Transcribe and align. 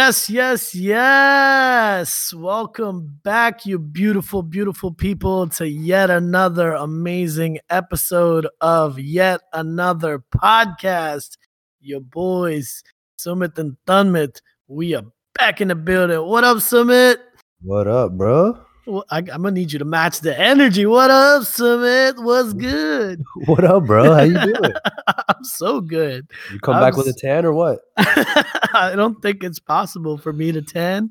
Yes, 0.00 0.30
yes, 0.30 0.74
yes. 0.74 2.32
Welcome 2.32 3.20
back, 3.22 3.66
you 3.66 3.78
beautiful, 3.78 4.42
beautiful 4.42 4.94
people, 4.94 5.46
to 5.50 5.68
yet 5.68 6.08
another 6.08 6.72
amazing 6.72 7.58
episode 7.68 8.48
of 8.62 8.98
yet 8.98 9.42
another 9.52 10.24
podcast. 10.34 11.36
Your 11.82 12.00
boys, 12.00 12.82
Sumit 13.18 13.58
and 13.58 13.76
Thunmit, 13.86 14.40
we 14.68 14.94
are 14.94 15.04
back 15.34 15.60
in 15.60 15.68
the 15.68 15.74
building. 15.74 16.26
What 16.26 16.44
up, 16.44 16.56
Sumit? 16.56 17.18
What 17.60 17.86
up, 17.86 18.12
bro? 18.12 18.58
Well, 18.90 19.04
I, 19.08 19.18
am 19.18 19.24
gonna 19.24 19.52
need 19.52 19.72
you 19.72 19.78
to 19.78 19.84
match 19.84 20.18
the 20.18 20.36
energy. 20.36 20.84
What 20.84 21.12
up, 21.12 21.42
Sumit? 21.42 22.20
What's 22.24 22.52
good? 22.54 23.22
What 23.46 23.62
up, 23.62 23.86
bro? 23.86 24.14
How 24.14 24.22
you 24.22 24.34
doing? 24.34 24.72
I'm 25.28 25.44
so 25.44 25.80
good. 25.80 26.28
You 26.52 26.58
come 26.58 26.74
I'm 26.74 26.82
back 26.82 26.96
with 26.96 27.06
a 27.06 27.12
tan 27.12 27.44
or 27.44 27.52
what? 27.52 27.82
I 27.96 28.94
don't 28.96 29.22
think 29.22 29.44
it's 29.44 29.60
possible 29.60 30.18
for 30.18 30.32
me 30.32 30.50
to 30.50 30.60
tan, 30.60 31.10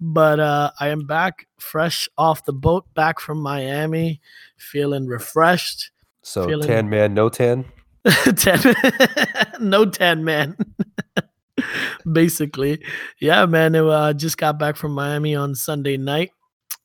but 0.00 0.38
uh, 0.38 0.70
I 0.78 0.90
am 0.90 1.04
back 1.04 1.48
fresh 1.58 2.08
off 2.16 2.44
the 2.44 2.52
boat, 2.52 2.86
back 2.94 3.18
from 3.18 3.42
Miami, 3.42 4.20
feeling 4.56 5.06
refreshed. 5.06 5.90
So 6.22 6.46
Feeling- 6.46 6.68
tan 6.68 6.88
man, 6.88 7.12
no 7.12 7.28
tan. 7.28 7.64
ten, 8.36 8.76
no 9.60 9.84
tan 9.84 10.22
man. 10.22 10.56
Basically, 12.10 12.84
yeah, 13.18 13.46
man. 13.46 13.74
it, 13.74 13.84
uh, 13.84 14.12
just 14.12 14.38
got 14.38 14.60
back 14.60 14.76
from 14.76 14.92
Miami 14.92 15.34
on 15.34 15.56
Sunday 15.56 15.96
night. 15.96 16.30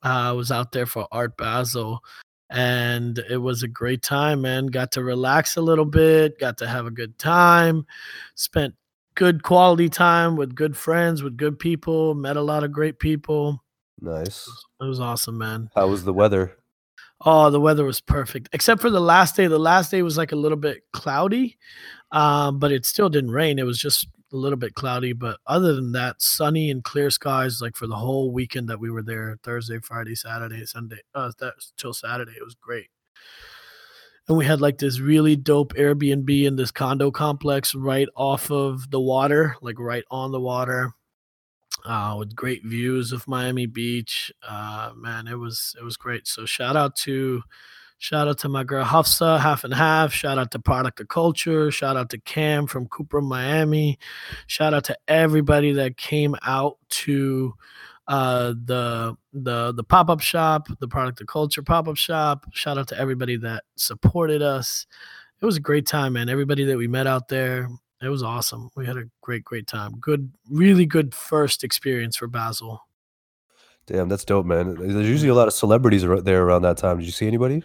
Uh, 0.04 0.30
I 0.30 0.32
was 0.32 0.52
out 0.52 0.72
there 0.72 0.86
for 0.86 1.08
Art 1.12 1.38
Basel, 1.38 2.03
and 2.50 3.20
it 3.30 3.38
was 3.38 3.64
a 3.64 3.67
great 3.67 4.02
time, 4.02 4.42
man. 4.42 4.67
Got 4.67 4.92
to 4.94 5.03
relax 5.03 5.58
a 5.58 5.62
little 5.62 5.86
bit, 5.86 6.39
got 6.39 6.58
to 6.59 6.67
have 6.67 6.86
a 6.86 6.92
good 6.92 7.17
time, 7.17 7.86
spent 8.36 8.73
good 9.16 9.44
quality 9.44 9.90
time 9.90 10.36
with 10.36 10.56
good 10.56 10.75
friends, 10.75 11.22
with 11.22 11.38
good 11.38 11.59
people, 11.59 12.16
met 12.16 12.38
a 12.38 12.42
lot 12.42 12.64
of 12.64 12.72
great 12.72 13.00
people. 13.00 13.64
Nice. 14.00 14.50
It 14.80 14.86
was 14.86 15.00
awesome, 15.00 15.38
man. 15.38 15.70
How 15.75 15.88
was 15.88 16.03
the 16.03 16.14
weather? 16.14 16.58
Oh, 17.23 17.52
the 17.52 17.62
weather 17.62 17.86
was 17.86 18.02
perfect, 18.02 18.50
except 18.52 18.81
for 18.81 18.90
the 18.90 19.00
last 19.00 19.36
day. 19.36 19.45
The 19.45 19.59
last 19.59 19.92
day 19.92 20.02
was 20.02 20.18
like 20.18 20.31
a 20.31 20.36
little 20.36 20.58
bit 20.58 20.81
cloudy, 20.92 21.58
um, 22.12 22.58
but 22.58 22.72
it 22.72 22.86
still 22.86 23.09
didn't 23.09 23.31
rain. 23.31 23.59
It 23.59 23.66
was 23.66 23.78
just 23.78 24.08
a 24.32 24.38
little 24.38 24.58
bit 24.58 24.76
cloudy. 24.76 25.14
But 25.14 25.40
other 25.48 25.74
than 25.74 25.92
that, 25.94 26.22
sunny 26.22 26.70
and 26.70 26.84
clear 26.84 27.10
skies, 27.10 27.62
like 27.62 27.76
for 27.76 27.88
the 27.88 27.96
whole 27.96 28.32
weekend 28.32 28.70
that 28.70 28.80
we 28.80 28.90
were 28.90 29.04
there 29.04 29.38
Thursday, 29.44 29.80
Friday, 29.80 30.16
Saturday, 30.16 30.66
Sunday, 30.66 31.00
uh, 31.14 31.32
that 31.40 31.54
till 31.78 31.94
Saturday. 31.94 32.34
It 32.34 32.44
was 32.44 32.56
great. 32.56 32.88
And 34.28 34.38
we 34.38 34.46
had 34.46 34.62
like 34.62 34.78
this 34.78 35.00
really 35.00 35.36
dope 35.36 35.74
Airbnb 35.74 36.46
in 36.46 36.56
this 36.56 36.72
condo 36.72 37.12
complex 37.12 37.76
right 37.76 38.08
off 38.16 38.52
of 38.52 38.90
the 38.92 39.02
water, 39.02 39.56
like 39.62 39.80
right 39.80 40.04
on 40.09 40.32
the 40.32 40.40
water 40.40 40.94
uh, 41.86 42.16
with 42.18 42.36
great 42.36 42.64
views 42.64 43.12
of 43.12 43.28
Miami 43.28 43.66
Beach. 43.66 44.32
Uh, 44.48 44.92
man, 44.96 45.28
it 45.28 45.38
was 45.38 45.76
it 45.80 45.84
was 45.84 45.98
great. 45.98 46.28
So 46.28 46.46
shout 46.46 46.76
out 46.76 46.96
to 46.98 47.42
shout 48.02 48.27
out 48.27 48.38
to 48.39 48.49
my 48.49 48.63
girl 48.63 48.83
Hafsa, 48.83 49.39
half 49.39 49.63
and 49.63 49.73
half. 49.73 50.11
Shout 50.11 50.38
out 50.38 50.52
to 50.52 50.59
Product 50.59 50.99
of 50.99 51.07
Culture. 51.07 51.71
Shout 51.71 51.95
out 51.95 52.09
to 52.09 52.17
Cam 52.19 52.67
from 52.67 52.88
Cooper, 52.88 53.21
Miami. 53.21 53.97
Shout 54.47 54.73
out 54.73 54.83
to 54.85 54.97
everybody 55.07 55.71
that 55.73 55.95
came 55.95 56.35
out 56.44 56.77
to 56.89 57.53
uh 58.07 58.53
the 58.66 59.16
the 59.31 59.73
the 59.73 59.83
pop-up 59.83 60.19
shop 60.19 60.67
the 60.79 60.88
product 60.88 61.22
of 61.22 61.27
culture 61.27 61.61
pop-up 61.61 61.95
shop 61.95 62.47
shout 62.52 62.75
out 62.75 62.88
to 62.88 62.97
everybody 62.97 63.38
that 63.38 63.63
supported 63.75 64.41
us 64.41 64.88
it 65.40 65.45
was 65.45 65.56
a 65.56 65.61
great 65.61 65.85
time 65.85 66.13
man 66.13 66.28
everybody 66.28 66.63
that 66.66 66.75
we 66.75 66.88
met 66.88 67.06
out 67.06 67.28
there 67.28 67.69
it 68.01 68.09
was 68.09 68.23
awesome. 68.23 68.72
We 68.75 68.85
had 68.85 68.97
a 68.97 69.03
great, 69.22 69.44
great 69.44 69.67
time. 69.67 70.00
Good, 70.00 70.31
really 70.50 70.85
good 70.85 71.13
first 71.13 71.63
experience 71.63 72.17
for 72.17 72.28
Basel. 72.28 72.84
Damn, 73.85 74.09
that's 74.09 74.25
dope, 74.25 74.45
man. 74.45 74.75
There's 74.75 75.07
usually 75.07 75.29
a 75.29 75.35
lot 75.35 75.47
of 75.47 75.53
celebrities 75.53 76.03
there 76.23 76.44
around 76.44 76.63
that 76.63 76.78
time. 76.78 76.97
Did 76.97 77.06
you 77.06 77.11
see 77.11 77.28
anybody? 77.28 77.63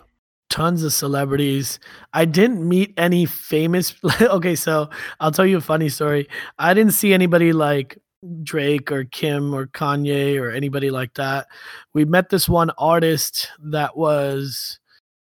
Tons 0.57 0.83
of 0.83 0.93
celebrities. 0.95 1.79
I 2.15 2.25
didn't 2.25 2.67
meet 2.67 2.95
any 2.97 3.27
famous. 3.27 3.95
okay, 4.23 4.55
so 4.55 4.89
I'll 5.21 5.31
tell 5.31 5.45
you 5.45 5.59
a 5.59 5.61
funny 5.61 5.91
story. 5.91 6.31
I 6.59 6.73
didn't 6.73 6.95
see 6.95 7.13
anybody 7.13 7.53
like 7.53 7.99
Drake 8.43 8.91
or 8.91 9.05
Kim 9.05 9.55
or 9.55 9.67
Kanye 9.67 10.41
or 10.41 10.51
anybody 10.51 10.91
like 10.91 11.13
that. 11.15 11.47
We 11.93 12.07
met 12.07 12.31
this 12.31 12.49
one 12.49 12.71
artist 12.79 13.51
that 13.65 13.99
was 13.99 14.81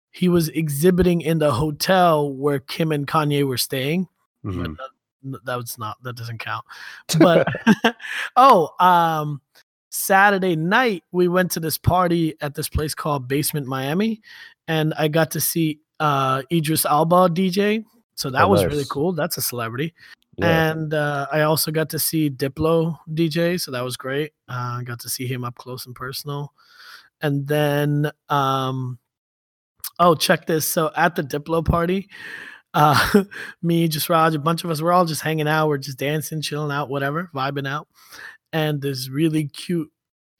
he 0.09 0.29
was 0.29 0.49
exhibiting 0.49 1.21
in 1.21 1.37
the 1.37 1.51
hotel 1.51 2.33
where 2.33 2.57
Kim 2.57 2.91
and 2.91 3.05
Kanye 3.05 3.45
were 3.45 3.57
staying. 3.57 4.07
Mhm. 4.43 4.77
that, 5.23 5.45
that 5.45 5.57
was 5.57 5.77
not 5.77 6.01
that 6.01 6.15
doesn't 6.15 6.39
count 6.39 6.65
but 7.19 7.45
oh 8.37 8.69
um 8.79 9.41
saturday 9.89 10.55
night 10.55 11.03
we 11.11 11.27
went 11.27 11.51
to 11.51 11.59
this 11.59 11.77
party 11.77 12.35
at 12.39 12.55
this 12.55 12.69
place 12.69 12.95
called 12.95 13.27
basement 13.27 13.67
miami 13.67 14.21
and 14.69 14.93
i 14.97 15.07
got 15.09 15.29
to 15.31 15.41
see 15.41 15.79
uh 15.99 16.41
idris 16.51 16.85
elba 16.85 17.27
dj 17.29 17.83
so 18.15 18.29
that 18.29 18.43
Oh, 18.43 18.47
was 18.47 18.63
really 18.65 18.85
cool 18.89 19.11
that's 19.11 19.35
a 19.37 19.41
celebrity 19.41 19.93
Yeah. 20.37 20.71
and 20.71 20.93
uh, 20.93 21.27
I 21.33 21.41
also 21.41 21.69
got 21.71 21.89
to 21.89 21.99
see 21.99 22.29
Diplo 22.29 22.95
DJ, 23.11 23.59
so 23.59 23.71
that 23.71 23.83
was 23.83 23.97
great. 23.97 24.31
Uh, 24.47 24.79
I 24.79 24.83
got 24.85 24.99
to 25.01 25.09
see 25.09 25.27
him 25.27 25.43
up 25.43 25.55
close 25.55 25.85
and 25.85 25.93
personal. 25.93 26.53
And 27.21 27.45
then, 27.45 28.09
um, 28.29 28.99
oh, 29.99 30.15
check 30.15 30.45
this. 30.47 30.65
So 30.65 30.91
at 30.95 31.15
the 31.15 31.23
Diplo 31.23 31.59
party, 31.65 32.07
uh, 32.73 32.95
me, 33.61 33.89
Jasraj, 33.89 34.33
a 34.33 34.39
bunch 34.39 34.63
of 34.63 34.69
us, 34.71 34.81
we're 34.81 34.93
all 34.93 35.03
just 35.05 35.21
hanging 35.21 35.47
out. 35.49 35.67
We're 35.67 35.77
just 35.77 35.99
dancing, 35.99 36.41
chilling 36.41 36.71
out, 36.71 36.87
whatever, 36.89 37.29
vibing 37.35 37.67
out. 37.67 37.87
And 38.53 38.81
this 38.81 39.09
really 39.09 39.49
cute 39.49 39.91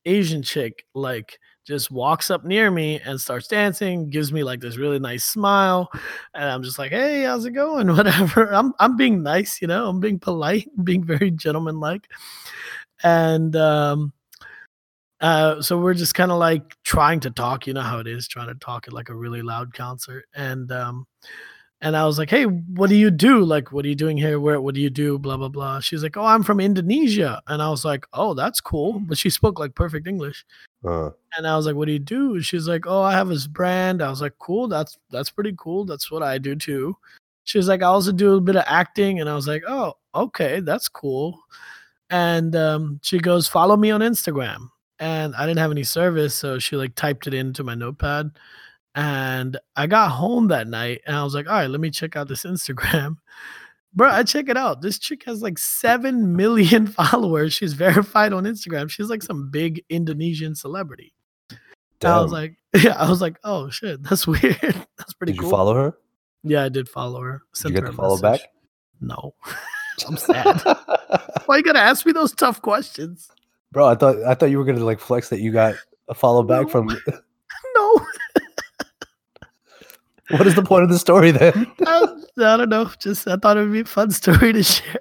Asian 0.06 0.44
chick, 0.44 0.86
like, 0.96 1.40
just 1.70 1.92
walks 1.92 2.32
up 2.32 2.44
near 2.44 2.72
me 2.72 3.00
and 3.06 3.22
starts 3.22 3.48
dancing, 3.48 4.10
gives 4.10 4.34
me 4.34 4.44
like 4.44 4.60
this 4.60 4.76
really 4.76 4.98
nice 4.98 5.24
smile, 5.24 5.88
and 6.34 6.46
I'm 6.46 6.64
just 6.64 6.80
like, 6.80 6.92
"Hey, 6.92 7.24
how's 7.24 7.46
it 7.46 7.52
going?" 7.52 7.88
Whatever. 7.96 8.52
I'm 8.52 8.74
I'm 8.80 8.98
being 8.98 9.22
nice, 9.22 9.62
you 9.62 9.68
know. 9.68 9.88
I'm 9.88 10.00
being 10.00 10.18
polite, 10.18 10.68
being 10.84 11.04
very 11.04 11.30
gentlemanlike, 11.30 12.10
and 13.04 13.56
um, 13.56 14.14
uh, 15.22 15.62
so 15.62 15.78
we're 15.80 15.94
just 15.94 16.16
kind 16.16 16.32
of 16.32 16.40
like 16.40 16.76
trying 16.84 17.20
to 17.20 17.30
talk. 17.30 17.68
You 17.68 17.74
know 17.74 17.82
how 17.82 18.00
it 18.00 18.08
is, 18.08 18.28
trying 18.28 18.48
to 18.48 18.56
talk 18.56 18.88
at 18.88 18.94
like 18.94 19.10
a 19.10 19.16
really 19.16 19.44
loud 19.44 19.72
concert, 19.72 20.26
and 20.34 20.72
um, 20.72 21.06
and 21.82 21.96
I 21.96 22.06
was 22.06 22.18
like, 22.18 22.30
"Hey, 22.30 22.44
what 22.46 22.90
do 22.90 22.96
you 22.96 23.10
do? 23.12 23.44
Like, 23.44 23.72
what 23.72 23.86
are 23.86 23.88
you 23.88 23.96
doing 23.96 24.18
here? 24.18 24.40
Where? 24.40 24.60
What 24.62 24.76
do 24.76 24.82
you 24.82 24.90
do? 24.90 25.18
Blah 25.18 25.38
blah 25.38 25.50
blah." 25.50 25.80
She's 25.80 26.04
like, 26.04 26.18
"Oh, 26.18 26.26
I'm 26.26 26.44
from 26.44 26.60
Indonesia," 26.60 27.42
and 27.48 27.62
I 27.62 27.70
was 27.70 27.86
like, 27.86 28.06
"Oh, 28.14 28.34
that's 28.34 28.60
cool," 28.62 29.00
but 29.00 29.18
she 29.18 29.30
spoke 29.30 29.60
like 29.60 29.76
perfect 29.76 30.08
English. 30.08 30.46
Uh, 30.86 31.12
And 31.38 31.46
I 31.48 31.56
was 31.56 31.66
like, 31.66 31.76
"What 31.76 31.86
do 31.86 31.92
you 31.94 32.00
do?" 32.00 32.42
She's 32.42 32.68
like, 32.68 32.86
"Oh, 32.88 33.02
I 33.02 33.14
have 33.14 33.30
this 33.30 33.48
brand." 33.48 34.02
I 34.02 34.10
was 34.10 34.22
like, 34.22 34.38
"Cool, 34.40 34.68
that's 34.68 34.98
that's 35.12 35.30
pretty 35.32 35.54
cool. 35.58 35.86
That's 35.86 36.12
what 36.12 36.24
I 36.24 36.38
do 36.38 36.56
too." 36.56 36.98
She 37.46 37.58
was 37.58 37.68
like, 37.68 37.82
"I 37.82 37.86
also 37.88 38.12
do 38.12 38.36
a 38.36 38.42
bit 38.42 38.56
of 38.58 38.64
acting," 38.68 39.20
and 39.22 39.30
I 39.30 39.36
was 39.36 39.48
like, 39.48 39.64
"Oh, 39.68 39.94
okay, 40.16 40.60
that's 40.62 40.88
cool." 40.90 41.40
And 42.10 42.56
um, 42.56 43.00
she 43.04 43.20
goes, 43.20 43.48
"Follow 43.48 43.78
me 43.78 43.92
on 43.92 44.02
Instagram." 44.02 44.70
And 45.00 45.34
I 45.36 45.46
didn't 45.46 45.60
have 45.60 45.72
any 45.72 45.84
service, 45.86 46.36
so 46.36 46.60
she 46.60 46.76
like 46.76 46.94
typed 46.96 47.26
it 47.28 47.34
into 47.34 47.64
my 47.64 47.74
notepad. 47.76 48.32
And 49.00 49.56
I 49.78 49.88
got 49.88 50.10
home 50.12 50.50
that 50.50 50.68
night, 50.68 51.00
and 51.08 51.16
I 51.16 51.24
was 51.24 51.34
like, 51.34 51.48
"All 51.48 51.54
right, 51.54 51.70
let 51.70 51.80
me 51.80 51.90
check 51.90 52.18
out 52.18 52.28
this 52.28 52.44
Instagram." 52.44 53.16
Bro, 53.96 54.10
I 54.10 54.24
check 54.24 54.50
it 54.50 54.58
out. 54.58 54.82
This 54.82 55.00
chick 55.00 55.24
has 55.26 55.42
like 55.42 55.58
7 55.58 56.36
million 56.42 56.86
followers. 57.02 57.54
She's 57.54 57.74
verified 57.74 58.34
on 58.34 58.44
Instagram. 58.44 58.90
She's 58.90 59.10
like 59.10 59.24
some 59.24 59.50
big 59.50 59.84
Indonesian 59.90 60.54
celebrity. 60.54 61.14
I 62.04 62.22
was 62.22 62.32
like, 62.32 62.58
yeah, 62.76 62.96
I 62.98 63.10
was 63.10 63.20
like, 63.22 63.38
oh 63.44 63.70
shit, 63.70 64.04
that's 64.04 64.28
weird. 64.28 64.58
That's 64.98 65.14
pretty 65.14 65.32
Did 65.34 65.38
you 65.38 65.42
cool. 65.44 65.50
follow 65.50 65.74
her? 65.76 65.98
Yeah, 66.44 66.64
I 66.66 66.70
did 66.70 66.88
follow 66.90 67.22
her. 67.22 67.42
Did 67.56 67.70
you 67.70 67.76
get 67.76 67.86
to 67.88 67.94
follow 67.94 68.18
message. 68.22 68.42
back? 68.42 68.52
No. 69.02 69.34
I'm 70.08 70.16
sad. 70.18 70.62
Why 71.46 71.58
you 71.58 71.64
gotta 71.64 71.80
ask 71.80 72.06
me 72.06 72.12
those 72.12 72.34
tough 72.34 72.62
questions? 72.62 73.30
Bro, 73.72 73.88
I 73.88 73.96
thought 73.96 74.18
I 74.24 74.34
thought 74.36 74.50
you 74.50 74.58
were 74.60 74.66
gonna 74.66 74.84
like 74.86 75.00
flex 75.00 75.30
that 75.30 75.40
you 75.40 75.52
got 75.52 75.76
a 76.10 76.14
follow 76.14 76.44
back 76.44 76.64
No. 76.64 76.70
from. 76.70 76.88
No. 77.76 78.06
what 80.38 80.48
is 80.48 80.56
the 80.56 80.64
point 80.64 80.84
of 80.84 80.90
the 80.90 81.00
story 81.00 81.32
then? 81.32 81.54
I, 81.86 82.08
I 82.38 82.58
don't 82.58 82.70
know. 82.70 82.90
Just 83.00 83.28
I 83.28 83.36
thought 83.38 83.58
it 83.58 83.62
would 83.62 83.74
be 83.74 83.82
a 83.82 83.86
fun 83.86 84.12
story 84.22 84.54
to 84.54 84.64
share. 84.64 84.96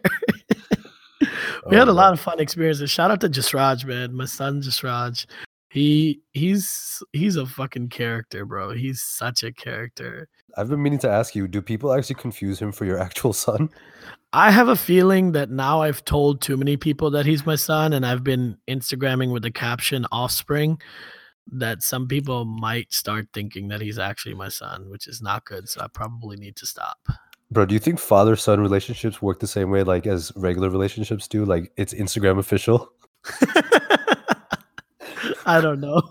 we 1.69 1.76
had 1.76 1.88
a 1.88 1.90
Oh, 1.90 1.94
lot 1.94 2.12
of 2.12 2.20
fun 2.20 2.40
experiences. 2.40 2.90
Shout 2.90 3.10
out 3.10 3.20
to 3.20 3.28
Jasraj, 3.28 3.84
man. 3.84 4.14
My 4.14 4.25
son 4.25 4.62
Jasraj. 4.62 5.26
He 5.70 6.20
he's 6.32 7.02
he's 7.12 7.36
a 7.36 7.44
fucking 7.46 7.90
character, 7.90 8.46
bro. 8.46 8.72
He's 8.72 9.02
such 9.02 9.42
a 9.42 9.52
character. 9.52 10.28
I've 10.56 10.70
been 10.70 10.82
meaning 10.82 10.98
to 11.00 11.10
ask 11.10 11.34
you: 11.34 11.46
Do 11.46 11.60
people 11.60 11.92
actually 11.92 12.14
confuse 12.16 12.58
him 12.58 12.72
for 12.72 12.86
your 12.86 12.98
actual 12.98 13.34
son? 13.34 13.69
I 14.32 14.50
have 14.50 14.69
a 14.69 14.76
feeling 14.76 15.32
that 15.32 15.50
now 15.50 15.82
I've 15.82 16.04
told 16.04 16.40
too 16.40 16.56
many 16.56 16.76
people 16.78 17.10
that 17.10 17.26
he's 17.26 17.44
my 17.44 17.54
son, 17.56 17.92
and 17.92 18.06
I've 18.06 18.24
been 18.24 18.56
Instagramming 18.66 19.31
with 19.32 19.42
the 19.42 19.50
caption 19.50 20.06
offspring. 20.10 20.81
That 21.50 21.82
some 21.82 22.06
people 22.08 22.44
might 22.44 22.92
start 22.92 23.28
thinking 23.32 23.68
that 23.68 23.80
he's 23.80 23.98
actually 23.98 24.34
my 24.34 24.48
son, 24.48 24.90
which 24.90 25.06
is 25.06 25.22
not 25.22 25.44
good. 25.46 25.68
So 25.68 25.80
I 25.80 25.86
probably 25.88 26.36
need 26.36 26.56
to 26.56 26.66
stop. 26.66 26.98
Bro, 27.50 27.66
do 27.66 27.74
you 27.74 27.80
think 27.80 27.98
father 27.98 28.36
son 28.36 28.60
relationships 28.60 29.22
work 29.22 29.40
the 29.40 29.46
same 29.46 29.70
way 29.70 29.82
like 29.82 30.06
as 30.06 30.30
regular 30.36 30.68
relationships 30.68 31.26
do? 31.26 31.46
Like 31.46 31.72
it's 31.76 31.94
Instagram 31.94 32.38
official? 32.38 32.92
I 35.46 35.60
don't 35.62 35.80
know. 35.80 36.02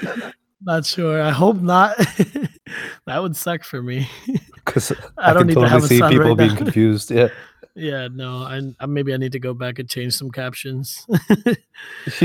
not 0.62 0.86
sure. 0.86 1.20
I 1.20 1.30
hope 1.30 1.56
not. 1.60 1.96
that 3.06 3.20
would 3.20 3.36
suck 3.36 3.64
for 3.64 3.82
me. 3.82 4.08
Because 4.54 4.92
I 5.18 5.30
I, 5.30 5.32
don't 5.32 5.48
need 5.48 5.54
to 5.54 5.60
totally 5.60 5.70
have 5.70 5.84
a 5.84 5.88
see 5.88 5.98
son 5.98 6.12
people 6.12 6.28
right 6.28 6.38
being 6.38 6.50
now. 6.50 6.56
confused. 6.58 7.10
Yeah. 7.10 7.28
Yeah, 7.74 8.08
no. 8.12 8.42
I, 8.42 8.60
I 8.78 8.86
maybe 8.86 9.12
I 9.12 9.16
need 9.16 9.32
to 9.32 9.40
go 9.40 9.54
back 9.54 9.80
and 9.80 9.88
change 9.88 10.14
some 10.14 10.30
captions. 10.30 11.04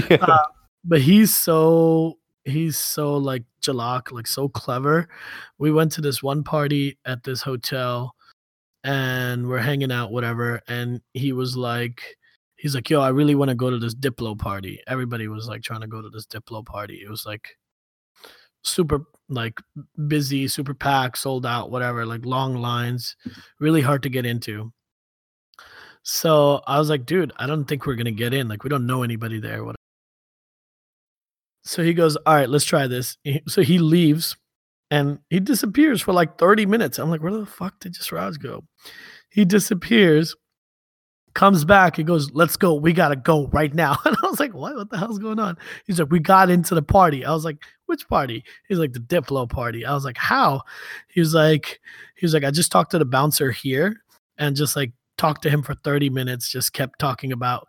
yeah. 0.09 0.17
Uh, 0.21 0.43
but 0.83 1.01
he's 1.01 1.35
so 1.35 2.19
he's 2.47 2.77
so 2.77 3.17
like 3.17 3.43
jalak, 3.61 4.11
like 4.11 4.27
so 4.27 4.49
clever. 4.49 5.07
We 5.57 5.71
went 5.71 5.91
to 5.93 6.01
this 6.01 6.23
one 6.23 6.43
party 6.43 6.97
at 7.05 7.23
this 7.23 7.41
hotel 7.41 8.15
and 8.83 9.47
we're 9.47 9.59
hanging 9.59 9.91
out, 9.91 10.11
whatever. 10.11 10.61
And 10.67 11.01
he 11.13 11.33
was 11.33 11.57
like, 11.57 12.01
he's 12.55 12.75
like, 12.75 12.89
yo, 12.89 13.01
I 13.01 13.09
really 13.09 13.35
want 13.35 13.49
to 13.49 13.55
go 13.55 13.69
to 13.69 13.77
this 13.79 13.95
Diplo 13.95 14.37
party. 14.37 14.79
Everybody 14.87 15.27
was 15.27 15.47
like 15.47 15.61
trying 15.61 15.81
to 15.81 15.87
go 15.87 16.01
to 16.01 16.09
this 16.09 16.25
Diplo 16.25 16.65
party. 16.65 17.01
It 17.05 17.09
was 17.09 17.25
like 17.25 17.57
super 18.63 19.01
like 19.29 19.59
busy, 20.07 20.47
super 20.47 20.73
packed, 20.73 21.17
sold 21.17 21.45
out, 21.45 21.71
whatever, 21.71 22.05
like 22.05 22.25
long 22.25 22.55
lines, 22.55 23.15
really 23.59 23.81
hard 23.81 24.03
to 24.03 24.09
get 24.09 24.25
into. 24.25 24.71
So 26.03 26.61
I 26.65 26.79
was 26.79 26.89
like, 26.89 27.05
dude, 27.05 27.33
I 27.35 27.47
don't 27.47 27.65
think 27.65 27.85
we're 27.85 27.95
gonna 27.95 28.11
get 28.11 28.33
in. 28.33 28.47
Like, 28.47 28.63
we 28.63 28.69
don't 28.69 28.85
know 28.85 29.03
anybody 29.03 29.41
there. 29.41 29.63
Whatever. 29.65 29.76
So 31.67 31.83
he 31.83 31.93
goes, 31.93 32.15
all 32.15 32.35
right, 32.35 32.49
let's 32.49 32.63
try 32.63 32.87
this. 32.87 33.17
So 33.47 33.61
he 33.61 33.77
leaves 33.77 34.37
and 34.89 35.19
he 35.29 35.41
disappears 35.41 36.01
for 36.01 36.13
like 36.13 36.37
30 36.37 36.65
minutes. 36.65 36.97
I'm 36.97 37.09
like, 37.09 37.21
where 37.21 37.33
the 37.33 37.45
fuck 37.45 37.79
did 37.81 37.93
Jasraj 37.93 38.41
go? 38.41 38.63
He 39.29 39.43
disappears, 39.43 40.33
comes 41.33 41.65
back, 41.65 41.97
he 41.97 42.03
goes, 42.03 42.31
let's 42.31 42.55
go. 42.55 42.73
We 42.73 42.93
gotta 42.93 43.17
go 43.17 43.47
right 43.47 43.73
now. 43.73 43.97
And 44.05 44.15
I 44.23 44.27
was 44.27 44.39
like, 44.39 44.53
what? 44.53 44.75
What 44.77 44.89
the 44.89 44.97
hell's 44.97 45.19
going 45.19 45.39
on? 45.39 45.57
He's 45.85 45.99
like, 45.99 46.09
we 46.09 46.19
got 46.19 46.49
into 46.49 46.73
the 46.73 46.81
party. 46.81 47.25
I 47.25 47.33
was 47.33 47.43
like, 47.43 47.57
which 47.87 48.07
party? 48.07 48.45
He's 48.69 48.79
like, 48.79 48.93
the 48.93 48.99
Diplo 48.99 49.49
party. 49.49 49.85
I 49.85 49.93
was 49.93 50.05
like, 50.05 50.17
how? 50.17 50.61
He 51.09 51.19
was 51.19 51.33
like, 51.33 51.81
he 52.15 52.25
was 52.25 52.33
like, 52.33 52.45
I 52.45 52.51
just 52.51 52.71
talked 52.71 52.91
to 52.91 52.99
the 52.99 53.05
bouncer 53.05 53.51
here 53.51 54.01
and 54.37 54.55
just 54.55 54.77
like 54.77 54.93
talked 55.17 55.41
to 55.43 55.49
him 55.49 55.63
for 55.63 55.75
30 55.75 56.09
minutes, 56.11 56.49
just 56.49 56.71
kept 56.71 56.97
talking 56.97 57.33
about 57.33 57.67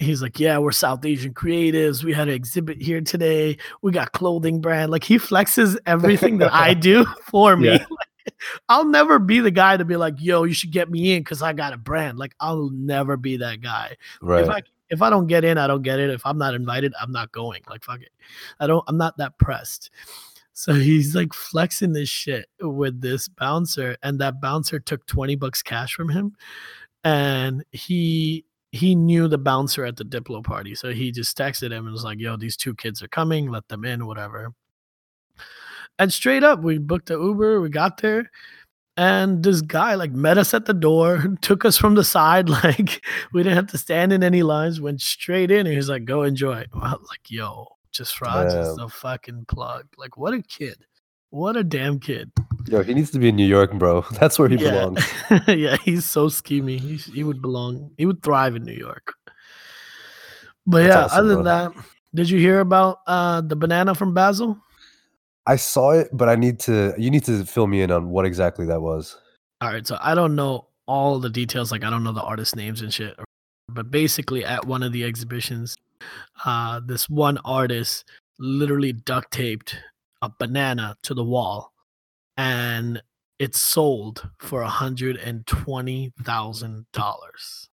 he's 0.00 0.22
like, 0.22 0.40
Yeah, 0.40 0.58
we're 0.58 0.72
South 0.72 1.04
Asian 1.04 1.32
creatives. 1.32 2.02
We 2.02 2.12
had 2.12 2.28
an 2.28 2.34
exhibit 2.34 2.80
here 2.80 3.00
today. 3.00 3.58
We 3.82 3.92
got 3.92 4.12
clothing 4.12 4.60
brand. 4.60 4.90
Like 4.90 5.04
he 5.04 5.18
flexes 5.18 5.76
everything 5.86 6.38
that 6.38 6.52
I 6.52 6.74
do 6.74 7.04
for 7.24 7.56
me. 7.56 7.68
Yeah. 7.68 7.86
Like, 7.88 8.08
I'll 8.68 8.84
never 8.84 9.18
be 9.18 9.40
the 9.40 9.50
guy 9.50 9.76
to 9.76 9.84
be 9.84 9.96
like, 9.96 10.14
yo, 10.18 10.44
you 10.44 10.54
should 10.54 10.72
get 10.72 10.90
me 10.90 11.14
in 11.14 11.20
because 11.20 11.42
I 11.42 11.52
got 11.52 11.72
a 11.72 11.78
brand. 11.78 12.18
Like 12.18 12.34
I'll 12.40 12.70
never 12.70 13.16
be 13.16 13.36
that 13.38 13.60
guy. 13.60 13.96
Right. 14.20 14.42
If 14.42 14.50
I 14.50 14.62
if 14.88 15.02
I 15.02 15.10
don't 15.10 15.28
get 15.28 15.44
in, 15.44 15.56
I 15.56 15.66
don't 15.66 15.82
get 15.82 16.00
it. 16.00 16.10
If 16.10 16.26
I'm 16.26 16.38
not 16.38 16.54
invited, 16.54 16.92
I'm 17.00 17.12
not 17.12 17.32
going. 17.32 17.62
Like 17.68 17.84
fuck 17.84 18.00
it. 18.00 18.12
I 18.58 18.66
don't 18.66 18.84
I'm 18.88 18.96
not 18.96 19.16
that 19.18 19.38
pressed. 19.38 19.90
So 20.52 20.74
he's 20.74 21.14
like 21.14 21.32
flexing 21.32 21.92
this 21.92 22.08
shit 22.08 22.46
with 22.60 23.00
this 23.00 23.28
bouncer, 23.28 23.96
and 24.02 24.18
that 24.20 24.42
bouncer 24.42 24.78
took 24.78 25.06
20 25.06 25.36
bucks 25.36 25.62
cash 25.62 25.94
from 25.94 26.10
him. 26.10 26.36
And 27.02 27.64
he 27.70 28.44
he 28.72 28.94
knew 28.94 29.26
the 29.26 29.38
bouncer 29.38 29.84
at 29.84 29.96
the 29.96 30.04
Diplo 30.04 30.44
party. 30.44 30.74
So 30.74 30.92
he 30.92 31.10
just 31.10 31.36
texted 31.36 31.72
him 31.72 31.86
and 31.86 31.92
was 31.92 32.04
like, 32.04 32.20
yo, 32.20 32.36
these 32.36 32.56
two 32.56 32.74
kids 32.74 33.02
are 33.02 33.08
coming, 33.08 33.50
let 33.50 33.66
them 33.68 33.84
in, 33.84 34.06
whatever. 34.06 34.52
And 35.98 36.12
straight 36.12 36.44
up, 36.44 36.62
we 36.62 36.78
booked 36.78 37.10
an 37.10 37.20
Uber, 37.20 37.60
we 37.60 37.68
got 37.68 38.00
there, 38.00 38.30
and 38.96 39.42
this 39.42 39.60
guy 39.60 39.94
like 39.94 40.12
met 40.12 40.38
us 40.38 40.54
at 40.54 40.66
the 40.66 40.74
door, 40.74 41.24
took 41.42 41.64
us 41.64 41.76
from 41.76 41.94
the 41.94 42.04
side, 42.04 42.48
like 42.64 43.04
we 43.32 43.42
didn't 43.42 43.56
have 43.56 43.66
to 43.68 43.78
stand 43.78 44.12
in 44.12 44.22
any 44.22 44.42
lines, 44.42 44.80
went 44.80 45.00
straight 45.00 45.50
in, 45.50 45.60
and 45.60 45.68
he 45.68 45.76
was 45.76 45.88
like, 45.88 46.04
"Go 46.04 46.22
enjoy." 46.22 46.64
I 46.74 46.92
was 46.92 47.06
like, 47.10 47.30
"Yo, 47.30 47.66
Jasraj 47.92 48.46
is 48.60 48.76
the 48.76 48.88
fucking 48.88 49.46
plug." 49.46 49.86
Like, 49.98 50.16
what 50.16 50.32
a 50.32 50.42
kid, 50.42 50.84
what 51.30 51.56
a 51.56 51.64
damn 51.64 51.98
kid. 51.98 52.30
Yo, 52.66 52.82
he 52.82 52.94
needs 52.94 53.10
to 53.12 53.18
be 53.18 53.28
in 53.28 53.36
New 53.36 53.46
York, 53.46 53.72
bro. 53.72 54.04
That's 54.12 54.38
where 54.38 54.48
he 54.48 54.56
yeah, 54.56 54.70
belongs. 54.70 55.04
yeah, 55.48 55.76
he's 55.84 56.04
so 56.04 56.26
schemy. 56.26 56.78
He, 56.78 56.96
he 56.96 57.24
would 57.24 57.40
belong. 57.40 57.90
He 57.96 58.06
would 58.06 58.22
thrive 58.22 58.54
in 58.56 58.64
New 58.64 58.74
York. 58.74 59.14
But 60.66 60.82
That's 60.82 60.94
yeah, 60.94 61.04
awesome, 61.04 61.18
other 61.18 61.34
than 61.36 61.44
that, 61.44 61.72
did 62.14 62.30
you 62.30 62.38
hear 62.38 62.60
about 62.60 62.98
uh 63.06 63.40
the 63.40 63.56
banana 63.56 63.94
from 63.94 64.14
Basel? 64.14 64.58
I 65.46 65.56
saw 65.56 65.92
it, 65.92 66.10
but 66.12 66.28
I 66.28 66.36
need 66.36 66.60
to. 66.60 66.94
You 66.98 67.10
need 67.10 67.24
to 67.24 67.44
fill 67.44 67.66
me 67.66 67.82
in 67.82 67.90
on 67.90 68.10
what 68.10 68.26
exactly 68.26 68.66
that 68.66 68.80
was. 68.80 69.16
All 69.60 69.72
right, 69.72 69.86
so 69.86 69.98
I 70.00 70.14
don't 70.14 70.36
know 70.36 70.68
all 70.86 71.18
the 71.18 71.30
details, 71.30 71.72
like 71.72 71.84
I 71.84 71.90
don't 71.90 72.04
know 72.04 72.12
the 72.12 72.22
artist 72.22 72.56
names 72.56 72.82
and 72.82 72.92
shit. 72.92 73.18
But 73.68 73.90
basically, 73.90 74.44
at 74.44 74.66
one 74.66 74.82
of 74.82 74.92
the 74.92 75.04
exhibitions, 75.04 75.76
uh, 76.44 76.80
this 76.84 77.08
one 77.08 77.38
artist 77.44 78.04
literally 78.38 78.92
duct 78.92 79.32
taped 79.32 79.76
a 80.22 80.30
banana 80.38 80.96
to 81.02 81.14
the 81.14 81.24
wall, 81.24 81.72
and 82.36 83.02
it 83.38 83.54
sold 83.54 84.28
for 84.38 84.62
a 84.62 84.68
hundred 84.68 85.16
and 85.16 85.46
twenty 85.46 86.12
thousand 86.22 86.86
dollars. 86.92 87.68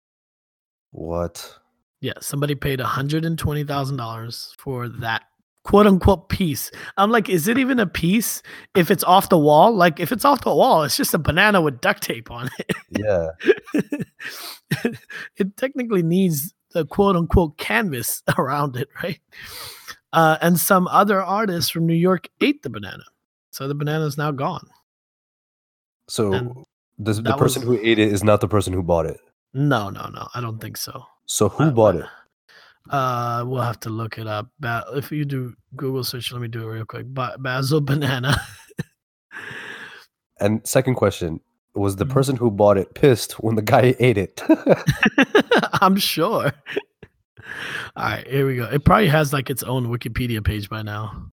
What? 0.90 1.58
Yeah, 2.00 2.14
somebody 2.20 2.54
paid 2.54 2.80
hundred 2.80 3.24
and 3.24 3.38
twenty 3.38 3.64
thousand 3.64 3.96
dollars 3.96 4.54
for 4.58 4.88
that 4.88 5.22
quote 5.64 5.86
unquote 5.86 6.28
piece. 6.28 6.70
I'm 6.96 7.10
like, 7.10 7.28
is 7.28 7.48
it 7.48 7.58
even 7.58 7.80
a 7.80 7.86
piece 7.86 8.42
if 8.74 8.90
it's 8.90 9.02
off 9.04 9.30
the 9.30 9.38
wall? 9.38 9.74
Like, 9.74 9.98
if 9.98 10.12
it's 10.12 10.24
off 10.24 10.42
the 10.42 10.54
wall, 10.54 10.84
it's 10.84 10.96
just 10.96 11.14
a 11.14 11.18
banana 11.18 11.60
with 11.60 11.80
duct 11.80 12.02
tape 12.02 12.30
on 12.30 12.50
it. 12.58 12.72
Yeah. 12.90 13.28
it 15.36 15.56
technically 15.56 16.02
needs 16.02 16.54
the 16.72 16.84
quote 16.84 17.16
unquote 17.16 17.56
canvas 17.58 18.22
around 18.38 18.76
it, 18.76 18.88
right? 19.02 19.20
Uh, 20.14 20.38
and 20.40 20.58
some 20.60 20.86
other 20.88 21.20
artists 21.20 21.70
from 21.70 21.86
New 21.86 21.94
York 22.08 22.28
ate 22.40 22.62
the 22.62 22.70
banana, 22.70 23.02
so 23.50 23.66
the 23.68 23.74
banana 23.74 24.06
is 24.06 24.16
now 24.16 24.30
gone. 24.30 24.66
So 26.08 26.32
And 26.32 26.64
the, 26.98 27.14
the 27.14 27.36
person 27.36 27.66
was- 27.66 27.78
who 27.80 27.84
ate 27.84 27.98
it 27.98 28.12
is 28.12 28.22
not 28.22 28.40
the 28.40 28.48
person 28.48 28.72
who 28.72 28.82
bought 28.82 29.06
it. 29.06 29.18
No, 29.52 29.90
no, 29.90 30.06
no, 30.08 30.28
I 30.34 30.40
don't 30.40 30.60
think 30.60 30.76
so. 30.76 31.04
So 31.26 31.48
who 31.48 31.64
Uh, 31.64 31.70
bought 31.70 31.96
it? 31.96 32.06
Uh, 32.90 33.44
we'll 33.46 33.62
have 33.62 33.80
to 33.80 33.88
look 33.90 34.18
it 34.18 34.26
up. 34.26 34.48
Ba- 34.60 34.84
if 34.94 35.10
you 35.10 35.24
do 35.24 35.54
Google 35.74 36.04
search, 36.04 36.30
let 36.32 36.42
me 36.42 36.48
do 36.48 36.62
it 36.62 36.72
real 36.74 36.84
quick. 36.84 37.06
Ba- 37.06 37.36
Basel 37.38 37.80
banana. 37.90 38.36
And 40.40 40.66
second 40.66 40.94
question: 40.96 41.40
Was 41.74 41.96
the 41.96 42.04
Mhm. 42.06 42.10
person 42.12 42.36
who 42.36 42.50
bought 42.50 42.76
it 42.76 42.94
pissed 42.94 43.32
when 43.42 43.54
the 43.56 43.62
guy 43.62 43.94
ate 44.00 44.18
it? 44.18 44.42
I'm 45.80 45.96
sure. 45.96 46.52
All 47.96 48.04
right, 48.04 48.26
here 48.26 48.46
we 48.46 48.56
go. 48.56 48.64
It 48.64 48.84
probably 48.84 49.08
has 49.08 49.32
like 49.32 49.50
its 49.50 49.62
own 49.62 49.86
Wikipedia 49.86 50.44
page 50.44 50.68
by 50.68 50.82
now. 50.82 51.30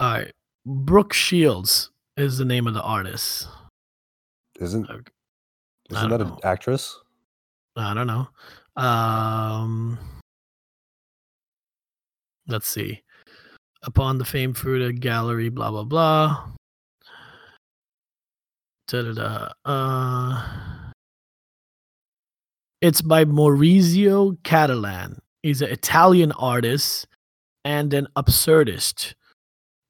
All 0.00 0.12
right, 0.12 0.32
Brooke 0.66 1.12
Shields 1.12 1.90
is 2.16 2.38
the 2.38 2.44
name 2.44 2.66
of 2.66 2.74
the 2.74 2.82
artist. 2.82 3.48
isn't 4.60 4.88
isn't 5.90 6.10
that 6.10 6.20
an 6.20 6.36
actress? 6.44 6.98
I 7.76 7.94
don't 7.94 8.06
know. 8.06 8.28
Um, 8.76 9.98
let's 12.46 12.68
see. 12.68 13.02
Upon 13.84 14.18
the 14.18 14.24
famed 14.24 14.56
Fruta 14.56 14.98
gallery, 14.98 15.48
blah 15.48 15.70
blah 15.70 15.84
blah. 15.84 16.48
Da-da-da. 18.88 19.52
Uh, 19.64 20.87
it's 22.80 23.02
by 23.02 23.24
Maurizio 23.24 24.38
Cattelan. 24.42 25.18
He's 25.42 25.62
an 25.62 25.70
Italian 25.70 26.32
artist 26.32 27.06
and 27.64 27.92
an 27.94 28.08
absurdist. 28.16 29.14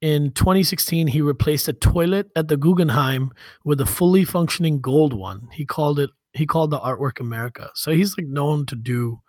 In 0.01 0.31
2016, 0.31 1.07
he 1.07 1.21
replaced 1.21 1.67
a 1.67 1.73
toilet 1.73 2.29
at 2.35 2.47
the 2.47 2.55
Guggenheim 2.57 3.31
with 3.65 3.81
a 3.81 3.85
fully 3.85 4.23
functioning 4.23 4.79
gold 4.79 5.13
one. 5.13 5.49
He 5.51 5.65
called 5.65 5.99
it 5.99 6.09
he 6.33 6.45
called 6.45 6.69
the 6.69 6.79
artwork 6.79 7.19
America. 7.19 7.71
So 7.73 7.91
he's 7.91 8.15
like 8.17 8.27
known 8.27 8.65
to 8.67 8.75
do 8.75 9.19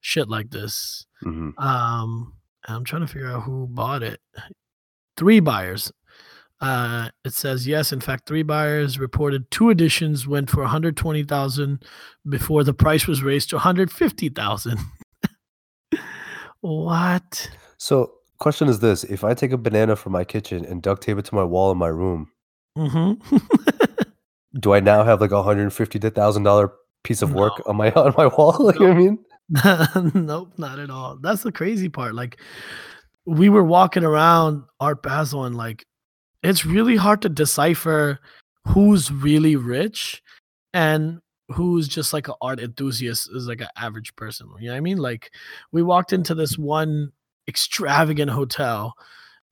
shit 0.00 0.28
like 0.28 0.50
this. 0.50 1.06
hmm 1.22 1.50
Um, 1.56 2.34
I'm 2.66 2.84
trying 2.84 3.02
to 3.02 3.08
figure 3.08 3.28
out 3.30 3.44
who 3.44 3.68
bought 3.68 4.02
it. 4.02 4.20
Three 5.16 5.40
buyers. 5.40 5.92
Uh, 6.60 7.10
it 7.24 7.34
says 7.34 7.66
yes. 7.66 7.92
In 7.92 8.00
fact, 8.00 8.26
three 8.26 8.42
buyers 8.42 8.98
reported 8.98 9.50
two 9.50 9.68
editions 9.70 10.26
went 10.26 10.48
for 10.48 10.60
120,000 10.62 11.84
before 12.28 12.64
the 12.64 12.72
price 12.72 13.06
was 13.06 13.22
raised 13.22 13.50
to 13.50 13.56
150,000. 13.56 14.78
what? 16.60 17.50
So 17.78 18.12
question 18.38 18.68
is 18.68 18.80
this: 18.80 19.04
If 19.04 19.24
I 19.24 19.34
take 19.34 19.52
a 19.52 19.58
banana 19.58 19.96
from 19.96 20.12
my 20.12 20.24
kitchen 20.24 20.64
and 20.64 20.82
duct 20.82 21.02
tape 21.02 21.18
it 21.18 21.24
to 21.26 21.34
my 21.34 21.44
wall 21.44 21.70
in 21.72 21.78
my 21.78 21.88
room, 21.88 22.30
hmm 22.76 23.12
do 24.60 24.72
I 24.72 24.80
now 24.80 25.04
have 25.04 25.20
like 25.20 25.32
a 25.32 25.42
hundred 25.42 25.70
fifty 25.72 25.98
thousand 25.98 26.44
dollar 26.44 26.72
piece 27.04 27.22
of 27.22 27.34
work 27.34 27.52
No. 27.58 27.70
on 27.70 27.76
my 27.76 27.90
on 27.92 28.14
my 28.16 28.26
wall? 28.28 28.56
Like, 28.58 28.78
you 28.78 28.86
know 28.86 28.94
what 28.94 28.96
I 29.94 30.00
mean? 30.00 30.26
nope, 30.26 30.52
not 30.58 30.78
at 30.78 30.90
all. 30.90 31.16
That's 31.20 31.42
the 31.42 31.52
crazy 31.52 31.88
part. 31.88 32.14
Like, 32.14 32.40
we 33.26 33.48
were 33.48 33.62
walking 33.62 34.04
around 34.04 34.62
Art 34.80 35.02
Basel, 35.02 35.44
and 35.44 35.56
like, 35.56 35.84
it's 36.48 36.66
really 36.66 36.96
hard 36.96 37.22
to 37.22 37.28
decipher 37.28 38.18
who's 38.66 39.10
really 39.10 39.56
rich 39.56 40.22
and 40.74 41.20
who's 41.48 41.88
just 41.88 42.12
like 42.12 42.28
an 42.28 42.34
art 42.42 42.60
enthusiast 42.60 43.30
is 43.32 43.46
like 43.46 43.60
an 43.60 43.68
average 43.76 44.14
person. 44.16 44.48
You 44.58 44.66
know 44.66 44.72
what 44.72 44.78
I 44.78 44.80
mean? 44.80 44.98
Like 44.98 45.30
we 45.72 45.82
walked 45.82 46.12
into 46.12 46.34
this 46.34 46.58
one 46.58 47.12
extravagant 47.48 48.30
hotel 48.30 48.94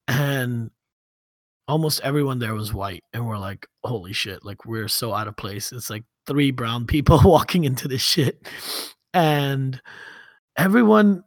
and 0.08 0.70
almost 1.68 2.00
everyone 2.02 2.38
there 2.38 2.54
was 2.54 2.74
white 2.74 3.04
and 3.12 3.26
we're 3.26 3.38
like 3.38 3.66
holy 3.84 4.12
shit 4.12 4.44
like 4.44 4.66
we're 4.66 4.88
so 4.88 5.14
out 5.14 5.28
of 5.28 5.36
place 5.36 5.72
it's 5.72 5.88
like 5.88 6.04
three 6.26 6.50
brown 6.50 6.84
people 6.86 7.20
walking 7.24 7.64
into 7.64 7.88
this 7.88 8.02
shit 8.02 8.46
and 9.14 9.80
everyone 10.58 11.22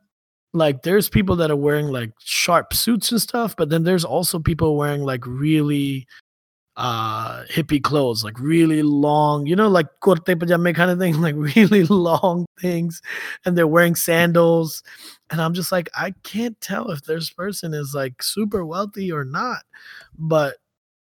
like 0.54 0.82
there's 0.84 1.10
people 1.10 1.36
that 1.36 1.51
are 1.51 1.56
wearing 1.56 1.88
like 1.88 2.12
sharp 2.20 2.74
suits 2.74 3.12
and 3.12 3.22
stuff 3.22 3.56
but 3.58 3.70
then 3.70 3.84
there's 3.84 4.06
also 4.06 4.39
people 4.39 4.77
wearing 4.77 5.01
like 5.01 5.25
really 5.25 6.08
uh 6.77 7.44
hippie 7.46 7.82
clothes 7.82 8.24
like 8.24 8.39
really 8.39 8.84
long 8.84 9.48
you 9.48 9.56
know 9.56 9.68
like 9.68 9.88
kurta 10.00 10.39
pajama 10.39 10.74
kind 10.74 10.92
of 10.92 11.00
thing 11.00 11.20
like 11.22 11.36
really 11.36 11.84
long 11.86 12.46
things 12.62 13.01
and 13.46 13.58
they're 13.58 13.68
wearing 13.68 13.96
sandals 13.96 14.84
and 15.32 15.42
i'm 15.42 15.56
just 15.56 15.72
like 15.72 15.89
i 15.96 16.13
can't 16.24 16.60
tell 16.62 16.92
if 16.92 17.01
this 17.04 17.32
person 17.32 17.74
is 17.74 17.94
like 17.96 18.22
super 18.22 18.63
wealthy 18.63 19.12
or 19.12 19.25
not 19.25 19.63
but 20.20 20.58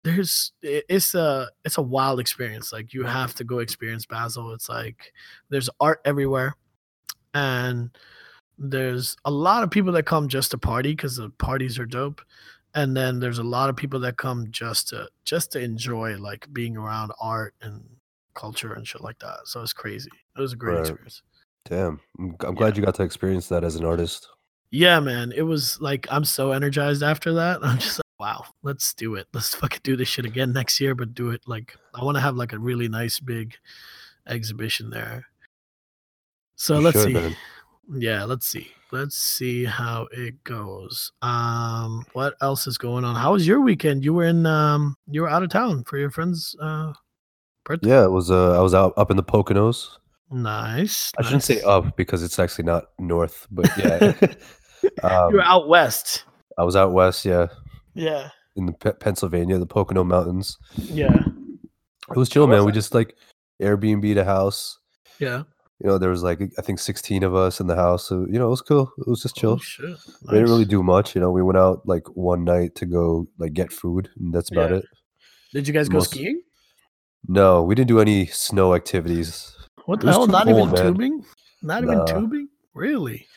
there's 0.06 0.54
it's 0.62 1.14
a 1.14 1.50
it's 1.66 1.78
a 1.78 1.82
wild 1.82 2.22
experience 2.22 2.72
like 2.72 2.94
you 2.94 3.04
have 3.04 3.34
to 3.36 3.44
go 3.44 3.60
experience 3.60 4.06
basel 4.06 4.54
it's 4.54 4.70
like 4.70 5.12
there's 5.50 5.70
art 5.82 6.00
everywhere 6.06 6.56
and 7.34 7.90
there's 8.58 9.16
a 9.26 9.32
lot 9.32 9.64
of 9.64 9.70
people 9.72 9.92
that 9.94 10.04
come 10.06 10.28
just 10.28 10.52
to 10.52 10.58
party 10.58 10.92
because 10.92 11.16
the 11.18 11.30
parties 11.32 11.78
are 11.80 11.86
dope 11.86 12.22
and 12.74 12.96
then 12.96 13.20
there's 13.20 13.40
a 13.40 13.44
lot 13.44 13.70
of 13.70 13.76
people 13.76 14.00
that 14.00 14.18
come 14.18 14.48
just 14.52 14.88
to 14.90 15.08
just 15.24 15.52
to 15.52 15.60
enjoy 15.60 16.16
like 16.18 16.48
being 16.54 16.76
around 16.78 17.12
art 17.22 17.54
and 17.62 17.84
culture 18.34 18.74
and 18.74 18.88
shit 18.88 19.02
like 19.02 19.20
that 19.20 19.38
so 19.46 19.62
it's 19.62 19.74
crazy 19.74 20.10
it 20.38 20.42
was 20.42 20.54
a 20.54 20.56
great 20.56 20.74
Right. 20.76 20.82
experience 20.82 21.22
Damn. 21.66 22.00
I'm, 22.20 22.36
I'm 22.42 22.56
glad 22.56 22.78
you 22.78 22.84
got 22.86 22.96
to 22.96 23.04
experience 23.04 23.48
that 23.50 23.64
as 23.64 23.76
an 23.76 23.86
artist. 23.86 24.28
yeah 24.72 25.00
man 25.00 25.32
it 25.36 25.42
was 25.44 25.80
like 25.82 26.06
i'm 26.12 26.26
so 26.26 26.52
energized 26.52 27.04
after 27.04 27.34
that 27.34 27.60
i'm 27.64 27.78
just 27.80 28.00
like 28.00 28.04
wow 28.20 28.46
let's 28.64 28.94
do 28.94 29.16
it 29.16 29.28
let's 29.34 29.54
fucking 29.56 29.82
do 29.84 29.96
this 29.96 30.08
shit 30.08 30.26
again 30.26 30.54
next 30.54 30.80
year 30.80 30.96
but 30.96 31.14
do 31.14 31.30
it 31.32 31.42
like 31.48 31.76
i 31.94 32.04
want 32.04 32.16
to 32.16 32.22
have 32.22 32.36
like 32.36 32.54
a 32.54 32.60
really 32.60 32.88
nice 32.88 33.20
big 33.20 33.56
exhibition 34.28 34.90
there 34.90 35.26
so 36.56 36.76
You 36.76 36.82
let's 36.82 36.98
should, 36.98 37.08
see 37.08 37.14
man. 37.14 37.36
Yeah 37.94 38.24
let's 38.24 38.48
see 38.48 38.72
let's 38.92 39.18
see 39.18 39.64
how 39.66 40.08
it 40.12 40.44
goes 40.44 41.12
um 41.22 42.06
what 42.14 42.36
else 42.42 42.66
is 42.68 42.78
going 42.78 43.04
on 43.04 43.16
how 43.16 43.34
was 43.34 43.46
your 43.48 43.62
weekend 43.62 44.04
you 44.04 44.14
were 44.14 44.24
in 44.26 44.46
um 44.46 44.96
you 45.08 45.22
were 45.22 45.30
out 45.30 45.44
of 45.44 45.50
town 45.50 45.84
for 45.84 45.98
your 45.98 46.10
friend's 46.10 46.56
uh 46.62 46.92
birthday 47.64 47.90
Yeah, 47.90 48.06
it 48.06 48.12
was. 48.12 48.30
Uh, 48.32 48.58
I 48.58 48.62
was 48.62 48.74
out 48.74 48.94
up 48.98 49.12
in 49.12 49.18
the 49.18 49.24
Poconos. 49.24 49.90
nice 50.32 51.12
I 51.18 51.24
shouldn't 51.24 51.44
say 51.44 51.62
up 51.62 51.96
because 51.98 52.24
it's 52.24 52.40
actually 52.40 52.66
not 52.66 52.86
north, 53.00 53.48
but 53.52 53.70
yeah. 53.78 54.14
you 54.84 54.90
um, 55.04 55.34
were 55.34 55.42
out 55.42 55.68
west 55.68 56.26
I 56.58 56.64
was 56.64 56.76
out 56.76 56.92
west, 56.94 57.26
yeah, 57.26 57.48
yeah 57.94 58.30
in 58.56 58.66
the 58.68 58.74
Pe- 58.74 58.94
Pennsylvania, 58.94 59.58
the 59.58 59.66
Pocono 59.66 60.04
Mountains. 60.04 60.58
yeah 60.78 61.14
It 62.10 62.16
was 62.18 62.30
chill, 62.30 62.48
man. 62.48 62.66
We 62.66 62.72
just 62.72 62.94
like 62.94 63.16
Airbnb 63.62 64.16
a 64.18 64.24
house. 64.24 64.80
yeah 65.20 65.44
You 65.82 65.90
know, 65.90 65.98
there 65.98 66.10
was 66.10 66.24
like 66.24 66.42
I 66.58 66.62
think 66.62 66.80
16 66.80 67.24
of 67.24 67.36
us 67.36 67.60
in 67.60 67.68
the 67.68 67.76
house. 67.76 68.08
So, 68.08 68.26
you 68.30 68.40
know, 68.40 68.48
it 68.48 68.50
was 68.52 68.62
cool. 68.62 68.92
It 69.00 69.08
was 69.10 69.22
just 69.22 69.36
chill. 69.36 69.52
oh, 69.54 69.58
shit. 69.58 69.98
We 70.24 70.32
didn't 70.36 70.50
really 70.50 70.64
do 70.66 70.82
much. 70.82 71.16
You 71.16 71.22
know, 71.22 71.32
we 71.32 71.44
went 71.44 71.58
out 71.58 71.82
like 71.86 72.08
one 72.16 72.44
night 72.46 72.76
to 72.76 72.86
go 72.86 73.28
like 73.38 73.54
get 73.54 73.74
food, 73.74 74.10
and 74.18 74.34
that's 74.34 74.52
about 74.52 74.72
Yeah. 74.72 74.78
it. 74.78 74.86
did 75.54 75.68
you 75.68 75.74
guys 75.74 75.90
go 75.90 75.98
most- 75.98 76.12
skiing 76.12 76.42
No, 77.28 77.62
we 77.64 77.76
didn't 77.76 77.90
do 77.90 78.00
any 78.00 78.26
snow 78.28 78.74
activities. 78.74 79.52
what 79.86 80.00
the 80.00 80.12
hell 80.12 80.28
not 80.28 80.46
cold, 80.46 80.58
even 80.58 80.74
man. 80.74 80.84
tubing 80.94 81.26
not 81.62 81.84
even 81.84 82.06
tubing 82.08 82.48
really 82.74 83.28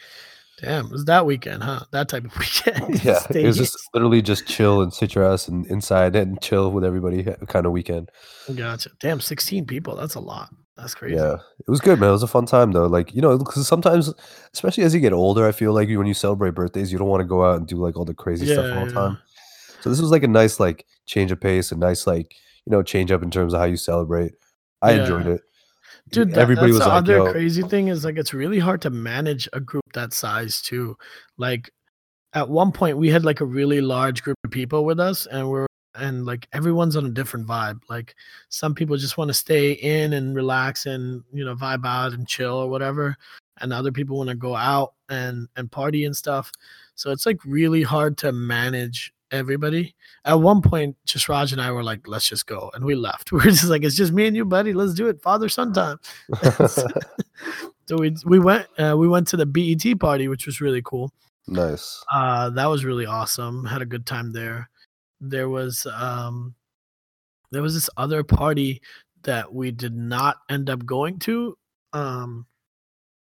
damn 0.61 0.87
it 0.87 0.92
was 0.92 1.04
that 1.04 1.25
weekend 1.26 1.62
huh 1.62 1.80
that 1.92 2.09
type 2.09 2.25
of 2.25 2.37
weekend 2.42 3.04
Yeah, 3.04 3.23
it 3.30 3.47
was 3.47 3.57
just 3.59 3.76
literally 3.95 4.23
just 4.23 4.47
chill 4.47 4.80
and 4.83 4.92
sit 4.92 5.14
your 5.14 5.25
ass 5.25 5.47
and 5.49 5.66
inside 5.66 6.16
and 6.16 6.40
chill 6.40 6.71
with 6.73 6.85
everybody 6.85 7.26
eh, 7.26 7.35
kind 7.47 7.66
of 7.66 7.73
weekend. 7.73 8.11
gotcha 8.54 8.90
damn 9.00 9.21
16 9.21 9.66
people 9.66 9.95
that's 9.97 10.14
a 10.16 10.21
lot 10.21 10.49
that's 10.78 10.94
crazy 10.94 11.16
Yeah, 11.16 11.35
it 11.35 11.70
was 11.70 11.80
good, 11.80 12.00
man. 12.00 12.08
It 12.11 12.12
was 12.12 12.23
a 12.23 12.28
fun 12.28 12.47
time 12.47 12.73
though. 12.73 12.87
Like 12.87 13.14
you 13.14 13.20
know, 13.20 13.37
because 13.37 13.66
sometimes, 13.66 14.12
especially 14.54 14.85
as 14.85 14.94
you 14.94 15.00
get 15.00 15.12
older, 15.12 15.47
I 15.47 15.52
feel 15.52 15.73
like 15.73 15.88
when 15.88 16.06
you 16.06 16.14
celebrate 16.14 16.54
birthdays, 16.54 16.90
you 16.92 16.99
don't 16.99 17.08
want 17.08 17.20
to 17.20 17.26
go 17.26 17.44
out 17.44 17.56
and 17.58 17.66
do 17.66 17.76
like 17.76 17.97
all 17.97 18.04
the 18.04 18.14
crazy 18.14 18.47
stuff 18.47 18.75
all 18.75 18.87
the 18.87 18.92
yeah. 18.92 18.99
time. 18.99 19.18
So 19.80 19.90
this 19.90 20.00
was 20.00 20.11
like 20.11 20.23
a 20.23 20.28
nice 20.28 20.58
like 20.58 20.87
change 21.06 21.30
of 21.32 21.40
pace, 21.40 21.73
a 21.73 21.76
nice 21.76 22.06
like 22.06 22.35
you 22.64 22.70
know 22.70 22.82
change 22.82 23.12
up 23.12 23.23
in 23.23 23.30
terms 23.30 23.52
of 23.52 23.61
how 23.61 23.66
you 23.66 23.76
celebrate. 23.76 24.32
I 24.80 24.92
Yeah. 24.92 25.00
enjoyed 25.02 25.26
it. 25.26 25.42
Dude, 26.11 26.30
that, 26.30 26.38
everybody 26.38 26.73
that's 26.73 26.78
was 26.78 26.87
the 26.87 26.88
like, 26.88 26.99
other 27.02 27.16
"Yo, 27.16 27.32
crazy 27.32 27.62
thing 27.62 27.88
is 27.88 28.04
like 28.04 28.16
it's 28.16 28.32
really 28.32 28.58
hard 28.58 28.80
to 28.82 28.90
manage 28.90 29.49
a 29.52 29.61
group 29.61 29.85
that 29.94 30.12
size 30.12 30.62
too. 30.62 30.97
Like 31.37 31.70
at 32.35 32.49
one 32.49 32.73
point 32.73 32.99
we 32.99 33.08
had 33.08 33.25
like 33.25 33.40
a 33.40 33.44
really 33.47 33.80
large 33.80 34.23
group 34.23 34.37
of 34.44 34.50
people 34.50 34.85
with 34.85 35.00
us 35.00 35.26
and 35.26 35.49
we're 35.49 35.66
and 35.99 36.25
like 36.26 36.49
everyone's 36.52 36.97
on 36.97 37.07
a 37.07 37.11
different 37.11 37.47
vibe. 37.47 37.81
Like 37.88 38.14
some 38.49 38.75
people 38.75 38.97
just 38.97 39.19
want 39.19 39.28
to 39.28 39.35
stay 39.35 39.73
in 39.73 40.12
and 40.12 40.35
relax 40.35 40.87
and 40.87 41.23
you 41.33 41.45
know 41.45 41.55
vibe 41.55 41.87
out 41.87 42.12
and 42.12 42.26
chill 42.26 42.55
or 42.55 42.69
whatever. 42.69 43.17
And 43.61 43.73
other 43.73 43.90
people 43.90 44.17
want 44.17 44.31
to 44.31 44.37
go 44.37 44.55
out 44.55 44.95
and 45.09 45.49
and 45.57 45.71
party 45.71 46.05
and 46.05 46.17
stuff. 46.17 46.52
So 46.95 47.11
it's 47.11 47.26
like 47.26 47.45
really 47.45 47.83
hard 47.83 48.19
to 48.19 48.33
manage 48.33 49.12
everybody. 49.31 49.95
At 50.25 50.40
one 50.40 50.62
point, 50.62 50.97
Jasraj 51.07 51.52
and 51.52 51.61
I 51.61 51.71
were 51.71 51.85
like, 51.85 52.09
let's 52.09 52.28
just 52.28 52.47
go. 52.47 52.71
And 52.75 52.85
we 52.85 52.95
left. 52.95 53.33
We 53.33 53.38
were 53.45 53.45
just 53.45 53.64
like, 53.64 53.85
it's 53.85 53.97
just 53.97 54.12
me 54.12 54.26
and 54.26 54.37
you, 54.37 54.45
buddy. 54.45 54.73
Let's 54.73 54.95
do 54.95 55.09
it. 55.09 55.21
Father 55.23 55.49
son 55.49 55.73
time. 55.73 55.99
So 57.88 57.97
we 57.97 58.14
we 58.26 58.38
went 58.38 58.67
uh, 58.78 58.97
we 58.99 59.09
went 59.09 59.26
to 59.28 59.37
the 59.38 59.47
BET 59.47 59.99
party, 59.99 60.28
which 60.28 60.45
was 60.45 60.61
really 60.61 60.83
cool. 60.85 61.11
nice. 61.47 62.05
Uh, 62.12 62.50
that 62.50 62.67
was 62.67 62.85
really 62.85 63.07
awesome. 63.07 63.64
Had 63.64 63.81
a 63.81 63.87
good 63.87 64.05
time 64.05 64.33
there. 64.33 64.69
There 65.21 65.49
was 65.49 65.87
um, 65.87 66.55
there 67.51 67.63
was 67.63 67.75
this 67.75 67.91
other 67.97 68.23
party 68.23 68.83
that 69.25 69.53
we 69.53 69.71
did 69.71 69.95
not 69.95 70.37
end 70.49 70.71
up 70.71 70.85
going 70.87 71.19
to, 71.21 71.57
um, 71.93 72.47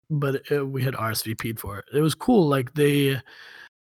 but 0.10 0.42
it, 0.52 0.62
we 0.68 0.84
had 0.84 0.94
RSVP'd 0.94 1.60
for 1.60 1.80
it. 1.80 1.86
It 1.94 2.02
was 2.02 2.16
cool. 2.16 2.48
Like 2.48 2.74
they, 2.74 3.20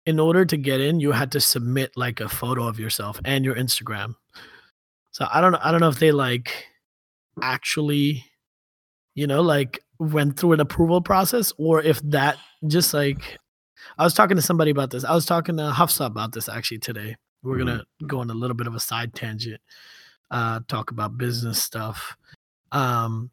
in 0.07 0.19
order 0.19 0.45
to 0.45 0.57
get 0.57 0.81
in, 0.81 1.01
you 1.01 1.13
had 1.13 1.33
to 1.33 1.41
submit 1.41 1.93
like 1.97 2.21
a 2.21 2.29
photo 2.29 2.67
of 2.67 2.81
yourself 2.81 3.21
and 3.25 3.45
your 3.45 3.55
Instagram. 3.55 4.15
So 5.13 5.27
I 5.33 5.41
don't. 5.41 5.55
I 5.57 5.71
don't 5.71 5.81
know 5.81 5.89
if 5.89 5.99
they 5.99 6.13
like 6.13 6.67
actually, 7.43 8.25
you 9.15 9.27
know, 9.27 9.43
like 9.43 9.81
went 9.99 10.39
through 10.39 10.53
an 10.53 10.61
approval 10.61 11.01
process 11.01 11.53
or 11.59 11.83
if 11.83 12.01
that 12.03 12.39
just 12.67 12.95
like 12.95 13.39
I 13.99 14.05
was 14.05 14.15
talking 14.15 14.37
to 14.37 14.43
somebody 14.43 14.71
about 14.71 14.91
this. 14.91 15.05
I 15.05 15.15
was 15.15 15.27
talking 15.27 15.57
to 15.57 15.71
Hafsa 15.71 16.05
about 16.05 16.33
this 16.33 16.49
actually 16.49 16.79
today. 16.79 17.17
We're 17.43 17.57
Mhm. 17.57 17.59
gonna 17.67 17.85
go 18.07 18.21
on 18.21 18.31
a 18.31 18.35
little 18.35 18.57
bit 18.57 18.67
of 18.67 18.75
a 18.75 18.81
side 18.81 19.15
tangent, 19.15 19.61
uh, 20.31 20.61
talk 20.69 20.91
about 20.91 21.17
business 21.19 21.63
stuff. 21.63 22.17
Um, 22.73 23.31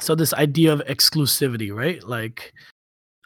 so 0.00 0.14
this 0.14 0.32
idea 0.34 0.72
of 0.72 0.80
exclusivity, 0.80 1.74
right? 1.74 2.02
Like, 2.02 2.52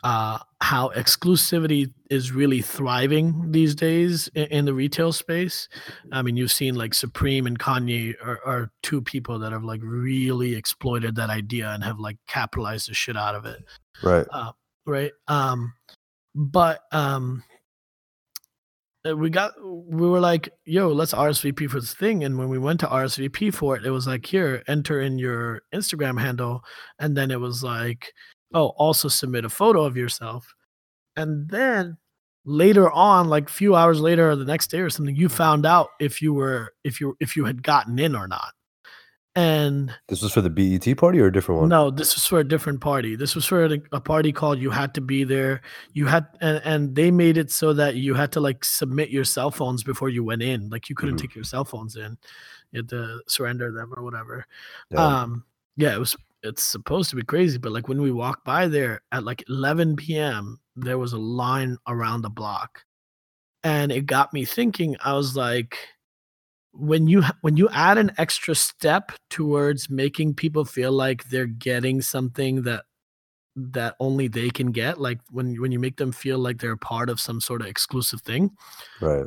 uh, 0.02 0.38
how 0.62 0.88
exclusivity 0.96 1.92
is 2.08 2.32
really 2.32 2.62
thriving 2.62 3.50
these 3.52 3.74
days 3.74 4.28
in, 4.28 4.44
in 4.46 4.64
the 4.64 4.72
retail 4.72 5.12
space. 5.12 5.68
I 6.10 6.22
mean, 6.22 6.38
you've 6.38 6.52
seen 6.52 6.74
like 6.74 6.94
Supreme 6.94 7.46
and 7.46 7.58
Kanye 7.58 8.14
are, 8.24 8.40
are 8.46 8.70
two 8.82 9.02
people 9.02 9.38
that 9.40 9.52
have 9.52 9.62
like 9.64 9.80
really 9.84 10.54
exploited 10.54 11.16
that 11.16 11.28
idea 11.28 11.68
and 11.70 11.84
have 11.84 11.98
like 12.00 12.16
capitalized 12.26 12.88
the 12.88 12.94
shit 12.94 13.16
out 13.16 13.34
of 13.34 13.44
it 13.44 13.62
Right. 14.02 14.26
right 14.86 15.12
um 15.28 15.74
but 16.34 16.84
um 16.92 17.42
uh, 17.49 17.49
we 19.04 19.30
got 19.30 19.52
we 19.64 20.06
were 20.08 20.20
like 20.20 20.50
yo 20.64 20.88
let's 20.88 21.14
rsvp 21.14 21.70
for 21.70 21.80
this 21.80 21.94
thing. 21.94 22.24
And 22.24 22.38
when 22.38 22.48
we 22.48 22.58
went 22.58 22.80
to 22.80 22.86
rsvp 22.86 23.54
for 23.54 23.76
it 23.76 23.84
it 23.86 23.90
was 23.90 24.06
like 24.06 24.26
here 24.26 24.62
enter 24.68 25.00
in 25.00 25.18
your 25.18 25.62
instagram 25.74 26.20
handle. 26.20 26.62
And 26.98 27.16
then 27.16 27.30
it 27.30 27.40
was 27.40 27.62
like 27.62 28.12
oh 28.54 28.68
also 28.76 29.08
submit 29.08 29.44
a 29.44 29.50
photo 29.50 29.84
of 29.84 29.96
yourself. 29.96 30.52
And 31.16 31.48
then 31.48 31.98
later 32.44 32.90
on 32.90 33.28
like 33.28 33.48
a 33.48 33.52
few 33.52 33.74
hours 33.74 34.00
later 34.00 34.30
or 34.30 34.36
the 34.36 34.44
next 34.44 34.68
day 34.68 34.80
or 34.80 34.90
something 34.90 35.14
you 35.14 35.28
found 35.28 35.66
out 35.66 35.88
if 36.00 36.22
you 36.22 36.32
were 36.32 36.72
if 36.84 37.00
you 37.00 37.16
if 37.20 37.36
you 37.36 37.44
had 37.44 37.62
gotten 37.62 37.98
in 37.98 38.14
or 38.14 38.26
not 38.26 38.52
and 39.36 39.94
This 40.08 40.22
was 40.22 40.32
for 40.32 40.40
the 40.40 40.50
BET 40.50 40.96
party 40.96 41.20
or 41.20 41.26
a 41.26 41.32
different 41.32 41.60
one? 41.60 41.68
no, 41.68 41.90
this 41.90 42.14
was 42.14 42.26
for 42.26 42.40
a 42.40 42.44
different 42.44 42.80
party. 42.80 43.14
This 43.16 43.34
was 43.34 43.44
for 43.46 43.64
a, 43.64 43.78
a 43.92 44.00
party 44.00 44.32
called 44.32 44.58
You 44.58 44.70
Had 44.70 44.92
to 44.94 45.00
Be 45.00 45.24
There. 45.24 45.60
You 45.92 46.06
had 46.06 46.26
and, 46.40 46.60
and 46.64 46.94
they 46.96 47.10
made 47.10 47.36
it 47.36 47.50
so 47.50 47.72
that 47.74 47.94
you 47.96 48.14
had 48.14 48.32
to 48.32 48.40
like 48.40 48.64
submit 48.64 49.10
your 49.10 49.24
cell 49.24 49.50
phones 49.50 49.82
before 49.84 50.08
you 50.08 50.24
went 50.24 50.42
in. 50.42 50.68
Like 50.70 50.88
you 50.88 50.94
couldn't 50.96 51.16
Mhm. 51.16 51.20
take 51.20 51.34
your 51.34 51.44
cell 51.44 51.64
phones 51.64 51.96
in. 51.96 52.18
You 52.72 52.78
had 52.78 52.88
to 52.90 53.20
surrender 53.28 53.70
them 53.72 53.92
or 53.96 54.02
whatever. 54.02 54.46
Damn. 54.90 55.00
Um 55.00 55.44
yeah, 55.76 55.94
it 55.94 55.98
was 55.98 56.16
it's 56.42 56.62
supposed 56.62 57.10
to 57.10 57.16
be 57.16 57.22
crazy, 57.22 57.58
but 57.58 57.70
like 57.72 57.86
when 57.88 58.00
we 58.00 58.10
walked 58.10 58.44
by 58.44 58.66
there 58.66 59.02
at 59.12 59.24
like 59.24 59.44
11 59.48 59.96
p.m., 59.96 60.58
there 60.74 60.96
was 60.98 61.12
a 61.12 61.18
line 61.18 61.76
around 61.86 62.22
the 62.22 62.30
block. 62.30 62.82
And 63.62 63.92
it 63.92 64.06
got 64.06 64.32
me 64.32 64.46
thinking, 64.46 64.96
I 65.04 65.12
was 65.12 65.36
like, 65.36 65.76
when 66.72 67.06
you 67.08 67.22
when 67.40 67.56
you 67.56 67.68
add 67.70 67.98
an 67.98 68.12
extra 68.18 68.54
step 68.54 69.12
towards 69.28 69.90
making 69.90 70.34
people 70.34 70.64
feel 70.64 70.92
like 70.92 71.28
they're 71.28 71.46
getting 71.46 72.00
something 72.00 72.62
that 72.62 72.84
that 73.56 73.96
only 73.98 74.28
they 74.28 74.48
can 74.50 74.70
get 74.70 75.00
like 75.00 75.18
when 75.30 75.60
when 75.60 75.72
you 75.72 75.78
make 75.80 75.96
them 75.96 76.12
feel 76.12 76.38
like 76.38 76.58
they're 76.60 76.76
part 76.76 77.10
of 77.10 77.20
some 77.20 77.40
sort 77.40 77.60
of 77.60 77.66
exclusive 77.66 78.20
thing 78.22 78.50
Right. 79.00 79.26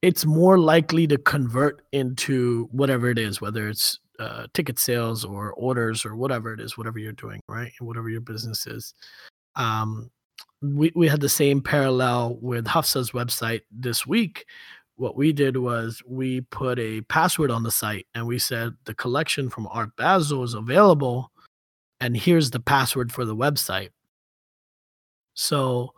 it's 0.00 0.24
more 0.24 0.58
likely 0.58 1.06
to 1.08 1.18
convert 1.18 1.82
into 1.92 2.68
whatever 2.70 3.10
it 3.10 3.18
is 3.18 3.40
whether 3.40 3.68
it's 3.68 3.98
uh, 4.20 4.46
ticket 4.54 4.78
sales 4.78 5.24
or 5.24 5.52
orders 5.54 6.04
or 6.06 6.14
whatever 6.14 6.54
it 6.54 6.60
is 6.60 6.78
whatever 6.78 7.00
you're 7.00 7.12
doing 7.12 7.40
right 7.48 7.72
whatever 7.80 8.08
your 8.08 8.20
business 8.20 8.66
is 8.68 8.94
um 9.56 10.10
we, 10.62 10.92
we 10.94 11.08
had 11.08 11.20
the 11.20 11.28
same 11.28 11.60
parallel 11.60 12.38
with 12.40 12.66
Hafsa's 12.68 13.10
website 13.10 13.62
this 13.72 14.06
week 14.06 14.46
what 14.96 15.16
we 15.16 15.32
did 15.32 15.56
was 15.56 16.02
we 16.06 16.42
put 16.42 16.78
a 16.78 17.00
password 17.02 17.50
on 17.50 17.62
the 17.62 17.70
site 17.70 18.06
and 18.14 18.26
we 18.26 18.38
said 18.38 18.74
the 18.84 18.94
collection 18.94 19.48
from 19.50 19.66
Art 19.68 19.90
Basel 19.96 20.42
is 20.44 20.54
available 20.54 21.30
and 22.00 22.16
here's 22.16 22.50
the 22.50 22.60
password 22.60 23.12
for 23.12 23.24
the 23.24 23.34
website. 23.36 23.90
So 25.34 25.94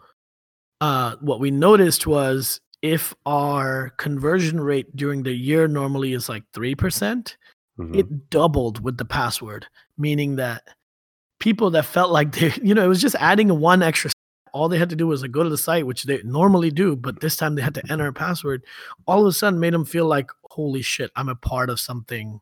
uh, 0.81 1.17
what 1.21 1.41
we 1.41 1.51
noticed 1.51 2.07
was 2.07 2.61
if 2.83 3.15
our 3.27 3.91
conversion 3.97 4.61
rate 4.61 4.95
during 4.95 5.23
the 5.23 5.33
year 5.33 5.67
normally 5.69 6.13
is 6.13 6.29
like 6.29 6.45
3%, 6.53 7.37
Mhm. 7.79 7.97
it 7.97 8.31
doubled 8.31 8.85
with 8.85 8.99
the 8.99 9.05
password, 9.05 9.67
meaning 9.99 10.37
that 10.37 10.63
people 11.41 11.71
that 11.71 11.85
felt 11.85 12.13
like 12.13 12.33
they, 12.33 12.53
you 12.63 12.75
know, 12.75 12.85
it 12.85 12.89
was 12.89 13.01
just 13.01 13.17
adding 13.19 13.49
one 13.59 13.83
extra. 13.83 14.11
All 14.55 14.69
they 14.69 14.79
had 14.79 14.89
to 14.91 14.97
do 14.97 15.07
was 15.07 15.21
like 15.21 15.33
go 15.33 15.43
to 15.43 15.51
the 15.51 15.59
site, 15.59 15.87
which 15.87 16.05
they 16.05 16.23
normally 16.23 16.71
do, 16.71 16.97
but 16.97 17.21
this 17.21 17.37
time 17.37 17.57
they 17.57 17.63
had 17.63 17.75
to 17.75 17.83
mm-hmm. 17.83 17.93
enter 17.93 18.07
a 18.07 18.13
password. 18.13 18.65
All 19.07 19.21
of 19.21 19.27
a 19.27 19.33
sudden, 19.33 19.61
made 19.61 19.75
them 19.75 19.85
feel 19.85 20.07
like, 20.07 20.31
holy 20.51 20.81
shit, 20.81 21.11
I'm 21.17 21.29
a 21.29 21.35
part 21.35 21.69
of 21.69 21.81
something 21.81 22.41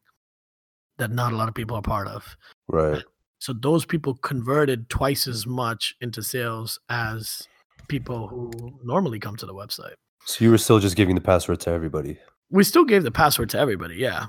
that 0.99 1.11
not 1.11 1.33
a 1.33 1.37
lot 1.37 1.49
of 1.49 1.55
people 1.55 1.77
are 1.77 1.83
part 1.83 2.07
of. 2.07 2.37
right. 2.69 3.03
So 3.39 3.53
those 3.53 3.85
people 3.85 4.15
converted 4.15 4.89
twice 4.89 5.27
as 5.27 5.49
much 5.49 5.97
into 6.01 6.23
sales 6.23 6.79
as 6.89 7.49
people 7.89 8.29
who 8.29 8.79
normally 8.85 9.19
come 9.19 9.35
to 9.37 9.47
the 9.47 9.55
website. 9.55 9.95
So 10.27 10.45
you 10.45 10.53
were 10.53 10.59
still 10.59 10.79
just 10.79 10.95
giving 10.95 11.17
the 11.17 11.21
password 11.21 11.59
to 11.61 11.71
everybody. 11.71 12.19
We 12.51 12.63
still 12.63 12.85
gave 12.85 13.03
the 13.03 13.11
password 13.11 13.51
to 13.51 13.59
everybody, 13.59 13.97
yeah. 13.97 14.27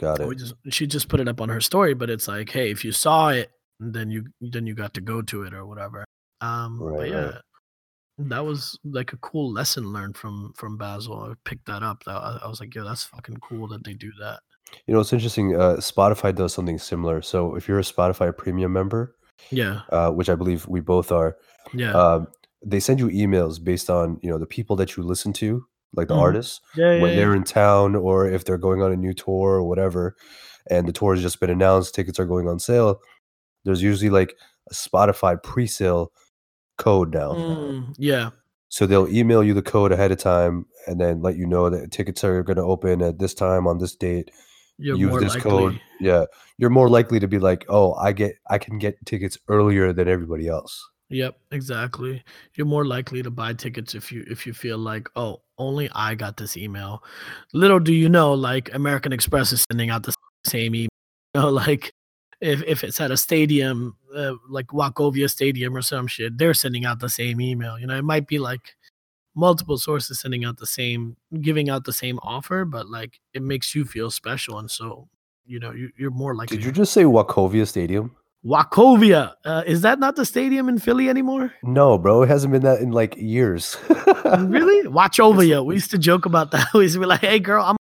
Got 0.00 0.20
it. 0.20 0.26
We 0.26 0.34
just 0.34 0.54
she 0.70 0.88
just 0.88 1.08
put 1.08 1.20
it 1.20 1.28
up 1.28 1.40
on 1.40 1.50
her 1.50 1.60
story, 1.60 1.94
but 1.94 2.10
it's 2.10 2.26
like, 2.26 2.50
hey, 2.50 2.72
if 2.72 2.84
you 2.84 2.90
saw 2.90 3.28
it, 3.28 3.52
then 3.78 4.10
you 4.10 4.24
then 4.40 4.66
you 4.66 4.74
got 4.74 4.94
to 4.94 5.00
go 5.00 5.22
to 5.22 5.44
it 5.44 5.54
or 5.54 5.64
whatever. 5.64 6.04
Um, 6.42 6.78
but 6.78 7.08
yeah, 7.08 7.24
right. 7.26 7.34
that 8.18 8.44
was 8.44 8.78
like 8.84 9.12
a 9.12 9.16
cool 9.18 9.52
lesson 9.52 9.92
learned 9.92 10.16
from 10.16 10.52
from 10.56 10.76
Basel. 10.76 11.30
I 11.30 11.34
picked 11.48 11.66
that 11.66 11.82
up. 11.82 12.02
That 12.04 12.16
I, 12.16 12.40
I 12.44 12.48
was 12.48 12.60
like, 12.60 12.74
yo, 12.74 12.84
that's 12.84 13.04
fucking 13.04 13.36
cool 13.36 13.68
that 13.68 13.84
they 13.84 13.94
do 13.94 14.10
that. 14.20 14.40
You 14.86 14.94
know, 14.94 15.00
it's 15.00 15.12
interesting. 15.12 15.54
Uh, 15.54 15.76
Spotify 15.76 16.34
does 16.34 16.52
something 16.52 16.78
similar. 16.78 17.22
So 17.22 17.54
if 17.56 17.68
you're 17.68 17.78
a 17.78 17.82
Spotify 17.82 18.36
premium 18.36 18.72
member, 18.72 19.16
Yeah, 19.50 19.82
uh, 19.90 20.10
which 20.10 20.28
I 20.28 20.34
believe 20.34 20.66
we 20.66 20.80
both 20.80 21.12
are, 21.12 21.36
yeah, 21.74 21.92
um, 21.92 22.26
they 22.64 22.80
send 22.80 22.98
you 23.00 23.08
emails 23.08 23.62
based 23.62 23.90
on 23.90 24.18
you 24.22 24.30
know 24.30 24.38
the 24.38 24.46
people 24.46 24.76
that 24.76 24.96
you 24.96 25.02
listen 25.02 25.32
to, 25.34 25.64
like 25.94 26.08
the 26.08 26.14
Mhm. 26.14 26.20
artists, 26.22 26.60
yeah, 26.76 26.94
yeah, 26.94 27.02
when 27.02 27.10
yeah. 27.10 27.16
they're 27.16 27.34
in 27.34 27.44
town 27.44 27.94
or 27.96 28.26
if 28.28 28.44
they're 28.44 28.58
going 28.58 28.82
on 28.82 28.92
a 28.92 28.96
new 28.96 29.12
tour 29.14 29.56
or 29.56 29.64
whatever, 29.64 30.16
and 30.70 30.88
the 30.88 30.92
tour 30.92 31.14
has 31.14 31.22
just 31.22 31.38
been 31.40 31.50
announced, 31.50 31.94
tickets 31.94 32.18
are 32.18 32.26
going 32.26 32.48
on 32.48 32.58
sale. 32.58 33.00
There's 33.64 33.82
usually 33.82 34.10
like 34.10 34.34
a 34.70 34.74
Spotify 34.74 35.40
pre-sale 35.42 36.12
code 36.82 37.12
now. 37.14 37.32
Mm, 37.32 37.94
yeah, 37.98 38.30
So 38.68 38.86
they'll 38.86 39.08
email 39.08 39.42
you 39.44 39.54
the 39.54 39.62
code 39.74 39.92
ahead 39.92 40.10
of 40.12 40.18
time 40.18 40.66
and 40.86 41.00
then 41.00 41.22
let 41.22 41.36
you 41.36 41.46
know 41.46 41.70
that 41.70 41.90
tickets 41.92 42.24
are 42.24 42.42
going 42.42 42.56
to 42.56 42.62
open 42.74 43.02
at 43.02 43.18
this 43.18 43.34
time 43.34 43.66
on 43.66 43.78
this 43.78 43.94
date. 43.96 44.30
you're 44.78 44.96
Use 44.96 45.20
this 45.22 45.34
likely. 45.34 45.50
code. 45.50 45.80
Yeah, 46.00 46.24
you're 46.58 46.70
more 46.80 46.88
likely 46.88 47.20
to 47.20 47.28
be 47.28 47.38
like, 47.38 47.64
"Oh, 47.68 47.94
I 47.94 48.12
get 48.12 48.32
I 48.50 48.58
can 48.58 48.78
get 48.78 48.94
tickets 49.06 49.38
earlier 49.48 49.92
than 49.92 50.08
everybody 50.08 50.48
else." 50.48 50.74
Yep, 51.10 51.36
exactly. 51.50 52.24
You're 52.56 52.66
more 52.66 52.86
likely 52.86 53.22
to 53.22 53.30
buy 53.30 53.52
tickets 53.54 53.94
if 53.94 54.10
you 54.10 54.24
if 54.30 54.46
you 54.46 54.52
feel 54.54 54.78
like, 54.78 55.08
oh, 55.14 55.42
only 55.58 55.88
I 55.94 56.14
got 56.16 56.36
this 56.38 56.56
email. 56.56 57.04
Little 57.52 57.78
do 57.80 57.92
you 57.92 58.08
know, 58.08 58.32
like 58.34 58.72
American 58.74 59.12
Express 59.12 59.52
is 59.52 59.64
sending 59.70 59.90
out 59.90 60.02
the 60.04 60.14
same 60.46 60.74
email. 60.74 60.88
You 61.34 61.40
know, 61.40 61.48
like 61.48 61.92
if 62.42 62.62
if 62.64 62.84
it's 62.84 63.00
at 63.00 63.10
a 63.10 63.16
stadium, 63.16 63.96
uh, 64.14 64.34
like 64.48 64.66
Wachovia 64.68 65.30
Stadium 65.30 65.76
or 65.76 65.82
some 65.82 66.06
shit, 66.08 66.36
they're 66.36 66.54
sending 66.54 66.84
out 66.84 66.98
the 66.98 67.08
same 67.08 67.40
email. 67.40 67.78
You 67.78 67.86
know, 67.86 67.96
it 67.96 68.04
might 68.04 68.26
be 68.26 68.38
like 68.38 68.74
multiple 69.34 69.78
sources 69.78 70.20
sending 70.20 70.44
out 70.44 70.58
the 70.58 70.66
same, 70.66 71.16
giving 71.40 71.70
out 71.70 71.84
the 71.84 71.92
same 71.92 72.18
offer, 72.22 72.64
but 72.64 72.90
like 72.90 73.20
it 73.32 73.42
makes 73.42 73.74
you 73.74 73.84
feel 73.84 74.10
special, 74.10 74.58
and 74.58 74.70
so 74.70 75.08
you 75.46 75.60
know 75.60 75.70
you, 75.72 75.90
you're 75.96 76.10
more 76.10 76.34
likely. 76.34 76.56
Did 76.56 76.66
you 76.66 76.72
just 76.72 76.92
say 76.92 77.04
Wachovia 77.04 77.66
Stadium? 77.66 78.16
Wachovia? 78.44 79.34
Uh, 79.44 79.62
is 79.64 79.82
that 79.82 80.00
not 80.00 80.16
the 80.16 80.26
stadium 80.26 80.68
in 80.68 80.80
Philly 80.80 81.08
anymore? 81.08 81.52
No, 81.62 81.96
bro, 81.96 82.24
it 82.24 82.28
hasn't 82.28 82.52
been 82.52 82.62
that 82.62 82.80
in 82.80 82.90
like 82.90 83.14
years. 83.16 83.76
really? 84.40 84.88
Watch 84.88 85.20
over 85.20 85.44
you. 85.44 85.62
We 85.62 85.74
used 85.76 85.92
to 85.92 85.98
joke 85.98 86.26
about 86.26 86.50
that. 86.50 86.66
We 86.74 86.82
used 86.82 86.94
to 86.94 87.00
be 87.00 87.06
like, 87.06 87.20
"Hey, 87.20 87.38
girl, 87.38 87.64
I'm 87.64 87.76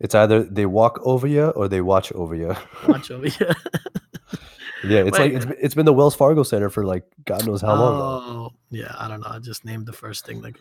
It's 0.00 0.14
either 0.14 0.44
they 0.44 0.66
walk 0.66 1.00
over 1.02 1.26
you 1.26 1.46
or 1.50 1.68
they 1.68 1.80
watch 1.80 2.12
over 2.12 2.34
you. 2.34 2.54
watch 2.86 3.10
over 3.10 3.26
you." 3.26 3.32
yeah, 4.84 5.00
it's 5.00 5.18
like 5.18 5.32
it's, 5.32 5.46
it's 5.60 5.74
been 5.74 5.86
the 5.86 5.92
Wells 5.92 6.14
Fargo 6.14 6.42
Center 6.42 6.70
for 6.70 6.84
like 6.84 7.04
God 7.24 7.46
knows 7.46 7.60
how 7.62 7.74
long. 7.74 7.94
Oh, 8.00 8.52
yeah. 8.70 8.94
I 8.98 9.08
don't 9.08 9.20
know. 9.20 9.28
I 9.30 9.38
just 9.38 9.64
named 9.64 9.86
the 9.86 9.92
first 9.92 10.24
thing 10.26 10.40
that. 10.42 10.54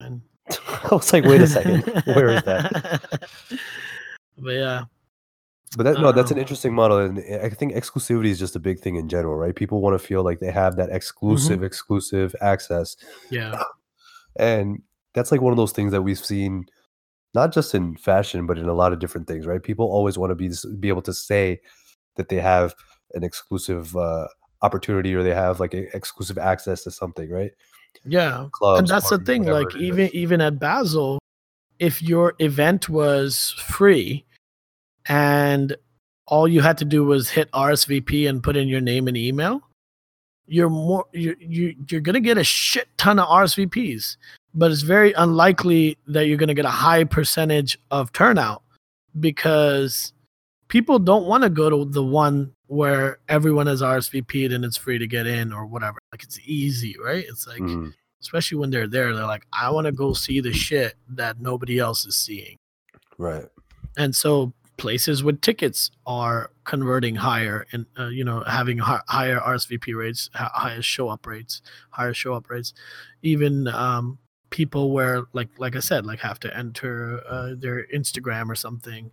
and- 0.00 0.20
I 0.68 0.88
was 0.94 1.10
like, 1.12 1.24
wait 1.24 1.40
a 1.40 1.46
second, 1.46 1.80
where 2.04 2.28
is 2.28 2.42
that? 2.42 3.10
but 4.38 4.50
yeah, 4.50 4.84
But 5.74 5.84
that, 5.84 6.00
no, 6.00 6.12
that's 6.12 6.30
an 6.30 6.36
Um, 6.36 6.40
interesting 6.42 6.74
model, 6.74 6.98
and 6.98 7.18
I 7.42 7.48
think 7.48 7.72
exclusivity 7.72 8.26
is 8.26 8.38
just 8.38 8.54
a 8.54 8.60
big 8.60 8.78
thing 8.78 8.96
in 8.96 9.08
general, 9.08 9.36
right? 9.36 9.54
People 9.56 9.80
want 9.80 9.98
to 9.98 10.06
feel 10.06 10.22
like 10.22 10.40
they 10.40 10.50
have 10.50 10.76
that 10.76 10.90
exclusive, 10.90 11.62
exclusive 11.62 12.36
access, 12.42 12.94
yeah, 13.30 13.62
and 14.36 14.82
that's 15.14 15.32
like 15.32 15.40
one 15.40 15.52
of 15.52 15.56
those 15.56 15.72
things 15.72 15.92
that 15.92 16.02
we've 16.02 16.18
seen, 16.18 16.66
not 17.34 17.52
just 17.52 17.74
in 17.74 17.96
fashion, 17.96 18.46
but 18.46 18.58
in 18.58 18.68
a 18.68 18.74
lot 18.74 18.92
of 18.92 18.98
different 18.98 19.26
things, 19.26 19.46
right? 19.46 19.62
People 19.62 19.86
always 19.86 20.16
want 20.16 20.30
to 20.30 20.34
be 20.34 20.50
be 20.78 20.88
able 20.88 21.02
to 21.02 21.12
say 21.12 21.60
that 22.16 22.28
they 22.28 22.40
have 22.40 22.74
an 23.14 23.24
exclusive 23.24 23.96
uh, 23.96 24.28
opportunity 24.62 25.14
or 25.14 25.22
they 25.22 25.34
have 25.34 25.60
like 25.60 25.74
a, 25.74 25.94
exclusive 25.96 26.38
access 26.38 26.82
to 26.84 26.90
something, 26.90 27.30
right? 27.30 27.52
yeah. 28.04 28.48
Clubs, 28.52 28.80
and 28.80 28.88
that's 28.88 29.10
the 29.10 29.18
thing. 29.18 29.44
Like 29.44 29.74
even 29.76 30.10
even 30.12 30.40
at 30.40 30.58
Basel, 30.58 31.18
if 31.78 32.02
your 32.02 32.34
event 32.38 32.88
was 32.88 33.54
free, 33.58 34.24
and 35.06 35.76
all 36.26 36.48
you 36.48 36.60
had 36.60 36.78
to 36.78 36.84
do 36.84 37.04
was 37.04 37.28
hit 37.30 37.50
RSVP 37.52 38.28
and 38.28 38.42
put 38.42 38.56
in 38.56 38.68
your 38.68 38.80
name 38.80 39.08
and 39.08 39.16
email, 39.16 39.60
you're 40.46 40.70
more 40.70 41.06
you 41.12 41.36
you 41.38 41.74
you're 41.88 42.00
gonna 42.00 42.20
get 42.20 42.38
a 42.38 42.44
shit 42.44 42.88
ton 42.98 43.18
of 43.18 43.28
RSVPs, 43.28 44.16
but 44.54 44.70
it's 44.70 44.82
very 44.82 45.12
unlikely 45.14 45.98
that 46.06 46.26
you're 46.26 46.36
gonna 46.38 46.54
get 46.54 46.64
a 46.64 46.70
high 46.70 47.04
percentage 47.04 47.78
of 47.90 48.12
turnout 48.12 48.62
because 49.20 50.12
people 50.68 50.98
don't 50.98 51.26
want 51.26 51.42
to 51.42 51.50
go 51.50 51.70
to 51.70 51.84
the 51.84 52.02
one 52.02 52.52
where 52.66 53.18
everyone 53.28 53.66
has 53.66 53.82
RSVP'd 53.82 54.52
and 54.52 54.64
it's 54.64 54.76
free 54.76 54.98
to 54.98 55.06
get 55.06 55.26
in 55.26 55.52
or 55.52 55.66
whatever. 55.66 55.98
Like 56.12 56.22
it's 56.22 56.38
easy, 56.44 56.96
right? 57.02 57.24
It's 57.28 57.46
like 57.46 57.60
Mhm. 57.60 57.94
especially 58.20 58.58
when 58.58 58.70
they're 58.70 58.86
there, 58.88 59.14
they're 59.14 59.26
like, 59.26 59.46
I 59.52 59.70
want 59.70 59.84
to 59.86 59.92
go 59.92 60.12
see 60.14 60.40
the 60.40 60.52
shit 60.52 60.94
that 61.10 61.40
nobody 61.40 61.78
else 61.78 62.06
is 62.06 62.16
seeing. 62.16 62.56
right, 63.18 63.46
And 63.96 64.16
so 64.16 64.52
places 64.76 65.22
with 65.22 65.40
tickets 65.40 65.90
are 66.04 66.50
converting 66.64 67.14
higher 67.16 67.64
and 67.70 67.86
uh, 67.96 68.06
you 68.08 68.24
know 68.24 68.42
having 68.44 68.78
hi- 68.78 69.02
higher 69.08 69.38
RSVP 69.38 69.94
rates, 69.94 70.30
hi- 70.34 70.50
higher 70.52 70.82
show 70.82 71.08
up 71.08 71.24
rates, 71.26 71.62
higher 71.90 72.12
show 72.14 72.34
up 72.34 72.50
rates. 72.50 72.72
Even 73.22 73.68
um, 73.68 74.18
people 74.54 74.92
where 74.92 75.24
like 75.32 75.48
like 75.58 75.74
I 75.74 75.80
said, 75.80 76.06
like 76.06 76.20
have 76.20 76.38
to 76.40 76.56
enter 76.56 77.20
uh, 77.28 77.54
their 77.58 77.88
Instagram 77.92 78.48
or 78.48 78.54
something 78.54 79.10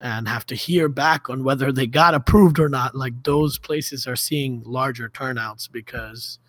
and 0.00 0.26
have 0.26 0.44
to 0.46 0.56
hear 0.56 0.88
back 0.88 1.30
on 1.30 1.44
whether 1.44 1.70
they 1.70 1.86
got 1.86 2.14
approved 2.14 2.58
or 2.58 2.68
not. 2.68 2.96
Like 2.96 3.22
those 3.22 3.58
places 3.58 4.08
are 4.08 4.16
seeing 4.16 4.60
larger 4.66 5.08
turnouts 5.08 5.68
because 5.68 6.40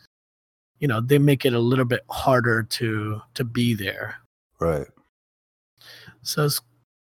you 0.79 0.87
know 0.87 0.99
they 0.99 1.19
make 1.19 1.45
it 1.45 1.53
a 1.53 1.59
little 1.59 1.85
bit 1.85 2.01
harder 2.09 2.63
to 2.63 3.21
to 3.35 3.43
be 3.43 3.75
there. 3.75 4.15
right. 4.59 4.87
So 6.23 6.45
it's, 6.45 6.59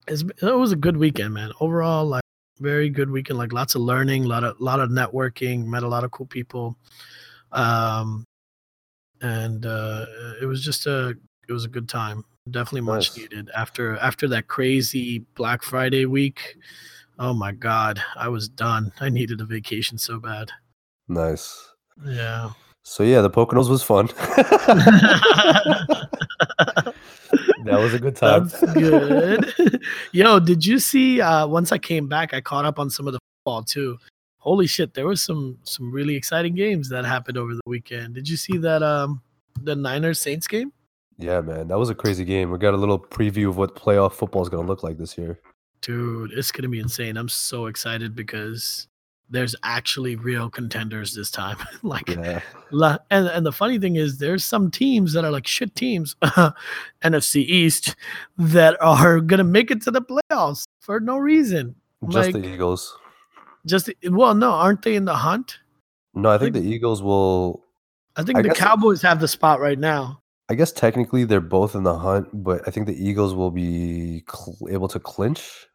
it's 0.08 0.22
it 0.42 0.56
was 0.56 0.72
a 0.72 0.76
good 0.76 0.96
weekend, 0.96 1.34
man. 1.34 1.52
Overall, 1.60 2.06
like 2.06 2.22
very 2.60 2.88
good 2.88 3.10
weekend. 3.10 3.38
Like 3.38 3.52
lots 3.52 3.74
of 3.74 3.82
learning, 3.82 4.24
a 4.24 4.28
lot 4.28 4.42
of 4.42 4.58
lot 4.58 4.80
of 4.80 4.88
networking, 4.88 5.66
met 5.66 5.82
a 5.82 5.88
lot 5.88 6.04
of 6.04 6.12
cool 6.12 6.26
people, 6.26 6.78
um, 7.52 8.24
and 9.20 9.66
uh, 9.66 10.06
it 10.40 10.46
was 10.46 10.64
just 10.64 10.86
a 10.86 11.14
it 11.48 11.52
was 11.52 11.64
a 11.64 11.68
good 11.68 11.88
time. 11.88 12.24
Definitely 12.50 12.82
much 12.82 13.10
Nice. 13.10 13.18
needed 13.18 13.50
after 13.54 13.96
after 13.98 14.26
that 14.28 14.48
crazy 14.48 15.20
Black 15.34 15.62
Friday 15.62 16.06
week. 16.06 16.56
Oh 17.18 17.34
my 17.34 17.52
god, 17.52 18.00
I 18.16 18.28
was 18.28 18.48
done. 18.48 18.92
I 19.00 19.08
needed 19.10 19.40
a 19.40 19.44
vacation 19.44 19.98
so 19.98 20.18
bad. 20.18 20.50
Nice. 21.08 21.68
Yeah. 22.04 22.50
So 22.82 23.02
yeah, 23.02 23.20
the 23.20 23.30
Poconos 23.30 23.68
was 23.68 23.82
fun. 23.82 24.06
that 27.64 27.78
was 27.78 27.92
a 27.94 27.98
good 27.98 28.16
time. 28.16 28.48
That's 28.48 28.72
good. 28.72 29.82
Yo, 30.12 30.40
did 30.40 30.64
you 30.64 30.78
see? 30.78 31.20
Uh, 31.20 31.46
once 31.46 31.72
I 31.72 31.78
came 31.78 32.08
back, 32.08 32.32
I 32.32 32.40
caught 32.40 32.64
up 32.64 32.78
on 32.78 32.88
some 32.88 33.06
of 33.06 33.12
the 33.12 33.18
football 33.44 33.62
too. 33.62 33.98
Holy 34.40 34.66
shit, 34.66 34.94
there 34.94 35.06
was 35.06 35.22
some 35.22 35.58
some 35.62 35.90
really 35.92 36.16
exciting 36.16 36.54
games 36.54 36.88
that 36.88 37.04
happened 37.04 37.38
over 37.38 37.54
the 37.54 37.60
weekend. 37.66 38.14
Did 38.14 38.28
you 38.28 38.36
see 38.36 38.58
that? 38.58 38.82
Um, 38.82 39.22
the 39.62 39.76
Niners 39.76 40.18
Saints 40.18 40.46
game. 40.46 40.72
Yeah, 41.18 41.42
man, 41.42 41.68
that 41.68 41.78
was 41.78 41.90
a 41.90 41.94
crazy 41.94 42.24
game. 42.24 42.50
We 42.50 42.56
got 42.58 42.72
a 42.72 42.78
little 42.78 42.98
preview 42.98 43.48
of 43.50 43.58
what 43.58 43.76
playoff 43.76 44.14
football 44.14 44.40
is 44.42 44.48
going 44.48 44.64
to 44.64 44.68
look 44.68 44.82
like 44.82 44.96
this 44.96 45.18
year. 45.18 45.38
Dude, 45.82 46.32
it's 46.32 46.50
gonna 46.52 46.68
be 46.68 46.78
insane. 46.80 47.16
I'm 47.18 47.28
so 47.28 47.66
excited 47.66 48.14
because 48.16 48.86
there's 49.28 49.54
actually 49.62 50.16
real 50.16 50.48
contenders 50.50 51.14
this 51.14 51.30
time. 51.30 51.56
like, 51.82 52.08
Yeah, 52.08 52.40
la- 52.70 52.98
and 53.10 53.28
and 53.28 53.44
the 53.46 53.52
funny 53.52 53.78
thing 53.78 53.96
is, 53.96 54.18
there's 54.18 54.44
some 54.44 54.70
teams 54.70 55.12
that 55.12 55.24
are 55.24 55.30
like 55.30 55.46
shit 55.46 55.74
teams, 55.74 56.16
NFC 57.02 57.36
East, 57.44 57.96
that 58.38 58.76
are 58.82 59.20
gonna 59.20 59.44
make 59.44 59.70
it 59.70 59.82
to 59.82 59.90
the 59.90 60.02
playoffs 60.02 60.64
for 60.80 61.00
no 61.00 61.16
reason. 61.18 61.74
just 62.08 62.32
Like- 62.32 62.42
the 62.42 62.48
Eagles. 62.48 62.96
Just 63.66 63.90
well, 64.08 64.34
no, 64.34 64.50
aren't 64.52 64.82
they 64.82 64.94
in 64.96 65.04
the 65.04 65.14
hunt? 65.14 65.58
No, 66.14 66.30
I 66.30 66.38
think 66.38 66.54
Like- 66.54 66.62
the 66.64 66.68
Eagles 66.68 67.02
will. 67.02 67.64
I 68.16 68.22
think 68.24 68.38
I 68.38 68.42
the 68.42 68.50
Cowboys 68.50 69.02
have 69.02 69.20
the 69.20 69.28
spot 69.28 69.60
right 69.60 69.78
now. 69.78 70.20
I 70.48 70.54
guess 70.54 70.72
technically 70.72 71.24
they're 71.24 71.40
both 71.40 71.76
in 71.76 71.84
the 71.84 71.96
hunt, 71.96 72.28
but 72.32 72.62
I 72.66 72.72
think 72.72 72.86
the 72.88 72.96
Eagles 73.08 73.34
will 73.34 73.52
be 73.52 74.24
cl- 74.28 74.56
able 74.68 74.88
to 74.88 74.98
clinch. 74.98 75.68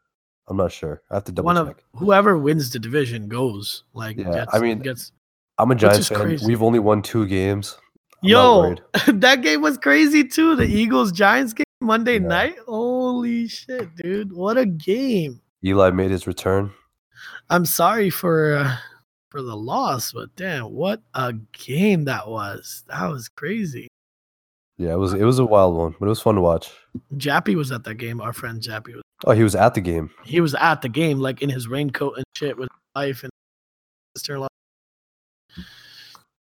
I'm 0.47 0.57
not 0.57 0.71
sure. 0.73 1.01
I 1.09 1.15
have 1.15 1.23
to 1.23 1.31
double 1.31 1.45
One 1.45 1.55
check. 1.67 1.77
of 1.93 1.99
whoever 1.99 2.37
wins 2.37 2.71
the 2.71 2.77
division 2.79 3.29
goes. 3.29 3.83
Like, 3.93 4.17
Yeah, 4.17 4.31
gets, 4.31 4.53
I 4.53 4.59
mean, 4.59 4.79
gets. 4.79 5.11
I'm 5.57 5.71
a 5.71 5.75
Giants 5.75 6.09
fan. 6.09 6.19
crazy. 6.19 6.45
We've 6.45 6.61
only 6.61 6.79
won 6.79 7.01
two 7.01 7.25
games. 7.25 7.77
I'm 8.21 8.29
Yo, 8.29 8.75
that 9.07 9.41
game 9.41 9.61
was 9.61 9.77
crazy 9.77 10.25
too. 10.27 10.55
The 10.57 10.65
Eagles 10.65 11.13
Giants 11.13 11.53
game 11.53 11.63
Monday 11.81 12.19
Yeah. 12.19 12.27
night. 12.27 12.55
Holy 12.67 13.47
shit, 13.47 13.95
dude! 13.95 14.33
What 14.33 14.57
a 14.57 14.65
game. 14.65 15.39
Eli 15.63 15.91
made 15.91 16.11
his 16.11 16.27
return. 16.27 16.71
I'm 17.49 17.65
sorry 17.65 18.09
for 18.09 18.55
uh, 18.55 18.77
for 19.29 19.41
the 19.41 19.55
loss, 19.55 20.13
but 20.13 20.35
damn, 20.35 20.73
what 20.73 21.01
a 21.13 21.33
game 21.53 22.05
that 22.05 22.27
was. 22.27 22.83
That 22.87 23.07
was 23.07 23.27
crazy. 23.29 23.87
Yeah, 24.77 24.93
it 24.93 24.97
was 24.97 25.13
it 25.13 25.23
was 25.23 25.39
a 25.39 25.45
wild 25.45 25.75
one, 25.75 25.95
but 25.99 26.07
it 26.07 26.09
was 26.09 26.21
fun 26.21 26.35
to 26.35 26.41
watch. 26.41 26.71
Jappy 27.15 27.55
was 27.55 27.71
at 27.71 27.83
that 27.85 27.95
game. 27.95 28.19
Our 28.19 28.33
friend 28.33 28.61
Jappy 28.61 28.93
was. 28.93 29.01
Oh, 29.25 29.31
he 29.31 29.43
was 29.43 29.55
at 29.55 29.73
the 29.73 29.81
game. 29.81 30.11
He 30.23 30.41
was 30.41 30.53
at 30.55 30.81
the 30.81 30.89
game, 30.89 31.19
like 31.19 31.41
in 31.41 31.49
his 31.49 31.67
raincoat 31.67 32.17
and 32.17 32.25
shit 32.35 32.57
with 32.57 32.67
his 32.71 32.81
wife 32.95 33.23
and 33.23 33.31
sister-in-law. 34.17 34.47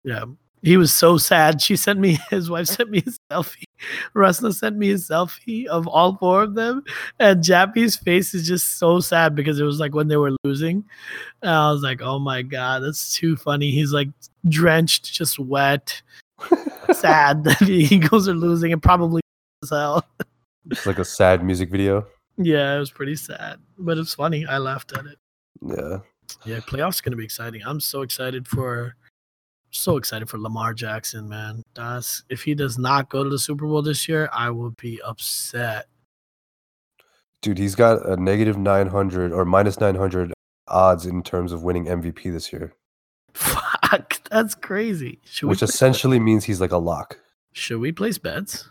Yeah, 0.04 0.24
he 0.62 0.76
was 0.76 0.94
so 0.94 1.18
sad. 1.18 1.60
She 1.62 1.76
sent 1.76 1.98
me 1.98 2.18
his 2.30 2.50
wife 2.50 2.66
sent 2.66 2.90
me 2.90 2.98
a 2.98 3.32
selfie. 3.32 3.64
Rusna 4.14 4.52
sent 4.52 4.76
me 4.76 4.90
a 4.90 4.94
selfie 4.94 5.66
of 5.66 5.86
all 5.86 6.16
four 6.16 6.42
of 6.42 6.54
them, 6.54 6.82
and 7.18 7.42
Jappy's 7.42 7.96
face 7.96 8.34
is 8.34 8.46
just 8.46 8.78
so 8.78 9.00
sad 9.00 9.34
because 9.34 9.60
it 9.60 9.64
was 9.64 9.78
like 9.78 9.94
when 9.94 10.08
they 10.08 10.16
were 10.16 10.32
losing. 10.44 10.84
And 11.42 11.50
I 11.50 11.70
was 11.70 11.82
like, 11.82 12.02
oh 12.02 12.18
my 12.18 12.42
god, 12.42 12.82
that's 12.82 13.14
too 13.14 13.36
funny. 13.36 13.70
He's 13.70 13.92
like 13.92 14.08
drenched, 14.48 15.12
just 15.12 15.38
wet, 15.38 16.02
sad 16.92 17.44
that 17.44 17.58
the 17.60 17.86
Eagles 17.90 18.28
are 18.28 18.34
losing, 18.34 18.72
and 18.72 18.82
probably 18.82 19.22
as 19.62 19.70
hell. 19.70 20.04
It's 20.70 20.86
like 20.86 20.98
a 20.98 21.04
sad 21.04 21.44
music 21.44 21.70
video. 21.70 22.06
Yeah, 22.36 22.76
it 22.76 22.78
was 22.78 22.90
pretty 22.90 23.16
sad, 23.16 23.58
but 23.78 23.98
it's 23.98 24.14
funny. 24.14 24.46
I 24.46 24.58
laughed 24.58 24.92
at 24.96 25.06
it. 25.06 25.18
Yeah. 25.60 25.98
Yeah, 26.44 26.58
playoffs 26.60 27.02
gonna 27.02 27.16
be 27.16 27.24
exciting. 27.24 27.62
I'm 27.64 27.80
so 27.80 28.02
excited 28.02 28.46
for 28.46 28.94
so 29.70 29.96
excited 29.96 30.28
for 30.28 30.38
Lamar 30.38 30.74
Jackson, 30.74 31.28
man. 31.28 31.62
That's 31.74 32.24
if 32.28 32.42
he 32.42 32.54
does 32.54 32.78
not 32.78 33.08
go 33.08 33.24
to 33.24 33.30
the 33.30 33.38
Super 33.38 33.66
Bowl 33.66 33.82
this 33.82 34.08
year, 34.08 34.28
I 34.32 34.50
will 34.50 34.70
be 34.70 35.00
upset. 35.02 35.86
Dude, 37.42 37.58
he's 37.58 37.74
got 37.74 38.04
a 38.06 38.16
negative 38.16 38.58
900 38.58 39.32
or 39.32 39.44
minus 39.44 39.78
900 39.78 40.32
odds 40.66 41.06
in 41.06 41.22
terms 41.22 41.52
of 41.52 41.62
winning 41.62 41.86
MVP 41.86 42.32
this 42.32 42.52
year, 42.52 42.72
Fuck, 43.34 44.20
that's 44.30 44.54
crazy. 44.54 45.20
Should 45.24 45.48
which 45.48 45.62
essentially 45.62 46.18
means 46.18 46.44
he's 46.44 46.60
like 46.60 46.72
a 46.72 46.78
lock. 46.78 47.18
should 47.52 47.80
we 47.80 47.92
place 47.92 48.18
bets? 48.18 48.68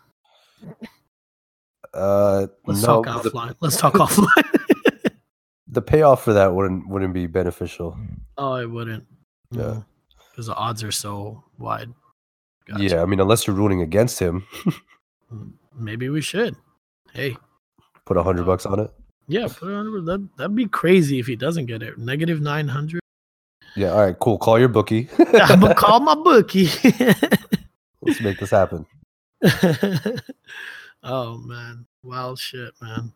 Uh, 1.93 2.47
Let's 2.65 2.81
no, 2.81 3.03
talk 3.03 3.23
the, 3.23 3.29
offline. 3.29 3.55
Let's 3.59 3.77
talk 3.77 3.93
offline. 3.93 5.11
the 5.67 5.81
payoff 5.81 6.23
for 6.23 6.33
that 6.33 6.53
wouldn't 6.53 6.87
wouldn't 6.87 7.13
be 7.13 7.27
beneficial. 7.27 7.97
oh, 8.37 8.55
it 8.55 8.69
wouldn't. 8.69 9.05
Yeah. 9.51 9.81
Because 10.37 10.45
the 10.45 10.55
odds 10.55 10.83
are 10.83 10.91
so 10.91 11.43
wide. 11.57 11.91
Gotcha. 12.67 12.83
Yeah, 12.83 13.01
I 13.01 13.05
mean, 13.07 13.19
unless 13.19 13.47
you're 13.47 13.55
rooting 13.55 13.81
against 13.81 14.19
him, 14.19 14.45
Maybe 15.75 16.09
we 16.09 16.21
should. 16.21 16.55
Hey, 17.11 17.35
put 18.05 18.17
a 18.17 18.23
hundred 18.23 18.45
bucks 18.45 18.67
on 18.67 18.79
it. 18.79 18.91
yeah, 19.27 19.47
put 19.47 19.69
it 19.69 19.73
on. 19.73 20.05
That, 20.05 20.29
that'd 20.37 20.55
be 20.55 20.67
crazy 20.67 21.17
if 21.17 21.25
he 21.25 21.35
doesn't 21.35 21.65
get 21.65 21.81
it. 21.81 21.97
Negative 21.97 22.39
900. 22.39 22.99
Yeah, 23.75 23.93
all 23.93 24.01
right, 24.05 24.19
cool. 24.19 24.37
Call 24.37 24.59
your 24.59 24.67
bookie. 24.69 25.09
I'm 25.33 25.59
gonna 25.59 25.73
call 25.73 26.01
my 26.01 26.13
bookie. 26.13 26.67
Let's 28.01 28.21
make 28.21 28.37
this 28.39 28.51
happen. 28.51 28.85
oh 31.03 31.37
man, 31.39 31.85
wild 32.03 32.37
shit, 32.39 32.73
man. 32.81 33.11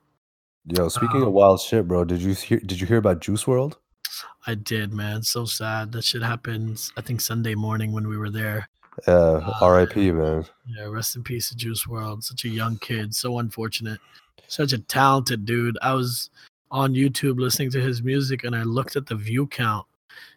Yo, 0.66 0.88
speaking 0.90 1.22
Um, 1.22 1.28
of 1.28 1.34
wild 1.34 1.62
shit, 1.62 1.88
bro, 1.88 2.04
did 2.04 2.22
you 2.22 2.34
hear? 2.34 2.60
Did 2.60 2.82
you 2.82 2.88
hear 2.88 2.98
about 2.98 3.20
Juice 3.22 3.44
WRLD? 3.46 3.76
I 4.48 4.56
did, 4.56 4.94
man. 4.94 5.24
So 5.24 5.46
sad. 5.46 5.92
That 5.92 6.04
shit 6.04 6.22
happened. 6.24 6.90
I 6.98 7.02
think 7.02 7.22
Sunday 7.22 7.56
morning 7.56 7.92
when 7.92 8.08
we 8.08 8.18
were 8.18 8.30
there. 8.30 8.68
Uh, 9.08 9.34
Uh, 9.36 9.54
R.I.P. 9.62 10.12
Man. 10.12 10.46
Yeah, 10.68 10.86
rest 10.86 11.16
in 11.16 11.24
peace 11.24 11.50
to 11.50 11.56
Juice 11.56 11.86
WRLD. 11.86 12.24
Such 12.24 12.46
a 12.46 12.50
young 12.50 12.78
kid. 12.78 13.16
So 13.16 13.40
unfortunate. 13.40 14.00
Such 14.48 14.74
a 14.74 14.80
talented 14.80 15.46
dude. 15.46 15.78
I 15.82 15.94
was 15.94 16.30
on 16.72 16.94
YouTube 16.94 17.40
listening 17.40 17.72
to 17.72 17.82
his 17.82 18.04
music 18.04 18.44
and 18.44 18.56
I 18.56 18.64
looked 18.64 18.96
at 18.96 19.06
the 19.06 19.16
view 19.16 19.48
count. 19.48 19.86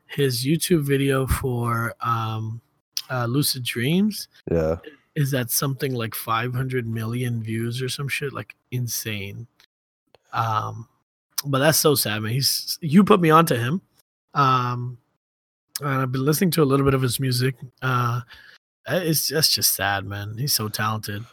His 0.07 0.45
YouTube 0.45 0.83
video 0.83 1.27
for 1.27 1.95
um, 2.01 2.61
uh, 3.11 3.27
Lucid 3.27 3.65
Dreams 3.65 4.29
Yeah, 4.51 4.77
is 5.15 5.35
at 5.35 5.51
something 5.51 5.95
like 5.95 6.15
500 6.15 6.87
million 6.87 7.43
views 7.43 7.83
or 7.83 7.89
some 7.89 8.09
shit 8.09 8.33
like 8.33 8.55
insane 8.71 9.47
um 10.33 10.89
but 11.45 11.59
that's 11.59 11.79
so 11.79 11.95
sad 11.95 12.21
man 12.23 12.33
he's 12.33 12.79
you 12.81 13.05
put 13.05 13.21
me 13.21 13.31
onto 13.31 13.55
him 13.55 13.81
um 14.35 14.99
and 15.81 15.89
i've 15.89 16.13
been 16.13 16.25
listening 16.25 16.51
to 16.51 16.63
a 16.63 16.65
little 16.65 16.85
bit 16.85 16.95
of 16.95 17.03
his 17.03 17.21
music 17.21 17.55
uh 17.83 18.21
it's 18.89 19.29
that's 19.29 19.49
just 19.49 19.75
sad 19.75 20.05
man 20.05 20.37
he's 20.39 20.53
so 20.53 20.69
talented 20.69 21.25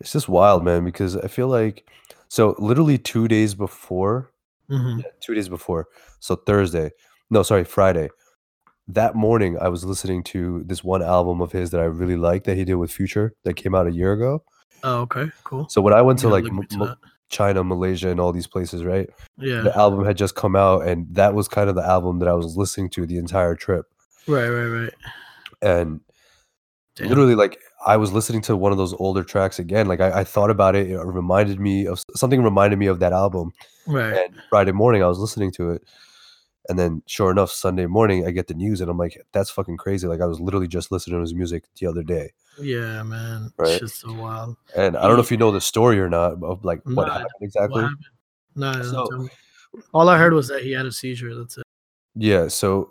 it's 0.00 0.12
just 0.12 0.28
wild, 0.28 0.64
man. 0.64 0.84
Because 0.84 1.16
I 1.16 1.26
feel 1.26 1.48
like, 1.48 1.88
so 2.28 2.54
literally 2.58 2.98
two 2.98 3.26
days 3.26 3.54
before, 3.54 4.30
hmm 4.68 4.98
Yeah, 4.98 5.06
two 5.20 5.34
days 5.34 5.48
before. 5.48 5.88
So 6.20 6.36
Thursday. 6.36 6.92
No, 7.30 7.42
sorry, 7.42 7.64
Friday. 7.64 8.08
That 8.86 9.14
morning, 9.14 9.58
I 9.60 9.68
was 9.68 9.84
listening 9.84 10.22
to 10.24 10.62
this 10.64 10.82
one 10.84 11.02
album 11.02 11.42
of 11.42 11.52
his 11.52 11.70
that 11.72 11.80
I 11.80 11.84
really 11.84 12.16
liked 12.16 12.46
that 12.46 12.56
he 12.56 12.64
did 12.64 12.76
with 12.76 12.90
Future 12.90 13.34
that 13.44 13.54
came 13.54 13.74
out 13.74 13.86
a 13.86 13.92
year 13.92 14.12
ago. 14.12 14.44
oh 14.84 15.00
okay 15.00 15.26
cool 15.42 15.68
So 15.68 15.80
when 15.80 15.92
I 15.92 16.00
went 16.02 16.20
to 16.20 16.28
like 16.28 16.44
M- 16.44 16.60
into 16.60 16.74
M- 16.74 16.80
that. 16.86 16.98
China, 17.28 17.62
Malaysia, 17.64 18.08
and 18.08 18.20
all 18.20 18.32
these 18.32 18.46
places, 18.46 18.84
right? 18.84 19.08
yeah 19.38 19.62
The 19.62 19.76
album 19.76 20.04
had 20.04 20.16
just 20.16 20.34
come 20.34 20.56
out, 20.56 20.86
and 20.86 21.06
that 21.14 21.34
was 21.34 21.48
kind 21.48 21.68
of 21.68 21.74
the 21.76 21.84
album 21.84 22.18
that 22.20 22.28
I 22.28 22.34
was 22.34 22.56
listening 22.56 22.90
to 22.90 23.06
the 23.06 23.18
entire 23.18 23.54
trip. 23.54 23.86
right 24.26 24.48
right 24.48 24.66
right 24.66 24.94
And 25.62 26.00
Damn. 26.96 27.08
literally, 27.08 27.34
like 27.34 27.58
I 27.86 27.96
was 27.96 28.12
listening 28.12 28.42
to 28.42 28.56
one 28.56 28.72
of 28.72 28.78
those 28.78 28.94
older 28.94 29.22
tracks 29.22 29.58
again. 29.58 29.86
Like 29.86 30.00
I, 30.00 30.20
I 30.20 30.24
thought 30.24 30.50
about 30.50 30.74
it. 30.74 30.90
It 30.90 30.98
reminded 30.98 31.60
me 31.60 31.86
of 31.86 32.02
something. 32.16 32.42
Reminded 32.42 32.78
me 32.78 32.86
of 32.86 32.98
that 33.00 33.12
album. 33.12 33.52
right 33.86 34.14
And 34.14 34.34
Friday 34.50 34.72
morning, 34.72 35.02
I 35.02 35.06
was 35.06 35.18
listening 35.18 35.52
to 35.52 35.70
it. 35.70 35.82
And 36.68 36.78
then, 36.78 37.02
sure 37.06 37.30
enough, 37.30 37.50
Sunday 37.50 37.86
morning, 37.86 38.26
I 38.26 38.30
get 38.30 38.46
the 38.46 38.54
news 38.54 38.80
and 38.82 38.90
I'm 38.90 38.98
like, 38.98 39.18
that's 39.32 39.48
fucking 39.50 39.78
crazy. 39.78 40.06
Like, 40.06 40.20
I 40.20 40.26
was 40.26 40.38
literally 40.38 40.68
just 40.68 40.92
listening 40.92 41.16
to 41.16 41.20
his 41.22 41.32
music 41.34 41.64
the 41.80 41.86
other 41.86 42.02
day. 42.02 42.32
yeah 42.60 43.02
man 43.02 43.50
Right. 43.56 43.70
it's 43.70 43.80
just 43.80 44.00
so 44.00 44.12
wild 44.12 44.56
And 44.76 44.96
I 44.96 45.06
don't 45.06 45.14
know 45.16 45.22
if 45.22 45.30
you 45.30 45.36
know 45.38 45.50
the 45.52 45.60
story 45.62 45.98
or 45.98 46.08
not 46.10 46.42
of 46.42 46.64
like 46.64 46.80
what 46.84 47.08
happened 47.08 47.28
exactly. 47.40 47.86
no, 48.54 48.82
So- 48.82 49.28
all 49.94 50.08
i 50.08 50.16
heard 50.18 50.32
was 50.32 50.48
that 50.48 50.62
he 50.62 50.72
had 50.72 50.86
a 50.86 50.92
seizure 50.92 51.34
that's 51.34 51.58
it 51.58 51.64
Yeah. 52.16 52.48
So 52.48 52.90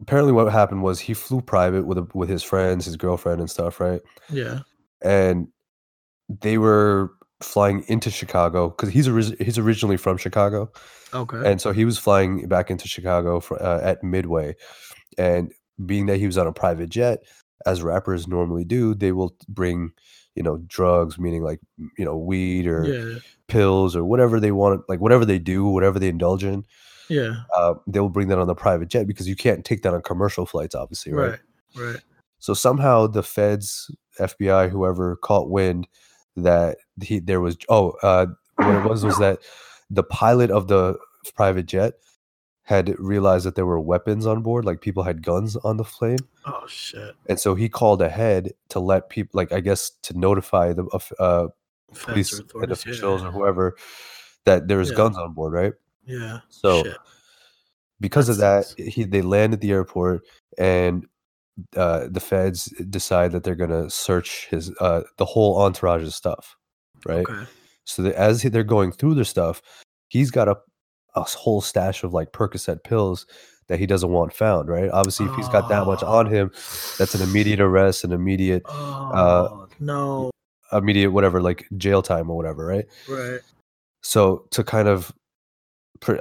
apparently, 0.00 0.32
what 0.32 0.50
happened 0.52 0.82
was 0.82 1.00
he 1.00 1.12
flew 1.14 1.40
private 1.40 1.84
with 1.86 1.98
a, 1.98 2.06
with 2.14 2.28
his 2.28 2.42
friends, 2.42 2.84
his 2.86 2.96
girlfriend, 2.96 3.40
and 3.40 3.50
stuff, 3.50 3.80
right? 3.80 4.00
yeah 4.30 4.60
And 5.02 5.48
they 6.40 6.56
were 6.58 7.12
flying 7.40 7.84
into 7.88 8.10
Chicago 8.10 8.70
because 8.70 8.90
he's 8.90 9.08
ori- 9.08 9.36
he's 9.40 9.58
originally 9.58 9.96
from 9.96 10.16
Chicago. 10.16 10.70
okay. 11.14 11.38
And 11.44 11.60
so 11.60 11.72
he 11.72 11.84
was 11.84 11.98
flying 11.98 12.46
back 12.48 12.70
into 12.70 12.86
Chicago 12.86 13.40
for, 13.40 13.60
uh, 13.62 13.80
at 13.82 14.02
Midway, 14.02 14.54
and 15.18 15.52
being 15.84 16.06
that 16.06 16.18
he 16.18 16.26
was 16.26 16.38
on 16.38 16.46
a 16.46 16.52
private 16.52 16.90
jet, 16.90 17.20
as 17.66 17.82
rappers 17.82 18.28
normally 18.28 18.64
do, 18.64 18.94
they 18.94 19.12
will 19.12 19.34
bring, 19.48 19.92
you 20.34 20.42
know, 20.42 20.58
drugs, 20.66 21.18
meaning 21.18 21.42
like 21.42 21.60
you 21.98 22.04
know 22.04 22.16
weed 22.16 22.66
or 22.66 22.84
yeah. 22.84 23.18
pills 23.48 23.96
or 23.96 24.04
whatever 24.04 24.38
they 24.38 24.52
want, 24.52 24.82
like 24.88 25.00
whatever 25.00 25.24
they 25.24 25.38
do, 25.38 25.66
whatever 25.66 25.98
they 25.98 26.08
indulge 26.08 26.44
in, 26.44 26.64
yeah. 27.08 27.34
uh, 27.56 27.74
they'll 27.86 28.08
bring 28.08 28.28
that 28.28 28.38
on 28.38 28.46
the 28.46 28.54
private 28.54 28.88
jet 28.88 29.06
because 29.06 29.28
you 29.28 29.36
can't 29.36 29.64
take 29.64 29.82
that 29.82 29.94
on 29.94 30.02
commercial 30.02 30.46
flights, 30.46 30.74
obviously, 30.74 31.12
right? 31.12 31.30
right 31.30 31.40
right. 31.76 32.00
So 32.38 32.54
somehow 32.54 33.06
the 33.06 33.22
feds, 33.22 33.90
FBI, 34.18 34.70
whoever 34.70 35.16
caught 35.16 35.50
wind 35.50 35.86
that 36.36 36.78
he 37.02 37.18
there 37.18 37.40
was 37.40 37.56
oh 37.68 37.90
uh 38.02 38.26
what 38.56 38.74
it 38.76 38.84
was 38.88 39.04
was 39.04 39.18
that 39.18 39.38
the 39.90 40.02
pilot 40.04 40.50
of 40.50 40.68
the 40.68 40.96
private 41.34 41.66
jet 41.66 41.94
had 42.62 42.94
realized 43.00 43.44
that 43.46 43.56
there 43.56 43.66
were 43.66 43.80
weapons 43.80 44.26
on 44.26 44.42
board, 44.42 44.64
like 44.64 44.80
people 44.80 45.02
had 45.02 45.24
guns 45.24 45.56
on 45.56 45.76
the 45.76 45.82
plane, 45.82 46.18
Oh 46.46 46.64
shit. 46.68 47.16
and 47.28 47.40
so 47.40 47.56
he 47.56 47.68
called 47.68 48.00
ahead 48.00 48.52
to 48.68 48.78
let 48.78 49.08
people, 49.08 49.36
like 49.36 49.50
I 49.50 49.58
guess, 49.58 49.90
to 50.02 50.16
notify 50.16 50.72
the 50.72 50.84
uh, 51.18 51.48
police 51.94 52.40
or 52.54 52.62
and 52.62 52.70
officials 52.70 53.22
yeah. 53.22 53.28
or 53.28 53.32
whoever 53.32 53.76
that 54.44 54.68
there 54.68 54.78
was 54.78 54.90
Yeah. 54.90 54.96
guns 54.96 55.16
on 55.18 55.32
board, 55.32 55.52
right? 55.52 55.72
Yeah. 56.06 56.40
So 56.48 56.84
shit. 56.84 56.96
because 57.98 58.28
of 58.28 58.36
That 58.36 58.72
that, 58.76 58.88
he 58.88 59.02
they 59.02 59.22
land 59.22 59.52
at 59.52 59.60
the 59.60 59.72
airport 59.72 60.22
and 60.56 61.06
uh, 61.76 62.08
the 62.10 62.20
feds 62.20 62.66
decide 62.88 63.32
that 63.32 63.44
they're 63.44 63.54
gonna 63.54 63.90
search 63.90 64.46
his 64.50 64.72
uh, 64.80 65.02
the 65.16 65.24
whole 65.24 65.56
entourage's 65.58 66.14
stuff, 66.14 66.56
right? 67.06 67.26
Okay. 67.28 67.44
So 67.84 68.02
that 68.02 68.14
as 68.14 68.42
they're 68.42 68.62
going 68.62 68.92
through 68.92 69.14
their 69.14 69.24
stuff, 69.24 69.62
he's 70.08 70.30
got 70.30 70.48
a, 70.48 70.56
a 71.16 71.22
whole 71.22 71.60
stash 71.60 72.04
of 72.04 72.12
like 72.12 72.32
Percocet 72.32 72.84
pills 72.84 73.26
that 73.68 73.78
he 73.78 73.86
doesn't 73.86 74.10
want 74.10 74.32
found, 74.32 74.68
right? 74.68 74.90
Obviously, 74.90 75.26
if 75.26 75.34
he's 75.36 75.48
got 75.48 75.68
that 75.68 75.86
much 75.86 76.02
on 76.02 76.26
him, 76.26 76.50
that's 76.98 77.14
an 77.14 77.22
immediate 77.22 77.60
arrest, 77.60 78.04
an 78.04 78.12
immediate, 78.12 78.62
Oh 78.68 79.68
no. 79.78 80.30
immediate 80.72 81.10
whatever, 81.12 81.40
like 81.40 81.68
jail 81.76 82.02
time 82.02 82.30
or 82.30 82.36
whatever, 82.36 82.66
right? 82.66 82.86
Right. 83.08 83.40
So 84.02 84.46
to 84.50 84.64
kind 84.64 84.88
of, 84.88 85.12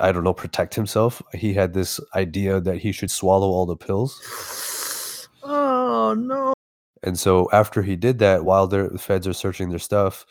I 0.02 0.12
don't 0.12 0.24
know, 0.24 0.34
protect 0.34 0.76
himself, 0.76 1.22
he 1.34 1.54
had 1.54 1.74
this 1.74 2.00
idea 2.16 2.60
that 2.62 2.78
he 2.78 2.92
should 2.92 3.10
swallow 3.12 3.50
all 3.50 3.66
the 3.66 3.78
pills. 3.78 4.20
Oh 5.52 6.14
no. 6.14 6.54
And 7.02 7.18
so 7.18 7.50
after 7.52 7.82
he 7.82 7.96
did 7.96 8.20
that, 8.20 8.46
while 8.46 8.68
the 8.68 8.98
feds 9.00 9.28
are 9.28 9.34
searching 9.34 9.70
their 9.70 9.80
stuff, 9.80 10.26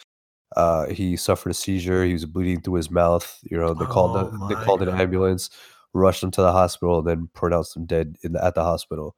uh, 0.56 0.86
he 0.86 1.16
suffered 1.16 1.50
a 1.50 1.54
seizure. 1.54 2.04
He 2.04 2.12
was 2.12 2.24
bleeding 2.24 2.60
through 2.60 2.74
his 2.74 2.90
mouth. 2.90 3.38
You 3.42 3.58
know, 3.58 3.74
they 3.74 3.86
called 3.86 4.16
Oh 4.16 4.30
the, 4.30 4.54
they 4.54 4.64
called 4.64 4.82
an 4.82 4.88
God. 4.88 5.00
ambulance, 5.00 5.50
rushed 5.92 6.22
him 6.22 6.30
to 6.32 6.40
the 6.40 6.52
hospital, 6.52 6.98
and 7.00 7.08
then 7.08 7.28
pronounced 7.34 7.76
him 7.76 7.84
dead 7.84 8.16
in 8.22 8.32
the, 8.32 8.44
at 8.44 8.54
the 8.54 8.62
hospital. 8.62 9.16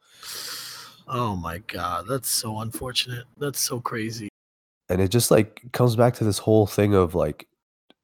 Oh 1.06 1.36
my 1.36 1.58
god, 1.58 2.06
that's 2.08 2.30
so 2.30 2.60
unfortunate. 2.60 3.24
That's 3.36 3.60
so 3.60 3.80
crazy. 3.80 4.28
And 4.88 5.00
it 5.00 5.08
just 5.08 5.30
like 5.30 5.60
comes 5.72 5.96
back 5.96 6.14
to 6.14 6.24
this 6.24 6.38
whole 6.38 6.66
thing 6.66 6.94
of 6.94 7.14
like 7.14 7.46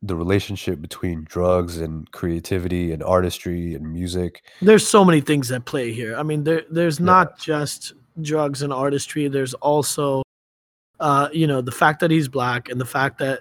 the 0.02 0.14
relationship 0.14 0.80
between 0.80 1.24
drugs 1.24 1.78
and 1.78 2.10
creativity 2.12 2.92
and 2.92 3.02
artistry 3.02 3.74
and 3.74 3.90
music. 3.92 4.42
There's 4.60 4.86
so 4.86 5.04
many 5.04 5.20
things 5.20 5.48
that 5.48 5.64
play 5.64 5.92
here. 5.92 6.16
I 6.16 6.22
mean, 6.22 6.44
there 6.44 6.62
there's 6.70 6.98
Yeah. 7.00 7.06
not 7.06 7.38
just 7.38 7.94
drugs 8.22 8.62
and 8.62 8.72
artistry. 8.72 9.28
There's 9.28 9.54
also, 9.54 10.22
uh, 11.00 11.28
you 11.32 11.46
know, 11.46 11.60
the 11.60 11.72
fact 11.72 12.00
that 12.00 12.10
he's 12.10 12.28
black 12.28 12.68
and 12.68 12.80
the 12.80 12.84
fact 12.86 13.18
that, 13.18 13.40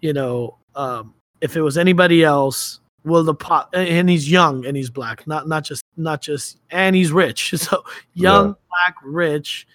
you 0.00 0.12
know, 0.12 0.58
um, 0.74 1.14
if 1.40 1.56
it 1.56 1.62
was 1.62 1.76
anybody 1.78 2.22
else, 2.24 2.80
will 3.04 3.22
the 3.22 3.34
pot 3.34 3.68
and 3.74 4.08
he's 4.08 4.30
young 4.30 4.64
and 4.64 4.76
he's 4.76 4.88
black, 4.90 5.26
not 5.26 5.46
not 5.46 5.62
just 5.64 5.82
not 5.96 6.22
just 6.22 6.58
and 6.70 6.94
he's 6.96 7.12
rich. 7.12 7.50
So 7.58 7.82
young, 8.14 8.48
Yeah. 8.48 8.54
black, 8.70 8.94
rich, 9.04 9.66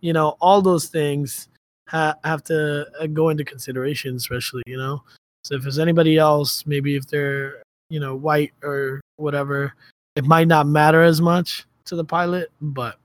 you 0.00 0.12
know, 0.12 0.36
all 0.40 0.62
those 0.62 0.86
things 0.88 1.48
ha- 1.88 2.14
have 2.24 2.42
to 2.44 2.86
uh, 3.00 3.06
go 3.06 3.28
into 3.30 3.44
consideration, 3.44 4.16
especially 4.16 4.62
you 4.66 4.76
know. 4.78 5.02
So 5.44 5.54
if 5.54 5.66
it's 5.66 5.78
anybody 5.78 6.18
else, 6.18 6.66
maybe 6.66 6.96
if 6.96 7.06
they're 7.06 7.62
you 7.90 8.00
know 8.00 8.14
white 8.16 8.52
or 8.62 9.00
whatever, 9.16 9.72
it 10.16 10.24
might 10.24 10.48
not 10.48 10.66
matter 10.66 11.02
as 11.02 11.20
much 11.20 11.66
to 11.86 11.96
the 11.96 12.04
pilot. 12.04 12.50
But 12.60 12.96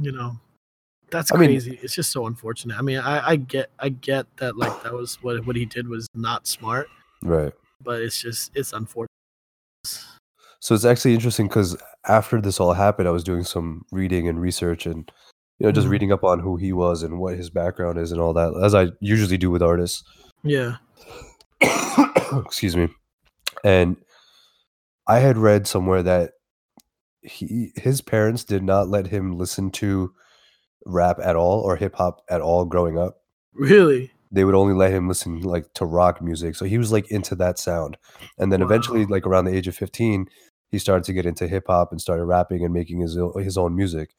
you 0.00 0.12
know, 0.12 0.38
that's 1.10 1.32
I 1.32 1.36
mean- 1.36 1.48
crazy. 1.50 1.78
it's 1.82 1.94
just 1.94 2.12
so 2.12 2.26
unfortunate. 2.26 2.78
I 2.78 2.82
mean, 2.82 2.98
I, 2.98 3.30
I 3.30 3.36
get 3.36 3.70
I 3.78 3.88
get 3.88 4.26
that 4.36 4.56
like 4.56 4.82
that 4.82 4.92
was 4.92 5.18
what 5.22 5.44
what 5.46 5.56
he 5.56 5.64
did 5.64 5.88
was 5.88 6.06
not 6.14 6.46
smart, 6.46 6.88
Right. 7.22 7.52
but 7.82 8.00
it's 8.00 8.20
just 8.20 8.52
it's 8.54 8.72
unfortunate. 8.72 9.08
So 10.60 10.74
it's 10.74 10.84
actually 10.84 11.14
interesting 11.14 11.46
because 11.48 11.76
after 12.06 12.40
this 12.40 12.58
all 12.60 12.72
happened, 12.72 13.06
I 13.08 13.12
was 13.12 13.24
doing 13.24 13.44
some 13.44 13.84
reading 13.92 14.28
and 14.28 14.40
research 14.40 14.86
and 14.86 15.10
you 15.58 15.66
know 15.66 15.72
just 15.72 15.86
Mhm. 15.86 15.90
reading 15.90 16.12
up 16.12 16.24
on 16.24 16.40
who 16.40 16.56
he 16.56 16.72
was 16.72 17.02
and 17.02 17.18
what 17.18 17.36
his 17.36 17.48
background 17.50 17.98
is 17.98 18.12
and 18.12 18.20
all 18.20 18.32
that, 18.34 18.52
as 18.64 18.74
I 18.74 18.88
usually 19.00 19.38
do 19.38 19.50
with 19.50 19.62
artists. 19.62 20.02
Yeah. 20.42 20.76
Excuse 22.46 22.76
me. 22.76 22.88
And 23.64 23.96
I 25.06 25.18
had 25.18 25.38
read 25.38 25.66
somewhere 25.66 26.02
that 26.02 26.32
he 27.22 27.72
his 27.76 28.00
parents 28.00 28.44
did 28.44 28.62
not 28.62 28.88
let 28.88 29.08
him 29.08 29.36
listen 29.36 29.70
to 29.70 30.12
rap 30.84 31.18
at 31.22 31.36
all 31.36 31.60
or 31.60 31.76
hip 31.76 31.96
hop 31.96 32.22
at 32.30 32.40
all 32.40 32.64
growing 32.64 32.98
up. 32.98 33.18
Really? 33.52 34.12
They 34.30 34.44
would 34.44 34.54
only 34.54 34.74
let 34.74 34.92
him 34.92 35.08
listen 35.08 35.40
like 35.40 35.72
to 35.74 35.84
rock 35.84 36.22
music. 36.22 36.54
So 36.54 36.66
he 36.66 36.78
was 36.78 36.92
like 36.92 37.10
into 37.10 37.34
that 37.36 37.58
sound. 37.58 37.96
And 38.36 38.52
then 38.52 38.62
eventually 38.62 39.06
like 39.06 39.26
around 39.26 39.46
the 39.46 39.54
age 39.54 39.68
of 39.68 39.74
15, 39.74 40.28
he 40.70 40.78
started 40.78 41.04
to 41.04 41.12
get 41.14 41.26
into 41.26 41.48
hip 41.48 41.64
hop 41.66 41.92
and 41.92 42.00
started 42.00 42.24
rapping 42.24 42.62
and 42.62 42.74
making 42.74 43.00
his 43.00 43.16
own, 43.16 43.32
his 43.42 43.56
own 43.56 43.74
music. 43.74 44.10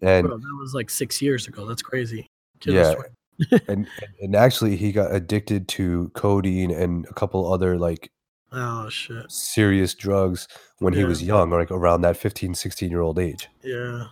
And 0.00 0.26
Bro, 0.26 0.38
that 0.38 0.58
was 0.58 0.72
like 0.74 0.88
six 0.88 1.20
years 1.20 1.46
ago. 1.46 1.66
That's 1.66 1.82
crazy. 1.82 2.30
Kid 2.60 2.74
Yeah. 2.74 2.94
and 3.68 3.86
and 4.20 4.34
actually 4.36 4.76
he 4.76 4.92
got 4.92 5.14
addicted 5.14 5.68
to 5.68 6.10
codeine 6.14 6.70
and 6.70 7.06
a 7.06 7.14
couple 7.14 7.52
other 7.52 7.78
like 7.78 8.10
Oh 8.52 8.88
shit. 8.88 9.30
serious 9.30 9.94
drugs 9.94 10.48
when 10.78 10.92
he 10.92 11.04
was 11.04 11.22
young 11.22 11.52
or 11.52 11.60
like 11.60 11.70
around 11.70 12.00
that 12.02 12.16
15 12.16 12.54
16 12.54 12.90
year 12.90 13.00
old 13.00 13.18
age 13.18 13.48
Yeah. 13.62 14.06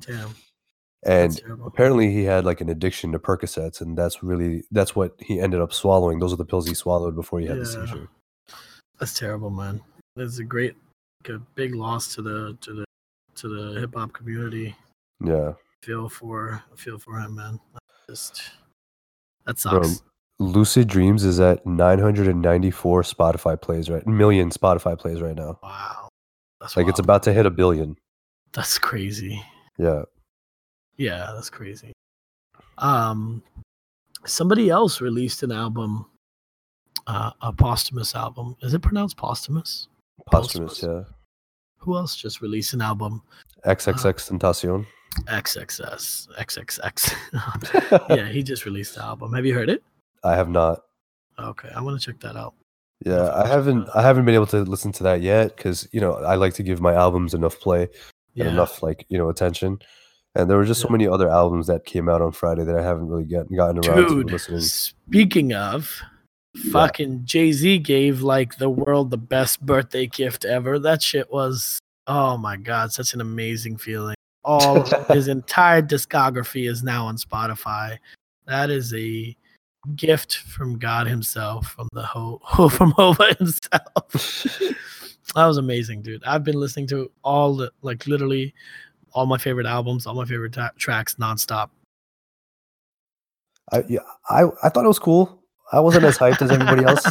Damn. 0.00 0.30
and 1.04 1.40
apparently 1.64 2.10
he 2.12 2.24
had 2.24 2.44
like 2.44 2.60
an 2.60 2.68
addiction 2.68 3.12
to 3.12 3.18
percocets 3.18 3.80
and 3.80 3.96
that's 3.96 4.22
really 4.22 4.64
that's 4.72 4.96
what 4.96 5.12
he 5.20 5.38
ended 5.40 5.60
up 5.60 5.72
swallowing 5.72 6.18
those 6.18 6.32
are 6.32 6.36
the 6.36 6.44
pills 6.44 6.66
he 6.66 6.74
swallowed 6.74 7.14
before 7.14 7.38
he 7.40 7.46
had 7.46 7.56
the 7.58 7.60
Yeah. 7.60 7.86
seizure 7.86 8.08
That's 8.98 9.14
terrible, 9.18 9.50
man. 9.50 9.80
It's 10.16 10.38
a 10.38 10.44
great, 10.44 10.74
like 11.22 11.36
a 11.36 11.38
big 11.54 11.74
loss 11.74 12.14
to 12.14 12.22
the 12.22 12.56
to 12.62 12.72
the 12.72 12.84
to 13.36 13.48
the 13.48 13.80
hip 13.80 13.94
hop 13.94 14.12
community. 14.14 14.74
yeah 15.24 15.52
Feel 15.82 16.08
for 16.08 16.62
feel 16.76 16.98
for 16.98 17.20
him, 17.20 17.36
man. 17.36 17.60
Just 18.08 18.50
that 19.46 19.62
Bro, 19.62 19.82
sucks. 19.84 20.02
lucid 20.38 20.86
dreams 20.88 21.24
is 21.24 21.40
at 21.40 21.64
994 21.66 23.02
spotify 23.02 23.60
plays 23.60 23.88
right 23.88 24.06
million 24.06 24.50
spotify 24.50 24.98
plays 24.98 25.20
right 25.22 25.36
now 25.36 25.58
Wow. 25.62 26.08
That's 26.60 26.76
like 26.76 26.88
it's 26.88 26.98
about 27.00 27.22
to 27.24 27.32
hit 27.32 27.46
a 27.46 27.50
billion 27.50 27.96
That's 28.52 28.78
crazy. 28.78 29.42
yeah 29.78 30.02
Yeah, 30.96 31.32
that's 31.34 31.50
crazy. 31.50 31.92
Um, 32.78 33.42
somebody 34.24 34.70
else 34.70 35.00
released 35.00 35.42
an 35.42 35.52
album, 35.52 36.06
uh, 37.06 37.30
a 37.42 37.52
posthumous 37.52 38.14
album. 38.14 38.56
Is 38.62 38.72
it 38.74 38.80
pronounced 38.82 39.16
posthumous? 39.16 39.88
posthumous 40.30 40.82
yeah 40.82 41.02
Who 41.78 41.96
else 41.96 42.16
just 42.16 42.40
released 42.40 42.72
an 42.74 42.80
album? 42.80 43.22
XXXTentacion 43.66 44.86
XXS, 45.24 46.28
XXX. 46.38 48.06
yeah, 48.16 48.28
he 48.28 48.42
just 48.42 48.64
released 48.64 48.94
the 48.94 49.02
album. 49.02 49.32
Have 49.32 49.46
you 49.46 49.54
heard 49.54 49.70
it? 49.70 49.82
i 50.24 50.34
have 50.34 50.48
not 50.48 50.82
Okay, 51.38 51.68
I 51.74 51.80
want 51.80 52.00
to 52.00 52.04
check 52.04 52.20
that 52.20 52.36
out. 52.36 52.54
Yeah, 53.04 53.30
I 53.34 53.46
haven't. 53.46 53.88
I 53.94 54.02
haven't 54.02 54.24
been 54.24 54.34
able 54.34 54.46
to 54.46 54.62
listen 54.62 54.90
to 54.92 55.02
that 55.02 55.20
yet 55.20 55.54
because 55.56 55.86
you 55.92 56.00
know 56.00 56.14
I 56.14 56.36
like 56.36 56.54
to 56.54 56.62
give 56.62 56.80
my 56.80 56.94
albums 56.94 57.34
enough 57.34 57.60
play 57.60 57.88
Yeah, 58.34 58.44
and 58.44 58.54
enough 58.54 58.82
like 58.82 59.04
you 59.08 59.18
know 59.18 59.28
attention. 59.28 59.80
And 60.34 60.50
there 60.50 60.56
were 60.56 60.64
just 60.64 60.80
so 60.80 60.88
many 60.88 61.06
other 61.06 61.30
albums 61.30 61.66
that 61.66 61.86
came 61.86 62.08
out 62.08 62.20
on 62.20 62.32
Friday 62.32 62.64
that 62.64 62.76
I 62.76 62.82
haven't 62.82 63.08
really 63.08 63.24
get, 63.24 63.50
gotten 63.54 63.78
around 63.78 64.08
dude. 64.08 64.26
to 64.28 64.32
listening. 64.34 64.60
Speaking 64.60 65.54
of, 65.54 66.02
fucking 66.72 67.22
Jay 67.24 67.52
Z 67.52 67.78
gave 67.78 68.20
like 68.20 68.58
the 68.58 68.68
world 68.68 69.10
the 69.10 69.18
best 69.18 69.64
birthday 69.64 70.06
gift 70.06 70.44
ever. 70.44 70.78
That 70.78 71.02
shit 71.02 71.30
was 71.30 71.78
oh 72.06 72.36
my 72.36 72.56
god, 72.56 72.92
such 72.92 73.14
an 73.14 73.20
amazing 73.20 73.76
feeling. 73.76 74.15
All 74.46 74.82
his 75.12 75.28
entire 75.28 75.82
discography 75.82 76.70
is 76.70 76.82
now 76.82 77.06
on 77.06 77.16
Spotify. 77.16 77.98
That 78.46 78.70
is 78.70 78.94
a 78.94 79.36
gift 79.96 80.36
from 80.36 80.78
God 80.78 81.06
Himself, 81.06 81.68
from 81.72 81.88
the 81.92 82.02
ho, 82.02 82.40
ho 82.44 82.68
from 82.68 82.92
Hova 82.92 83.34
himself. 83.38 84.72
that 85.34 85.46
was 85.46 85.58
amazing, 85.58 86.02
dude. 86.02 86.24
I've 86.24 86.44
been 86.44 86.58
listening 86.58 86.86
to 86.88 87.10
all 87.24 87.56
the 87.56 87.72
like 87.82 88.06
literally 88.06 88.54
all 89.12 89.26
my 89.26 89.38
favorite 89.38 89.66
albums, 89.66 90.06
all 90.06 90.14
my 90.14 90.24
favorite 90.24 90.56
tracks 90.78 91.16
nonstop. 91.16 91.70
I 93.72 93.82
yeah, 93.88 94.00
I 94.30 94.44
I 94.62 94.68
thought 94.68 94.84
it 94.84 94.88
was 94.88 95.00
cool. 95.00 95.42
I 95.72 95.80
wasn't 95.80 96.04
as 96.04 96.16
hyped 96.16 96.40
as 96.40 96.52
everybody 96.52 96.84
else, 96.84 97.04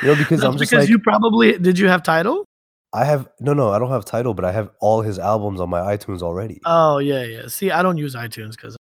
you 0.00 0.08
know, 0.08 0.14
because 0.14 0.40
That's 0.40 0.44
I'm 0.44 0.52
just 0.56 0.70
because 0.70 0.84
like 0.84 0.88
you 0.88 1.00
probably 1.00 1.58
did. 1.58 1.76
You 1.80 1.88
have 1.88 2.04
Tidal? 2.04 2.44
I 2.92 3.04
have 3.04 3.28
no 3.40 3.52
no 3.52 3.70
I 3.70 3.78
don't 3.78 3.90
have 3.90 4.04
Tidal, 4.04 4.34
but 4.34 4.44
I 4.44 4.52
have 4.52 4.70
all 4.80 5.02
his 5.02 5.18
albums 5.18 5.60
on 5.60 5.68
my 5.68 5.80
iTunes 5.80 6.22
already. 6.22 6.60
Oh 6.64 6.98
yeah, 6.98 7.22
yeah. 7.24 7.46
See, 7.48 7.70
I 7.70 7.82
don't 7.82 7.98
use 7.98 8.14
iTunes 8.14 8.52
because 8.52 8.76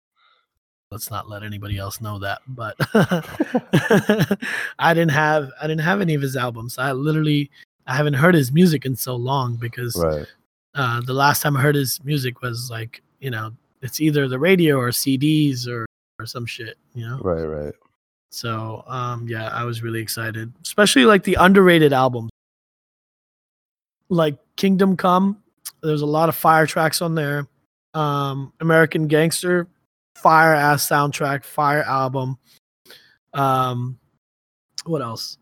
let's 0.91 1.09
not 1.09 1.27
let 1.27 1.43
anybody 1.43 1.77
else 1.77 1.99
know 2.01 2.19
that. 2.19 2.41
But 2.47 2.75
I 4.79 4.93
didn't 4.93 5.11
have 5.11 5.49
I 5.59 5.67
didn't 5.67 5.81
have 5.81 6.01
any 6.01 6.13
of 6.13 6.21
his 6.21 6.35
albums. 6.35 6.77
I 6.77 6.91
literally 6.91 7.49
I 7.87 7.95
haven't 7.95 8.13
heard 8.13 8.35
his 8.35 8.51
music 8.51 8.85
in 8.85 8.95
so 8.95 9.15
long 9.15 9.55
because 9.55 9.95
right. 9.97 10.27
uh, 10.75 11.01
the 11.01 11.13
last 11.13 11.41
time 11.41 11.57
I 11.57 11.61
heard 11.61 11.75
his 11.75 12.03
music 12.03 12.41
was 12.41 12.69
like 12.69 13.01
you 13.19 13.31
know 13.31 13.51
it's 13.81 13.99
either 13.99 14.27
the 14.27 14.39
radio 14.39 14.77
or 14.77 14.89
CDs 14.89 15.67
or 15.67 15.87
or 16.19 16.27
some 16.27 16.45
shit. 16.45 16.77
You 16.93 17.07
know. 17.07 17.19
Right. 17.23 17.43
Right. 17.43 17.73
So 18.29 18.83
um, 18.87 19.27
yeah, 19.27 19.47
I 19.49 19.63
was 19.63 19.81
really 19.81 20.01
excited, 20.01 20.53
especially 20.63 21.05
like 21.05 21.23
the 21.23 21.35
underrated 21.35 21.93
albums, 21.93 22.29
like 24.09 24.37
Kingdom 24.55 24.97
Come. 24.97 25.41
There's 25.81 26.01
a 26.01 26.05
lot 26.05 26.29
of 26.29 26.35
fire 26.35 26.65
tracks 26.65 27.01
on 27.01 27.15
there. 27.15 27.47
Um, 27.93 28.51
American 28.59 29.07
Gangster, 29.07 29.67
fire 30.15 30.53
ass 30.53 30.87
soundtrack, 30.87 31.43
fire 31.43 31.83
album. 31.83 32.37
Um, 33.33 33.99
what 34.85 35.01
else? 35.01 35.37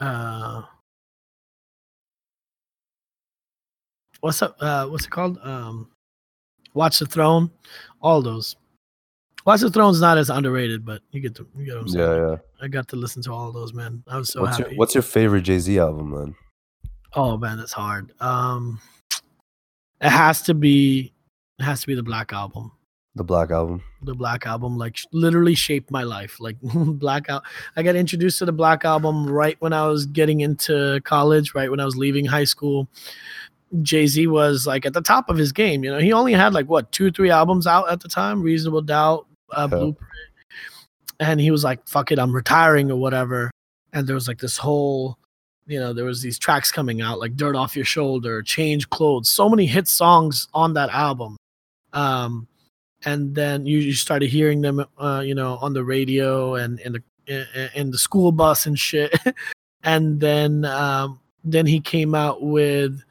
Uh, 0.00 0.62
what's 4.20 4.42
up? 4.42 4.56
Uh, 4.60 4.86
what's 4.86 5.04
it 5.04 5.10
called? 5.10 5.38
Um, 5.42 5.88
Watch 6.74 6.98
the 6.98 7.06
Throne. 7.06 7.50
All 8.00 8.20
those. 8.20 8.56
Watch 9.46 9.60
the 9.60 9.70
Throne's 9.70 10.00
not 10.00 10.18
as 10.18 10.30
underrated, 10.30 10.84
but 10.84 11.02
you 11.12 11.20
get 11.20 11.34
to 11.36 11.46
you 11.56 11.66
get 11.66 11.74
what 11.74 11.82
I'm 11.82 11.88
saying. 11.88 12.10
Yeah, 12.10 12.30
yeah. 12.30 12.36
I 12.62 12.68
got 12.68 12.88
to 12.88 12.96
listen 12.96 13.22
to 13.24 13.32
all 13.32 13.52
those, 13.52 13.72
man. 13.74 14.02
I 14.08 14.16
was 14.16 14.30
so 14.30 14.42
what's 14.42 14.58
happy. 14.58 14.70
your 14.70 14.78
What's 14.78 14.94
your 14.94 15.02
favorite 15.02 15.42
Jay 15.42 15.58
Z 15.58 15.78
album, 15.78 16.10
man? 16.10 16.34
Oh 17.16 17.36
man, 17.36 17.58
that's 17.58 17.72
hard. 17.72 18.12
Um, 18.20 18.80
it 20.00 20.10
has 20.10 20.42
to 20.42 20.54
be. 20.54 21.12
It 21.58 21.62
has 21.62 21.80
to 21.82 21.86
be 21.86 21.94
the 21.94 22.02
Black 22.02 22.32
Album. 22.32 22.72
The 23.16 23.22
Black 23.22 23.52
Album. 23.52 23.80
The 24.02 24.14
Black 24.14 24.44
Album, 24.44 24.76
like 24.76 24.96
literally 25.12 25.54
shaped 25.54 25.90
my 25.92 26.02
life. 26.02 26.40
Like 26.40 26.56
Black 26.62 27.28
Al- 27.28 27.44
I 27.76 27.82
got 27.84 27.94
introduced 27.94 28.38
to 28.40 28.44
the 28.44 28.52
Black 28.52 28.84
Album 28.84 29.26
right 29.26 29.56
when 29.60 29.72
I 29.72 29.86
was 29.86 30.06
getting 30.06 30.40
into 30.40 31.00
college, 31.04 31.54
right 31.54 31.70
when 31.70 31.78
I 31.78 31.84
was 31.84 31.96
leaving 31.96 32.24
high 32.24 32.44
school. 32.44 32.88
Jay 33.82 34.06
Z 34.06 34.26
was 34.26 34.66
like 34.66 34.84
at 34.84 34.92
the 34.94 35.00
top 35.00 35.28
of 35.28 35.36
his 35.36 35.52
game. 35.52 35.84
You 35.84 35.92
know, 35.92 35.98
he 35.98 36.12
only 36.12 36.32
had 36.32 36.54
like 36.54 36.66
what 36.66 36.90
two, 36.90 37.10
three 37.12 37.30
albums 37.30 37.66
out 37.68 37.88
at 37.90 38.00
the 38.00 38.08
time. 38.08 38.42
Reasonable 38.42 38.82
Doubt, 38.82 39.26
uh, 39.52 39.68
Yeah. 39.70 39.78
Blueprint, 39.78 40.10
and 41.20 41.40
he 41.40 41.50
was 41.52 41.62
like, 41.64 41.86
"Fuck 41.88 42.10
it, 42.10 42.18
I'm 42.18 42.32
retiring" 42.34 42.90
or 42.90 42.96
whatever. 42.96 43.50
And 43.92 44.06
there 44.08 44.14
was 44.14 44.26
like 44.26 44.38
this 44.38 44.56
whole, 44.58 45.18
you 45.66 45.80
know, 45.80 45.92
there 45.92 46.04
was 46.04 46.20
these 46.22 46.38
tracks 46.38 46.70
coming 46.70 47.00
out 47.00 47.18
like 47.18 47.36
"Dirt 47.36 47.56
Off 47.56 47.76
Your 47.76 47.84
Shoulder," 47.84 48.42
"Change 48.42 48.88
Clothes," 48.90 49.28
so 49.28 49.48
many 49.48 49.66
hit 49.66 49.88
songs 49.88 50.48
on 50.54 50.74
that 50.74 50.90
album. 50.90 51.36
Um, 51.92 52.46
and 53.04 53.34
then 53.34 53.66
you, 53.66 53.78
you 53.78 53.92
started 53.92 54.30
hearing 54.30 54.60
them, 54.62 54.84
uh, 54.98 55.22
you 55.24 55.34
know, 55.34 55.56
on 55.60 55.72
the 55.74 55.84
radio 55.84 56.54
and 56.56 56.80
in 56.80 56.92
the 56.92 57.02
in, 57.26 57.46
in 57.74 57.90
the 57.90 57.98
school 57.98 58.32
bus 58.32 58.66
and 58.66 58.78
shit. 58.78 59.14
and 59.82 60.20
then 60.20 60.64
um, 60.64 61.20
then 61.44 61.66
he 61.66 61.80
came 61.80 62.14
out 62.14 62.42
with 62.42 63.02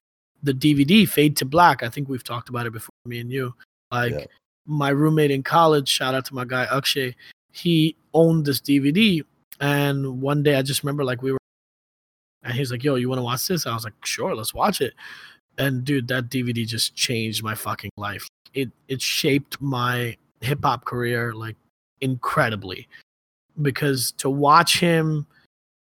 the 0.42 0.54
DVD 0.54 1.08
Fade 1.08 1.38
to 1.38 1.46
Black. 1.46 1.84
I 1.84 1.90
think 1.90 2.10
we've 2.10 2.24
talked 2.24 2.50
about 2.50 2.66
it 2.66 2.74
before, 2.74 2.90
me 3.06 3.20
and 3.20 3.32
you. 3.32 3.54
Like 3.92 4.12
Yeah. 4.12 4.26
my 4.66 4.90
roommate 4.90 5.32
in 5.32 5.44
college, 5.44 5.88
shout 5.88 6.16
out 6.16 6.26
to 6.26 6.36
my 6.36 6.46
guy 6.46 6.66
Akshay, 6.66 7.16
he 7.52 7.96
owned 8.14 8.46
this 8.46 8.60
DVD. 8.60 9.24
And 9.60 10.22
one 10.22 10.44
day 10.44 10.56
I 10.56 10.62
just 10.64 10.84
remember 10.84 11.04
like 11.06 11.22
we 11.22 11.32
were 11.32 11.38
and 12.44 12.54
he's 12.54 12.72
like, 12.72 12.84
Yo, 12.84 12.96
you 12.96 13.10
want 13.10 13.20
to 13.20 13.24
watch 13.24 13.48
this? 13.48 13.66
I 13.66 13.74
was 13.74 13.84
like, 13.84 13.94
Sure, 14.06 14.36
let's 14.36 14.54
watch 14.54 14.82
it. 14.82 14.94
And 15.58 15.84
dude, 15.84 16.08
that 16.08 16.30
DVD 16.30 16.66
just 16.66 16.96
changed 16.96 17.44
my 17.44 17.56
fucking 17.56 17.92
life. 17.98 18.28
It 18.54 18.72
it 18.88 19.02
shaped 19.02 19.62
my 19.62 20.18
hip 20.42 20.60
hop 20.64 20.86
career 20.86 21.34
like 21.34 21.56
incredibly. 22.02 22.88
Because 23.62 24.12
to 24.14 24.30
watch 24.30 24.80
him 24.80 25.28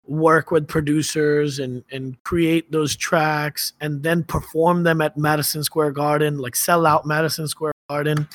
work 0.08 0.52
with 0.52 0.68
producers 0.68 1.60
and 1.60 1.84
and 1.92 2.22
create 2.24 2.72
those 2.72 2.96
tracks 2.96 3.74
and 3.82 4.04
then 4.04 4.24
perform 4.24 4.84
them 4.84 5.02
at 5.02 5.18
Madison 5.18 5.64
Square 5.64 5.92
Garden, 5.92 6.38
like 6.38 6.56
sell 6.56 6.86
out 6.86 7.06
Madison 7.06 7.48
Square 7.48 7.74
Garden. 7.90 8.28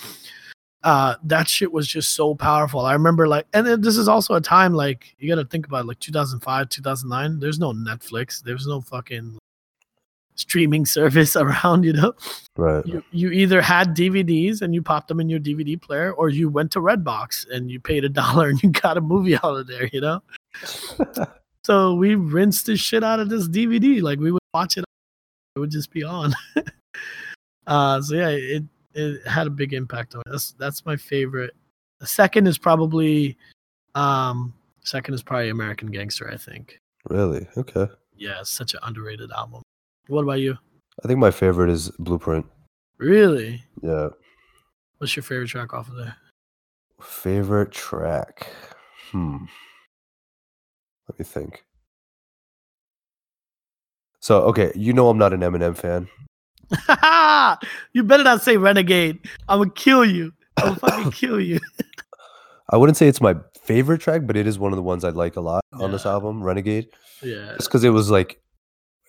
Uh, 0.83 1.15
that 1.25 1.47
shit 1.49 1.71
was 1.73 1.87
just 1.87 2.15
so 2.15 2.35
powerful. 2.35 2.81
I 2.81 2.95
remember 2.95 3.29
like, 3.29 3.47
and 3.53 3.67
then 3.67 3.83
this 3.83 3.97
is 3.99 4.09
also 4.09 4.35
a 4.35 4.41
time 4.41 4.73
like 4.73 5.15
you 5.19 5.29
got 5.29 5.41
to 5.41 5.47
think 5.47 5.67
about 5.67 5.87
like 5.87 5.99
2005, 6.01 6.69
2009. 6.71 7.39
There's 7.39 7.59
no 7.59 7.73
Netflix. 7.73 8.43
There's 8.43 8.67
no 8.67 8.81
fucking 8.81 9.39
streaming 10.37 10.87
service 10.97 11.37
around. 11.37 11.85
You 11.85 11.93
know, 11.93 12.13
Right. 12.57 12.85
you, 12.87 13.05
you 13.11 13.31
either 13.31 13.61
had 13.61 13.95
DVDs 13.95 14.63
and 14.63 14.75
you 14.75 14.81
popped 14.83 15.09
them 15.09 15.21
in 15.21 15.29
your 15.29 15.41
DVD 15.41 15.81
player, 15.81 16.13
or 16.13 16.31
you 16.31 16.49
went 16.49 16.73
to 16.73 16.81
Redbox 16.81 17.51
and 17.51 17.71
you 17.71 17.79
paid 17.79 18.05
a 18.05 18.09
dollar 18.09 18.49
and 18.49 18.63
you 18.63 18.71
got 18.71 18.97
a 18.97 19.01
movie 19.03 19.37
out 19.37 19.45
of 19.57 19.67
there. 19.67 19.89
You 19.93 20.01
know. 20.01 20.23
So 21.63 21.95
we 21.95 22.15
rinsed 22.15 22.65
the 22.67 22.77
shit 22.77 23.05
out 23.05 23.21
of 23.21 23.29
this 23.29 23.47
DVD. 23.47 24.01
Like 24.01 24.19
we 24.19 24.33
would 24.33 24.41
watch 24.55 24.79
it, 24.79 24.85
it 25.55 25.59
would 25.59 25.71
just 25.71 25.91
be 25.93 26.03
on. 26.03 26.33
uh, 27.67 28.01
so 28.01 28.15
yeah, 28.15 28.29
it 28.31 28.65
it 29.01 29.27
had 29.27 29.47
a 29.47 29.51
big 29.51 29.73
impact 29.73 30.15
on 30.15 30.23
me. 30.27 30.31
That's 30.31 30.53
that's 30.53 30.85
my 30.87 30.97
favorite. 30.97 31.55
The 31.99 32.07
second 32.07 32.47
is 32.47 32.59
probably, 32.59 33.37
um, 33.95 34.55
second 34.83 35.15
is 35.15 35.23
probably 35.23 35.51
American 35.51 35.91
Gangster. 35.91 36.31
I 36.31 36.37
think. 36.37 36.81
really? 37.09 37.47
Okay. 37.57 37.87
Yeah, 38.17 38.41
it's 38.41 38.51
such 38.51 38.75
an 38.75 38.81
underrated 38.83 39.31
album. 39.33 39.63
What 40.09 40.23
about 40.23 40.41
you? 40.41 40.57
I 41.03 41.09
think 41.09 41.19
my 41.19 41.31
favorite 41.31 41.71
is 41.71 41.91
Blueprint. 41.99 42.47
Really? 42.99 43.65
Yeah. 43.83 44.09
What's 44.99 45.17
your 45.17 45.23
favorite 45.23 45.49
track 45.49 45.73
off 45.73 45.89
of 45.89 45.97
there? 45.97 46.15
Favorite 47.01 47.71
track. 47.71 48.49
Hmm. 49.11 49.47
Let 51.09 51.19
me 51.19 51.25
think. 51.25 51.65
So 54.21 54.43
okay, 54.43 54.71
you 54.75 54.93
know 54.93 55.09
I'm 55.09 55.17
not 55.19 55.33
an 55.33 55.41
Eminem 55.41 55.77
fan. 55.77 56.09
you 57.93 58.03
better 58.05 58.23
not 58.25 58.43
say 58.43 58.57
Renegade. 58.57 59.19
I'm 59.49 59.59
gonna 59.61 59.71
kill 59.71 60.05
you. 60.05 60.33
I'm 60.57 60.75
gonna 60.75 60.77
fucking 60.81 61.11
kill 61.13 61.41
you. 61.41 61.61
I 62.71 62.77
wouldn't 62.77 62.97
say 62.97 63.09
it's 63.09 63.21
my 63.21 63.35
favorite 63.63 64.01
track, 64.01 64.23
but 64.27 64.37
it 64.37 64.47
is 64.47 64.59
one 64.59 64.73
of 64.73 64.77
the 64.77 64.83
ones 64.83 65.05
I 65.05 65.11
like 65.11 65.37
a 65.37 65.41
lot 65.41 65.65
on 65.73 65.91
this 65.91 66.07
album, 66.07 66.43
Renegade. 66.43 66.87
Yeah. 67.23 67.55
Just 67.57 67.69
because 67.69 67.83
it 67.85 67.91
was 67.91 68.11
like, 68.11 68.41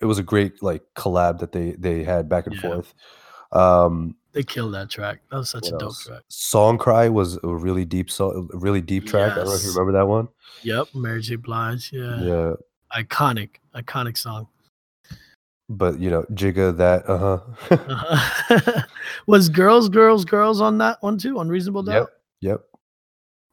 it 0.00 0.06
was 0.06 0.18
a 0.18 0.22
great 0.22 0.62
like 0.62 0.82
collab 0.96 1.38
that 1.38 1.52
they 1.52 1.72
they 1.78 2.02
had 2.02 2.28
back 2.28 2.46
and 2.46 2.56
Yeah. 2.56 2.60
forth. 2.60 2.94
Um, 3.52 4.16
They 4.32 4.42
killed 4.42 4.74
that 4.74 4.90
track. 4.90 5.20
That 5.30 5.36
was 5.36 5.50
such 5.50 5.68
a 5.68 5.72
dope 5.72 5.82
else? 5.82 6.06
track. 6.06 6.22
Song 6.28 6.78
Cry 6.78 7.08
was 7.08 7.38
a 7.44 7.48
really 7.54 7.84
deep 7.84 8.10
song, 8.10 8.48
really 8.52 8.80
deep 8.80 9.06
track. 9.06 9.32
I 9.32 9.34
don't 9.36 9.46
know 9.46 9.54
if 9.54 9.62
you 9.62 9.70
remember 9.70 9.92
that 9.92 10.08
one. 10.08 10.28
Yep, 10.62 10.88
Mary 10.94 11.20
J. 11.22 11.36
Blige. 11.36 11.92
Yeah. 11.92 12.20
Yeah, 12.22 12.52
Iconic, 12.96 13.50
iconic 13.74 14.16
song. 14.16 14.48
But 15.76 15.98
you 15.98 16.10
know, 16.10 16.22
Jigga 16.32 16.76
that 16.76 17.08
uh 17.08 17.18
huh. 17.18 17.40
Uh-huh. 17.70 18.82
was 19.26 19.48
Girls, 19.48 19.88
Girls, 19.88 20.24
Girls 20.24 20.60
on 20.60 20.78
that 20.78 20.98
one 21.02 21.18
too? 21.18 21.38
On 21.38 21.48
Reasonable 21.48 21.82
Doubt? 21.82 22.08
yep, 22.40 22.50
yep. 22.52 22.60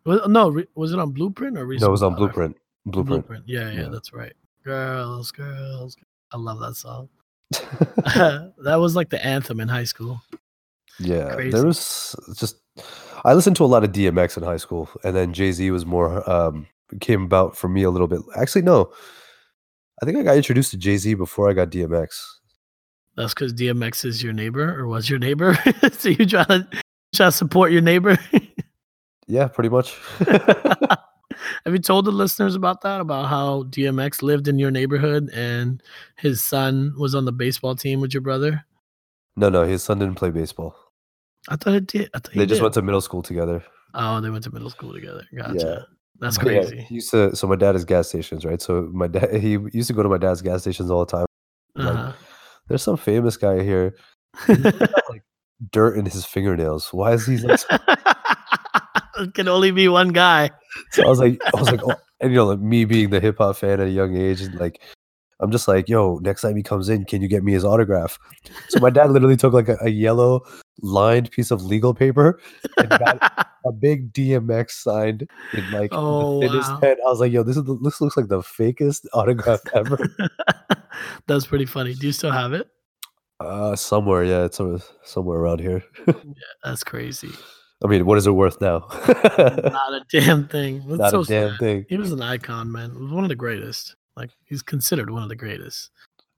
Was, 0.05 0.27
no, 0.27 0.49
re- 0.49 0.67
was 0.75 0.93
it 0.93 0.99
on 0.99 1.11
Blueprint 1.11 1.57
or 1.57 1.65
Reasonable 1.65 1.87
No, 1.87 1.89
it 1.89 1.91
was 1.91 2.03
on 2.03 2.15
Blueprint. 2.15 2.57
Blueprint. 2.85 3.25
Blueprint. 3.27 3.43
Yeah, 3.47 3.71
yeah, 3.71 3.81
Yeah. 3.81 3.89
that's 3.89 4.13
right. 4.13 4.33
Girls, 4.63 5.31
girls. 5.31 5.95
I 6.31 6.37
love 6.37 6.59
that 6.59 6.75
song. 6.75 7.09
that 7.51 8.75
was 8.79 8.95
like 8.95 9.09
the 9.09 9.23
anthem 9.25 9.59
in 9.59 9.67
high 9.67 9.83
school. 9.83 10.21
yeah, 10.99 11.33
Crazy. 11.33 11.51
there 11.51 11.65
was 11.65 12.15
just. 12.35 12.57
I 13.25 13.33
listened 13.33 13.55
to 13.57 13.63
a 13.63 13.67
lot 13.67 13.83
of 13.83 13.91
DMX 13.91 14.37
in 14.37 14.43
high 14.43 14.57
school, 14.57 14.89
and 15.03 15.15
then 15.15 15.33
Jay 15.33 15.51
Z 15.51 15.69
was 15.71 15.85
more 15.85 16.27
um 16.29 16.67
came 17.01 17.23
about 17.23 17.55
for 17.57 17.67
me 17.67 17.83
a 17.83 17.89
little 17.89 18.07
bit. 18.07 18.21
Actually, 18.35 18.61
no, 18.63 18.91
I 20.01 20.05
think 20.05 20.17
I 20.17 20.23
got 20.23 20.37
introduced 20.37 20.71
to 20.71 20.77
Jay 20.77 20.97
Z 20.97 21.13
before 21.15 21.49
I 21.49 21.53
got 21.53 21.69
DMX. 21.69 22.07
That's 23.17 23.33
because 23.33 23.53
DMX 23.53 24.05
is 24.05 24.23
your 24.23 24.33
neighbor 24.33 24.79
or 24.79 24.87
was 24.87 25.09
your 25.09 25.19
neighbor. 25.19 25.57
so 25.91 26.09
you 26.09 26.25
try 26.25 26.43
to 26.45 26.67
try 27.13 27.25
to 27.27 27.31
support 27.31 27.71
your 27.71 27.81
neighbor. 27.81 28.17
Yeah, 29.31 29.47
pretty 29.47 29.69
much. 29.69 29.95
Have 30.19 31.73
you 31.73 31.77
told 31.77 32.05
the 32.05 32.11
listeners 32.11 32.55
about 32.55 32.81
that? 32.81 32.99
About 32.99 33.27
how 33.27 33.61
DMX 33.65 34.23
lived 34.23 34.47
in 34.47 34.57
your 34.57 34.71
neighborhood 34.71 35.29
and 35.35 35.83
his 36.17 36.41
son 36.41 36.95
was 36.97 37.13
on 37.13 37.25
the 37.25 37.31
baseball 37.31 37.75
team 37.75 38.01
with 38.01 38.11
your 38.11 38.21
brother? 38.21 38.65
no, 39.35 39.49
no, 39.49 39.65
his 39.65 39.83
son 39.83 39.99
didn't 39.99 40.15
play 40.15 40.31
baseball. 40.31 40.75
I 41.47 41.57
thought 41.57 41.75
it 41.75 41.85
did. 41.85 42.09
I 42.15 42.17
thought 42.19 42.33
They 42.33 42.47
just 42.47 42.57
did. 42.57 42.63
went 42.63 42.73
to 42.73 42.81
middle 42.81 43.01
school 43.01 43.21
together. 43.21 43.63
Oh, 43.93 44.19
they 44.19 44.31
went 44.31 44.43
to 44.45 44.51
middle 44.51 44.71
school 44.71 44.93
together. 44.93 45.23
Gotcha. 45.35 45.85
Yeah. 46.15 46.19
That's 46.21 46.37
yeah, 46.43 46.43
crazy. 46.43 46.81
he 46.81 46.95
used 46.95 47.11
to. 47.11 47.35
So 47.35 47.47
my 47.47 47.55
dad 47.55 47.75
is 47.75 47.85
gas 47.85 48.09
stations, 48.09 48.45
right? 48.45 48.61
So 48.61 48.89
my 48.93 49.07
dad, 49.07 49.33
he 49.41 49.57
used 49.73 49.87
to 49.87 49.93
go 49.93 50.03
to 50.03 50.09
my 50.09 50.17
dad's 50.17 50.41
gas 50.41 50.61
stations 50.61 50.91
all 50.91 51.05
the 51.05 51.11
time. 51.17 51.25
Uh-huh. 51.75 52.13
There's 52.67 52.83
some 52.83 52.97
famous 52.97 53.37
guy 53.37 53.63
here, 53.63 53.95
like 54.47 55.23
dirt 55.71 55.97
in 55.97 56.05
his 56.05 56.25
fingernails. 56.25 56.89
Why 56.91 57.13
is 57.13 57.25
he 57.25 57.37
like? 57.37 57.59
so-" 57.59 57.77
it 59.19 59.33
can 59.33 59.47
only 59.47 59.71
be 59.71 59.87
one 59.87 60.09
guy. 60.09 60.51
So 60.91 61.03
I 61.03 61.07
was 61.07 61.19
like, 61.19 61.39
I 61.45 61.59
was 61.59 61.71
like, 61.71 61.81
oh, 61.83 61.95
and 62.19 62.31
you 62.31 62.37
know, 62.37 62.45
like 62.45 62.59
me 62.59 62.85
being 62.85 63.09
the 63.09 63.19
hip 63.19 63.37
hop 63.37 63.55
fan 63.55 63.79
at 63.79 63.87
a 63.87 63.89
young 63.89 64.15
age, 64.15 64.41
and 64.41 64.53
like, 64.59 64.81
I'm 65.39 65.51
just 65.51 65.67
like, 65.67 65.89
yo, 65.89 66.19
next 66.21 66.41
time 66.41 66.55
he 66.55 66.63
comes 66.63 66.89
in, 66.89 67.05
can 67.05 67.21
you 67.21 67.27
get 67.27 67.43
me 67.43 67.53
his 67.53 67.65
autograph? 67.65 68.19
So 68.69 68.79
my 68.79 68.89
dad 68.89 69.09
literally 69.09 69.37
took 69.37 69.53
like 69.53 69.69
a, 69.69 69.77
a 69.81 69.89
yellow 69.89 70.41
lined 70.81 71.31
piece 71.31 71.51
of 71.51 71.63
legal 71.63 71.93
paper 71.93 72.39
and 72.77 72.89
got 72.89 73.47
a 73.65 73.71
big 73.71 74.11
DMX 74.13 74.71
signed 74.71 75.27
in 75.53 75.71
like 75.71 75.89
Oh, 75.93 76.39
the 76.39 76.47
thinnest 76.47 76.71
wow. 76.71 76.79
pen. 76.79 76.97
I 77.05 77.09
was 77.09 77.19
like, 77.19 77.31
yo, 77.31 77.43
this 77.43 77.57
is 77.57 77.63
the, 77.63 77.77
this 77.83 77.99
looks 78.01 78.15
like 78.17 78.27
the 78.27 78.39
fakest 78.41 79.05
autograph 79.13 79.61
ever. 79.73 79.97
That's 81.27 81.45
pretty 81.47 81.65
funny. 81.65 81.93
Do 81.93 82.07
you 82.07 82.13
still 82.13 82.31
have 82.31 82.53
it? 82.53 82.67
Uh, 83.39 83.75
somewhere, 83.75 84.23
yeah, 84.23 84.43
it's 84.45 84.59
uh, 84.59 84.79
somewhere 85.03 85.39
around 85.39 85.59
here. 85.61 85.83
yeah, 86.07 86.13
That's 86.63 86.83
crazy. 86.83 87.29
I 87.83 87.87
mean, 87.87 88.05
what 88.05 88.17
is 88.17 88.27
it 88.27 88.31
worth 88.31 88.59
now? 88.59 88.85
Not 88.89 89.93
a 89.93 90.01
damn 90.11 90.47
thing. 90.49 90.83
That's 90.85 90.99
Not 90.99 91.11
so 91.11 91.21
a 91.21 91.25
damn 91.25 91.49
sad. 91.51 91.59
thing. 91.59 91.85
He 91.87 91.95
was 91.95 92.11
an 92.11 92.21
icon, 92.21 92.69
man. 92.71 92.91
He 92.93 93.01
was 93.01 93.11
one 93.13 93.23
of 93.23 93.29
the 93.29 93.35
greatest. 93.37 93.95
Like 94.17 94.31
he's 94.43 94.61
considered 94.61 95.09
one 95.09 95.23
of 95.23 95.29
the 95.29 95.37
greatest. 95.37 95.89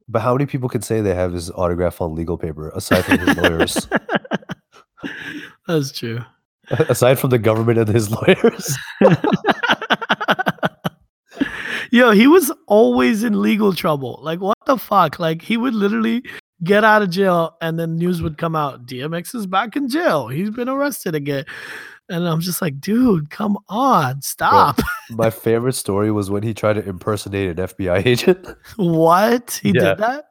But 0.07 0.21
how 0.21 0.33
many 0.35 0.45
people 0.45 0.69
can 0.69 0.83
say 0.83 1.01
they 1.01 1.15
have 1.15 1.33
his 1.33 1.49
autograph 1.49 1.99
on 2.01 2.13
legal 2.13 2.37
paper 2.37 2.69
aside 2.75 3.05
from 3.05 3.17
his 3.17 3.35
lawyers? 3.37 3.87
That's 5.67 5.91
true. 5.91 6.19
aside 6.71 7.19
from 7.19 7.29
the 7.31 7.39
government 7.39 7.79
and 7.79 7.89
his 7.89 8.09
lawyers? 8.11 8.75
Yo, 11.93 12.11
he 12.11 12.25
was 12.27 12.51
always 12.67 13.23
in 13.23 13.41
legal 13.41 13.73
trouble. 13.73 14.19
Like, 14.21 14.39
what 14.39 14.57
the 14.65 14.77
fuck? 14.77 15.19
Like, 15.19 15.41
he 15.41 15.57
would 15.57 15.73
literally 15.73 16.23
get 16.63 16.85
out 16.85 17.01
of 17.01 17.09
jail 17.09 17.57
and 17.61 17.77
then 17.77 17.97
news 17.97 18.21
would 18.21 18.37
come 18.37 18.55
out 18.55 18.85
DMX 18.85 19.35
is 19.35 19.45
back 19.45 19.75
in 19.75 19.89
jail. 19.89 20.29
He's 20.29 20.51
been 20.51 20.69
arrested 20.69 21.15
again. 21.15 21.43
And 22.07 22.27
I'm 22.27 22.39
just 22.39 22.61
like, 22.61 22.79
dude, 22.79 23.29
come 23.29 23.57
on, 23.67 24.21
stop. 24.21 24.79
My 25.09 25.29
favorite 25.29 25.73
story 25.73 26.11
was 26.11 26.29
when 26.29 26.43
he 26.43 26.53
tried 26.53 26.73
to 26.73 26.87
impersonate 26.87 27.57
an 27.59 27.67
FBI 27.67 28.05
agent. 28.05 28.47
what? 28.77 29.59
He 29.61 29.69
Yeah. 29.69 29.81
did 29.95 29.97
that? 29.97 30.25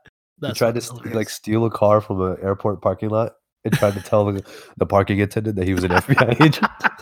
he 0.46 0.52
tried 0.54 0.80
to 0.80 0.92
like 1.12 1.28
steal 1.28 1.66
a 1.66 1.70
car 1.70 2.00
from 2.00 2.22
an 2.22 2.38
airport 2.42 2.80
parking 2.80 3.10
lot 3.10 3.32
and 3.64 3.74
tried 3.74 3.94
to 3.94 4.02
tell 4.02 4.24
the, 4.24 4.44
the 4.76 4.86
parking 4.86 5.20
attendant 5.20 5.56
that 5.56 5.66
he 5.66 5.74
was 5.74 5.84
an 5.84 5.90
FBI 5.90 6.40
agent. 6.40 6.66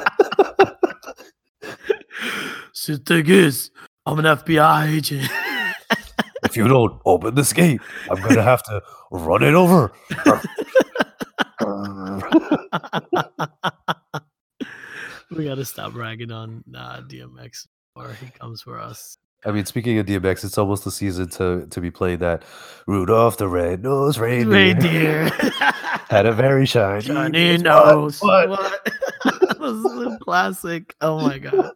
So 2.88 2.94
the 2.94 3.00
thing 3.00 3.26
is, 3.26 3.70
I'm 4.06 4.18
an 4.20 4.24
FBI 4.24 4.96
agent. 4.96 5.28
if 6.44 6.56
you 6.56 6.68
don't 6.68 7.02
open 7.04 7.34
this 7.34 7.52
gate, 7.52 7.82
I'm 8.09 8.22
gonna 8.22 8.42
have 8.42 8.62
to 8.62 8.80
run 9.11 9.42
it 9.42 9.52
over. 9.52 9.92
we 15.30 15.44
gotta 15.44 15.64
stop 15.64 15.94
ragging 15.94 16.30
on 16.30 16.64
uh, 16.74 17.02
DMX 17.02 17.66
or 17.94 18.12
he 18.12 18.30
comes 18.30 18.62
for 18.62 18.80
us. 18.80 19.18
I 19.44 19.50
mean, 19.50 19.66
speaking 19.66 19.98
of 19.98 20.06
DMX, 20.06 20.44
it's 20.44 20.56
almost 20.56 20.84
the 20.84 20.90
season 20.90 21.28
to 21.30 21.66
to 21.66 21.80
be 21.80 21.90
playing 21.90 22.20
that 22.20 22.44
Rudolph 22.86 23.36
the 23.36 23.48
Red-Nosed 23.48 24.18
Reindeer, 24.18 24.50
Reindeer. 24.50 25.30
Had 26.09 26.26
a 26.26 26.32
very 26.32 26.66
shiny, 26.66 27.02
Johnny 27.02 27.59
nose. 27.59 28.20
What? 28.20 28.48
What? 28.48 28.84
this 29.24 29.61
is 29.61 30.06
a 30.06 30.18
classic. 30.22 30.94
Oh 31.00 31.20
my 31.20 31.38
god. 31.38 31.72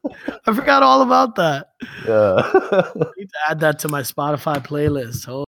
I 0.47 0.55
forgot 0.55 0.83
all 0.83 1.03
about 1.03 1.37
that. 1.37 1.71
Yeah. 2.07 2.37
I 2.45 3.11
need 3.17 3.29
to 3.29 3.39
add 3.51 3.61
that 3.61 3.79
to 3.81 3.89
my 3.89 4.03
Spotify 4.03 4.65
playlist. 4.65 5.27
Holy 5.27 5.45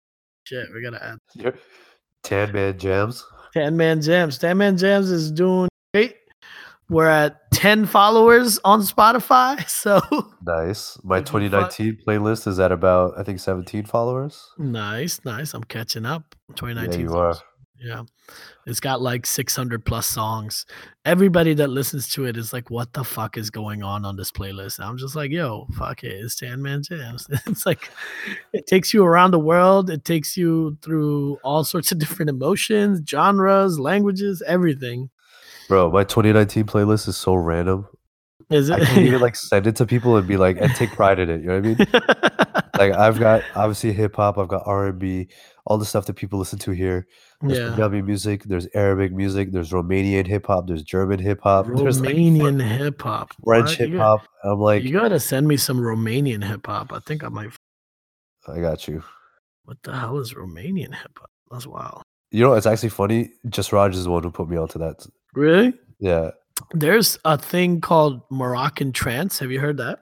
shit, 0.45 0.67
we 0.75 0.83
gotta 0.83 1.03
add 1.05 1.19
Your 1.35 1.55
Tan 2.23 2.53
Man 2.53 2.79
Jams. 2.79 3.25
Tan 3.55 3.77
Man 3.77 4.01
Jams. 4.01 4.39
Tan 4.39 4.59
Man 4.59 4.77
Jams 4.77 5.11
is 5.11 5.31
doing 5.31 5.69
great. 5.93 6.17
We're 6.89 7.07
at 7.09 7.51
10 7.53 7.87
followers 7.87 8.59
on 8.65 8.81
Spotify. 8.83 9.67
So 9.69 10.01
Nice. 10.45 10.99
My 11.03 11.19
If 11.19 11.29
you 11.29 11.33
fu- 11.33 11.39
2019 11.49 11.99
playlist 12.07 12.47
is 12.47 12.59
at 12.61 12.73
about 12.73 13.15
I 13.19 13.23
think 13.23 13.41
17 13.41 13.85
followers. 13.87 14.51
nice, 14.59 15.21
nice. 15.25 15.55
I'm 15.55 15.65
catching 15.65 16.05
up. 16.05 16.35
2019. 16.57 17.01
Yeah, 17.01 17.07
2019. 17.07 17.09
you 17.09 17.17
are. 17.17 17.37
Yeah. 17.83 18.03
It's 18.65 18.81
got 18.81 19.03
like 19.03 19.27
600 19.27 19.85
plus 19.85 20.07
songs. 20.07 20.67
Everybody 21.05 21.53
that 21.55 21.69
listens 21.69 22.09
to 22.11 22.25
it 22.27 22.37
is 22.37 22.53
like, 22.53 22.71
what 22.71 22.93
the 22.93 23.03
fuck 23.03 23.37
is 23.37 23.51
going 23.51 23.83
on 23.83 24.05
on 24.05 24.17
this 24.17 24.31
playlist? 24.31 24.79
And 24.79 24.89
I'm 24.89 24.99
just 24.99 25.17
like, 25.17 25.33
yo, 25.33 25.67
fuck 25.77 26.05
it. 26.05 26.13
It's 26.13 26.37
Tan 26.37 26.63
Man 26.63 26.83
Jams. 26.83 27.29
It's 27.47 27.67
like, 27.67 27.91
it 28.53 28.67
takes 28.67 28.95
you 28.95 29.05
around 29.05 29.33
the 29.33 29.39
world. 29.39 29.91
It 29.91 30.05
takes 30.05 30.37
you 30.37 30.79
through 30.83 31.39
all 31.43 31.65
sorts 31.65 31.91
of 31.91 31.99
different 32.01 32.31
emotions, 32.31 33.03
genres, 33.09 33.81
languages, 33.81 34.43
everything. 34.47 35.11
Bro, 35.69 35.91
my 35.91 36.05
2019 36.05 36.65
playlist 36.65 37.09
is 37.09 37.17
so 37.17 37.35
random. 37.35 37.89
Is 38.51 38.69
it? 38.69 38.75
I 38.75 38.85
can't 38.85 39.07
even 39.07 39.21
like 39.23 39.35
send 39.35 39.67
it 39.67 39.77
to 39.77 39.87
people 39.87 40.17
and 40.17 40.29
be 40.29 40.37
like 40.37 40.59
and 40.61 40.73
take 40.75 40.91
pride 40.91 41.19
in 41.19 41.31
it. 41.31 41.41
You 41.41 41.47
know 41.47 41.61
what 41.61 41.65
I 41.65 42.03
mean? 42.03 42.63
Like 42.79 42.93
I've 42.95 43.19
got 43.19 43.43
obviously 43.55 43.93
hip 43.93 44.17
hop, 44.17 44.39
I've 44.39 44.49
got 44.49 44.63
R 44.67 44.89
and 44.89 44.99
B, 44.99 45.29
all 45.65 45.79
the 45.79 45.85
stuff 45.85 46.07
that 46.07 46.15
people 46.15 46.39
listen 46.39 46.59
to 46.61 46.73
here. 46.73 47.07
There's 47.41 47.59
yeah. 47.59 47.69
Punjabi 47.69 48.03
music, 48.03 48.45
there's 48.45 48.67
Arabic 48.75 49.13
music, 49.13 49.53
there's 49.53 49.71
Romanian 49.71 50.27
hip 50.27 50.47
hop, 50.47 50.67
there's 50.67 50.83
German 50.83 51.19
hip 51.19 51.41
hop, 51.43 51.67
there's 51.67 52.01
like 52.01 52.15
Romanian 52.15 52.65
hip 52.65 53.01
hop. 53.01 53.33
French 53.45 53.77
hip 53.77 53.95
hop. 53.95 54.23
I'm 54.45 54.59
like, 54.59 54.83
you 54.83 54.93
gotta 54.93 55.21
send 55.21 55.47
me 55.47 55.57
some 55.57 55.79
Romanian 55.79 56.45
hip 56.45 56.67
hop. 56.67 56.93
I 56.93 56.99
think 57.01 57.23
I 57.25 57.29
might. 57.29 57.51
I 58.49 58.61
got 58.61 58.89
you. 58.89 59.05
What 59.65 59.79
the 59.85 59.97
hell 59.97 60.19
is 60.19 60.35
Romanian 60.35 60.95
hip 60.95 61.19
hop? 61.19 61.31
That's 61.51 61.67
wild. 61.67 62.03
You 62.31 62.43
know, 62.45 62.55
it's 62.55 62.67
actually 62.67 62.89
funny. 62.89 63.31
Jasraj 63.47 63.93
is 63.93 64.05
the 64.05 64.11
one 64.11 64.23
who 64.23 64.31
put 64.31 64.49
me 64.49 64.57
onto 64.57 64.79
that. 64.79 65.07
Really? 65.35 65.75
Yeah, 66.01 66.31
There's 66.73 67.19
a 67.25 67.39
thing 67.39 67.81
called 67.81 68.23
Moroccan 68.31 68.93
trance. 68.93 69.39
Have 69.39 69.53
you 69.53 69.61
heard 69.61 69.77
that? 69.77 70.01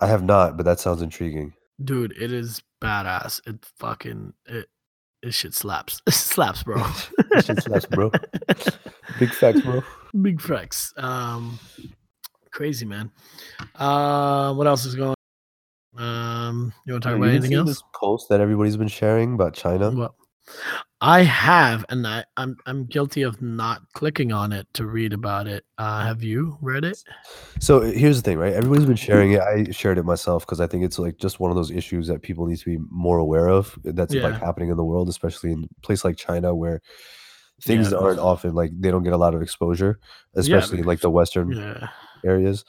I 0.00 0.06
have 0.06 0.22
not, 0.22 0.56
but 0.56 0.64
that 0.64 0.80
sounds 0.80 1.02
intriguing. 1.02 1.52
Dude, 1.84 2.12
it 2.18 2.32
is 2.32 2.62
badass. 2.80 3.46
It 3.46 3.66
fucking 3.76 4.32
it 4.46 4.68
it 5.22 5.34
shit 5.34 5.54
slaps. 5.54 6.00
It 6.06 6.14
slaps, 6.14 6.62
bro. 6.62 6.76
That 7.30 7.44
shit 7.44 7.62
slaps, 7.62 7.86
bro. 7.86 8.10
Big 9.18 9.30
facts, 9.30 9.60
bro. 9.60 9.82
Big 10.22 10.40
flex. 10.40 10.92
Um 10.96 11.58
crazy 12.50 12.86
man. 12.86 13.10
Uh 13.74 14.54
what 14.54 14.66
else 14.66 14.84
is 14.84 14.94
going 14.94 15.14
Um 15.96 16.72
you 16.86 16.92
want 16.94 17.02
to 17.02 17.08
talk 17.08 17.16
You 17.16 17.22
about 17.22 17.34
anything 17.34 17.54
else? 17.54 17.68
This 17.68 17.82
post 17.94 18.28
that 18.30 18.40
everybody's 18.40 18.76
been 18.76 18.88
sharing 18.88 19.34
about 19.34 19.54
China. 19.54 19.90
Well, 19.90 20.14
I 21.00 21.22
have, 21.22 21.84
and 21.90 22.06
I, 22.06 22.24
I'm 22.36 22.56
I'm 22.66 22.84
guilty 22.86 23.22
of 23.22 23.40
not 23.40 23.82
clicking 23.92 24.32
on 24.32 24.52
it 24.52 24.66
to 24.74 24.84
read 24.86 25.12
about 25.12 25.46
it. 25.46 25.64
Uh, 25.78 26.02
have 26.02 26.24
you 26.24 26.58
read 26.60 26.84
it? 26.84 26.98
So 27.60 27.82
uh, 27.82 27.92
here's 27.92 28.16
the 28.16 28.22
thing, 28.22 28.36
right? 28.38 28.52
Everybody's 28.52 28.86
been 28.86 28.96
sharing 28.96 29.32
it. 29.32 29.40
I 29.40 29.70
shared 29.70 29.98
it 29.98 30.04
myself 30.04 30.44
because 30.44 30.60
I 30.60 30.66
think 30.66 30.84
it's 30.84 30.98
like 30.98 31.16
just 31.18 31.38
one 31.38 31.50
of 31.52 31.56
those 31.56 31.70
issues 31.70 32.08
that 32.08 32.22
people 32.22 32.46
need 32.46 32.58
to 32.58 32.64
be 32.64 32.78
more 32.90 33.18
aware 33.18 33.48
of. 33.48 33.78
That's 33.84 34.12
like 34.14 34.34
happening 34.40 34.70
in 34.70 34.76
the 34.76 34.84
world, 34.84 35.08
especially 35.08 35.52
in 35.52 35.64
a 35.64 35.86
place 35.86 36.04
like 36.04 36.16
China 36.16 36.52
where 36.54 36.80
things 37.62 37.92
Yeah. 37.92 37.98
aren't 37.98 38.18
often 38.20 38.54
like 38.54 38.72
they 38.80 38.90
don't 38.90 39.04
get 39.04 39.12
a 39.12 39.16
lot 39.18 39.34
of 39.34 39.42
exposure, 39.42 40.00
especially 40.34 40.80
in 40.80 40.84
like 40.84 41.00
the 41.00 41.10
Western 41.10 41.52
Yeah, 41.52 41.88
areas. 42.24 42.64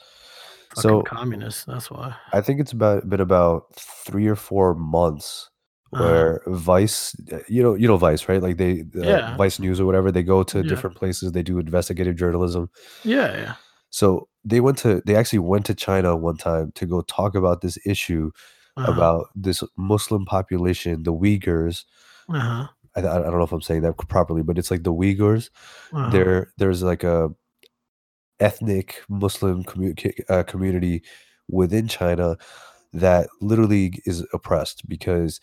fucking 0.70 0.82
So 0.82 1.02
communists. 1.02 1.64
That's 1.64 1.90
why. 1.90 2.14
I 2.32 2.40
think 2.40 2.60
it's 2.60 2.72
about 2.72 3.08
been 3.08 3.20
about 3.20 3.74
three 3.74 4.28
or 4.28 4.36
four 4.36 4.74
months 4.76 5.49
Uh-huh. 5.92 6.04
where 6.04 6.42
Vice, 6.46 7.16
uh, 7.32 7.38
you 7.48 7.62
know, 7.62 7.74
you 7.74 7.88
know 7.88 7.96
Vice, 7.96 8.28
right? 8.28 8.40
Like 8.42 8.58
they, 8.58 8.82
uh, 8.96 9.02
Yeah. 9.08 9.36
Vice 9.36 9.58
News 9.58 9.80
or 9.80 9.86
whatever. 9.86 10.12
They 10.12 10.22
go 10.22 10.42
to 10.44 10.58
Yeah. 10.58 10.68
different 10.68 10.94
places. 10.96 11.32
They 11.32 11.42
do 11.42 11.58
investigative 11.58 12.14
journalism. 12.16 12.70
Yeah, 13.04 13.36
yeah. 13.36 13.54
So 13.90 14.28
they 14.44 14.60
went 14.60 14.78
to, 14.78 15.02
they 15.04 15.16
actually 15.16 15.40
went 15.40 15.66
to 15.66 15.74
China 15.74 16.16
one 16.16 16.36
time 16.36 16.70
to 16.76 16.86
go 16.86 17.00
talk 17.02 17.34
about 17.34 17.60
this 17.60 17.76
issue 17.84 18.30
Uh-huh. 18.76 18.92
about 18.92 19.26
this 19.34 19.64
Muslim 19.76 20.24
population, 20.24 21.02
the 21.02 21.12
Uyghurs. 21.12 21.84
uh-huh. 22.28 22.68
I, 22.96 23.00
I 23.00 23.02
don't 23.02 23.38
know 23.38 23.42
if 23.44 23.52
I'm 23.52 23.60
saying 23.60 23.82
that 23.82 23.98
properly, 24.08 24.42
but 24.42 24.58
it's 24.58 24.70
like 24.70 24.84
the 24.84 24.92
Uyghurs. 24.94 25.50
uh-huh. 25.92 26.10
There, 26.10 26.52
there's 26.56 26.82
like 26.84 27.02
a 27.04 27.30
ethnic 28.38 29.02
Muslim 29.08 29.64
commu- 29.64 30.24
uh, 30.30 30.42
community 30.44 31.02
within 31.48 31.88
China 31.88 32.36
that 32.92 33.28
literally 33.40 34.00
is 34.06 34.24
oppressed 34.32 34.88
because 34.88 35.40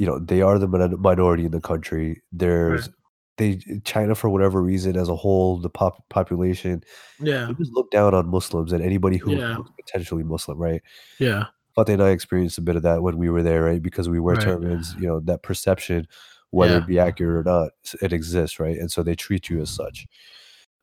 you 0.00 0.06
know 0.06 0.18
they 0.20 0.42
are 0.42 0.58
the 0.58 0.68
minority 1.00 1.46
in 1.46 1.52
the 1.52 1.62
country. 1.62 2.22
There's 2.32 2.90
they 3.38 3.60
China 3.86 4.16
for 4.16 4.30
whatever 4.30 4.62
reason 4.62 4.96
as 4.96 5.10
a 5.10 5.16
whole, 5.16 5.60
the 5.60 5.70
pop 5.70 6.08
population 6.10 6.82
Yeah, 7.20 7.46
they 7.48 7.54
just 7.54 7.72
look 7.72 7.90
down 7.92 8.14
on 8.14 8.28
Muslims 8.30 8.72
and 8.72 8.84
anybody 8.84 9.18
who 9.18 9.32
Yeah. 9.32 9.58
potentially 9.78 10.24
Muslim, 10.24 10.58
right? 10.58 10.82
yeah, 11.20 11.46
Fateh 11.76 11.94
and 11.94 12.02
I 12.02 12.10
experienced 12.10 12.58
a 12.58 12.62
bit 12.62 12.76
of 12.76 12.82
that 12.84 13.02
when 13.02 13.18
we 13.18 13.30
were 13.30 13.42
there, 13.42 13.64
right? 13.64 13.82
Because 13.82 14.08
we 14.08 14.20
wear 14.20 14.36
Right. 14.36 14.44
turbans, 14.44 14.94
you 14.98 15.06
know, 15.08 15.20
that 15.20 15.42
perception, 15.44 16.06
whether 16.50 16.74
Yeah. 16.74 16.78
it 16.78 16.86
be 16.86 16.98
accurate 16.98 17.46
or 17.46 17.50
not, 17.50 17.72
it 18.02 18.12
exists, 18.12 18.60
right? 18.60 18.78
And 18.78 18.92
so 18.92 19.02
they 19.02 19.16
treat 19.16 19.50
you 19.50 19.60
as 19.62 19.70
such. 19.70 20.06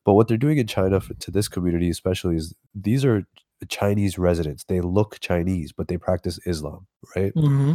But 0.04 0.14
what 0.14 0.28
they're 0.28 0.38
doing 0.38 0.58
in 0.58 0.66
China 0.68 1.00
for, 1.00 1.14
to 1.14 1.30
this 1.32 1.48
community, 1.48 1.90
especially, 1.90 2.36
is 2.36 2.54
these 2.74 3.04
are 3.04 3.24
Chinese 3.68 4.18
residents. 4.18 4.64
They 4.64 4.80
look 4.80 5.20
Chinese, 5.20 5.72
but 5.72 5.88
they 5.88 5.98
practice 5.98 6.40
Islam, 6.46 6.86
right? 7.16 7.34
hmm 7.34 7.74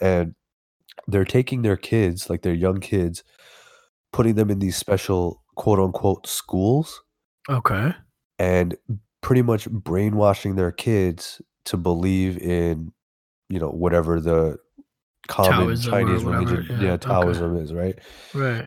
And 0.00 0.34
they're 1.08 1.24
taking 1.24 1.62
their 1.62 1.76
kids, 1.76 2.28
like 2.30 2.42
their 2.42 2.54
young 2.54 2.80
kids, 2.80 3.24
putting 4.12 4.34
them 4.34 4.50
in 4.50 4.58
these 4.58 4.76
special 4.76 5.42
quote 5.56 5.78
unquote 5.78 6.26
schools 6.26 7.02
Okay. 7.48 7.92
and 8.38 8.76
pretty 9.20 9.42
much 9.42 9.68
brainwashing 9.70 10.54
their 10.56 10.72
kids 10.72 11.40
to 11.66 11.76
believe 11.76 12.38
in 12.38 12.92
you 13.48 13.58
know 13.58 13.68
whatever 13.68 14.20
the 14.20 14.56
common 15.28 15.66
Taoism 15.66 15.90
chinese 15.92 16.24
whatever, 16.24 16.44
religion 16.46 16.66
yeah, 16.80 16.82
yeah, 16.86 16.92
okay. 16.94 17.06
taoism 17.08 17.56
is 17.56 17.72
right 17.72 17.98
Right. 18.34 18.66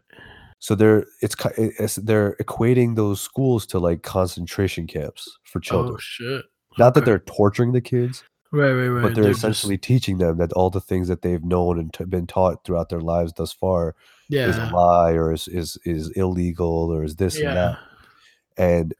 so 0.59 0.75
they're 0.75 1.05
it's, 1.21 1.35
it's 1.57 1.95
they're 1.95 2.35
equating 2.41 2.95
those 2.95 3.19
schools 3.19 3.65
to 3.67 3.79
like 3.79 4.03
concentration 4.03 4.87
camps 4.87 5.27
for 5.43 5.59
oh, 5.59 5.61
children 5.61 5.93
Oh 5.95 5.99
shit. 5.99 6.45
not 6.77 6.93
that 6.93 7.03
they're 7.05 7.19
torturing 7.19 7.71
the 7.73 7.81
kids 7.81 8.23
Right, 8.55 8.71
right, 8.71 8.87
right. 8.87 9.01
but 9.03 9.15
they're, 9.15 9.25
just- 9.25 9.39
essentially 9.39 9.77
teaching 9.77 10.17
them 10.17 10.37
that 10.37 10.53
all 10.53 10.69
the 10.69 10.81
things 10.81 11.07
that 11.09 11.21
they've 11.21 11.43
known 11.43 11.79
and 11.79 11.93
t- 11.93 12.05
been 12.05 12.27
taught 12.27 12.63
throughout 12.63 12.89
their 12.89 13.01
lives 13.01 13.33
thus 13.33 13.51
far 13.53 13.95
is 14.49 14.57
a 14.57 14.69
lie 14.73 15.11
or 15.11 15.33
is 15.33 15.47
is, 15.47 15.77
is 15.85 16.09
illegal 16.11 16.89
or 16.91 17.03
is 17.03 17.15
this 17.17 17.35
and 17.37 17.57
that 17.57 17.77
and 18.57 18.93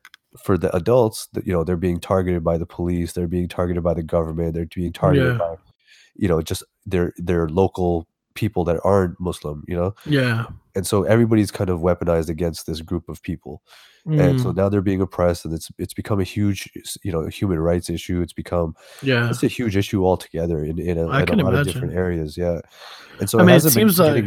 for 0.44 0.58
the 0.58 0.76
adults, 0.76 1.28
that 1.34 1.48
you 1.48 1.54
know, 1.54 1.64
they're 1.64 1.78
being 1.78 2.00
targeted 2.02 2.44
by 2.44 2.58
the 2.58 2.66
police, 2.66 3.14
they're 3.14 3.26
being 3.28 3.48
targeted 3.48 3.82
by 3.84 3.94
the 3.94 4.04
government, 4.04 4.54
they're 4.54 4.68
being 4.76 4.92
targeted 4.92 5.32
Yeah. 5.34 5.38
by, 5.38 5.56
you 6.16 6.28
know, 6.28 6.42
just 6.42 6.62
their 6.86 7.14
their 7.18 7.48
local 7.48 8.06
people 8.36 8.64
that 8.66 8.80
aren't 8.84 9.20
Muslim, 9.20 9.64
you 9.68 9.76
know? 9.76 9.96
Yeah. 10.06 10.46
And 10.76 10.86
so 10.86 11.04
everybody's 11.04 11.52
kind 11.52 11.70
of 11.70 11.80
weaponized 11.80 12.30
against 12.30 12.68
this 12.68 12.82
group 12.82 13.10
of 13.10 13.22
people. 13.22 13.62
And 14.06 14.40
so 14.40 14.52
Mm, 14.52 14.56
now 14.58 14.70
they're 14.70 14.82
being 14.84 15.02
oppressed 15.02 15.46
and 15.46 15.54
it's 15.54 15.72
it's 15.80 15.96
become 15.96 16.20
a 16.20 16.24
huge, 16.24 16.70
you 17.02 17.12
know, 17.12 17.26
human 17.26 17.58
rights 17.60 17.90
issue. 17.90 18.22
It's 18.22 18.34
become 18.34 18.76
yeah. 19.02 19.30
it's 19.32 19.42
a 19.42 19.48
huge 19.48 19.76
issue 19.76 20.06
altogether 20.06 20.64
in 20.64 20.78
in 20.78 21.00
a, 21.00 21.08
in 21.24 21.40
a 21.40 21.44
lot 21.44 21.56
of 21.56 21.66
different 21.66 21.96
areas, 21.96 22.38
yeah. 22.38 22.60
And 23.20 23.28
so 23.28 23.40
I 23.40 23.42
it 23.42 23.46
mean, 23.46 23.50
it 23.50 23.64
hasn't 23.64 23.74
been 23.76 23.90
seems 23.90 24.00
like. 24.00 24.26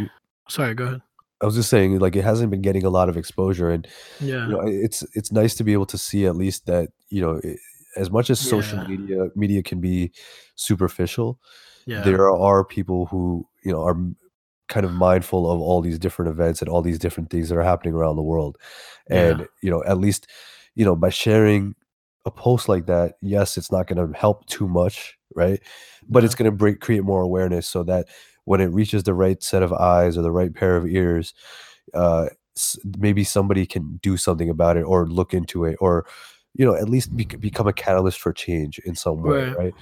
Sorry, 0.48 0.74
go 0.74 0.84
ahead. 0.84 1.02
I 1.40 1.46
was 1.46 1.54
just 1.54 1.70
saying, 1.70 2.00
like, 2.00 2.16
it 2.16 2.24
hasn't 2.24 2.50
been 2.50 2.62
getting 2.62 2.84
a 2.84 2.90
lot 2.90 3.08
of 3.08 3.16
exposure, 3.16 3.70
and 3.70 3.86
you 4.18 4.34
Yeah. 4.34 4.48
know, 4.48 4.62
it's 4.66 5.04
it's 5.14 5.30
nice 5.30 5.54
to 5.54 5.62
be 5.64 5.72
able 5.74 5.86
to 5.86 5.98
see 5.98 6.26
at 6.26 6.34
least 6.34 6.66
that 6.66 6.88
you 7.10 7.20
know, 7.22 7.40
i 7.44 7.56
as 7.96 8.10
much 8.10 8.30
as 8.30 8.40
social 8.40 8.78
Yeah. 8.80 8.88
media 8.88 9.30
media 9.36 9.62
can 9.62 9.80
be 9.80 10.10
superficial, 10.56 11.38
Yeah. 11.86 12.02
there 12.02 12.28
are 12.30 12.64
people 12.64 13.06
who 13.06 13.46
you 13.64 13.72
know 13.72 13.82
are 13.82 13.96
kind 14.68 14.84
of 14.86 14.92
mindful 14.92 15.50
of 15.50 15.60
all 15.60 15.80
these 15.80 15.98
different 15.98 16.30
events 16.30 16.60
and 16.60 16.68
all 16.68 16.82
these 16.82 16.98
different 16.98 17.30
things 17.30 17.48
that 17.48 17.56
are 17.56 17.62
happening 17.62 17.94
around 17.94 18.16
the 18.16 18.22
world, 18.22 18.58
Yeah. 19.10 19.30
and 19.30 19.48
you 19.62 19.70
know, 19.70 19.82
at 19.84 19.98
least 19.98 20.26
you 20.74 20.84
know 20.84 20.96
by 20.96 21.10
sharing 21.10 21.74
a 22.26 22.30
post 22.30 22.68
like 22.68 22.86
that, 22.86 23.14
yes, 23.22 23.56
it's 23.56 23.72
not 23.72 23.86
going 23.86 24.12
to 24.12 24.18
help 24.18 24.46
too 24.46 24.68
much, 24.68 25.16
right? 25.34 25.60
But 26.08 26.22
Yeah. 26.22 26.26
it's 26.26 26.34
going 26.34 26.50
to 26.50 26.56
break 26.56 26.80
create 26.80 27.04
more 27.04 27.22
awareness 27.22 27.66
so 27.68 27.82
that 27.84 28.08
when 28.44 28.60
it 28.60 28.66
reaches 28.66 29.04
the 29.04 29.14
right 29.14 29.42
set 29.42 29.62
of 29.62 29.72
eyes 29.72 30.16
or 30.18 30.22
the 30.22 30.32
right 30.32 30.52
pair 30.54 30.76
of 30.76 30.86
ears, 30.86 31.34
uh, 31.94 32.26
maybe 32.98 33.24
somebody 33.24 33.66
can 33.66 33.98
do 34.02 34.16
something 34.16 34.50
about 34.50 34.76
it 34.76 34.82
or 34.82 35.06
look 35.06 35.32
into 35.34 35.64
it 35.64 35.76
or 35.80 36.06
you 36.54 36.64
know 36.64 36.74
at 36.74 36.88
least 36.88 37.14
bec 37.16 37.38
become 37.40 37.68
a 37.68 37.72
catalyst 37.72 38.18
for 38.20 38.32
change 38.32 38.78
in 38.80 38.94
some 38.96 39.22
way 39.22 39.46
Right. 39.46 39.56
right 39.56 39.74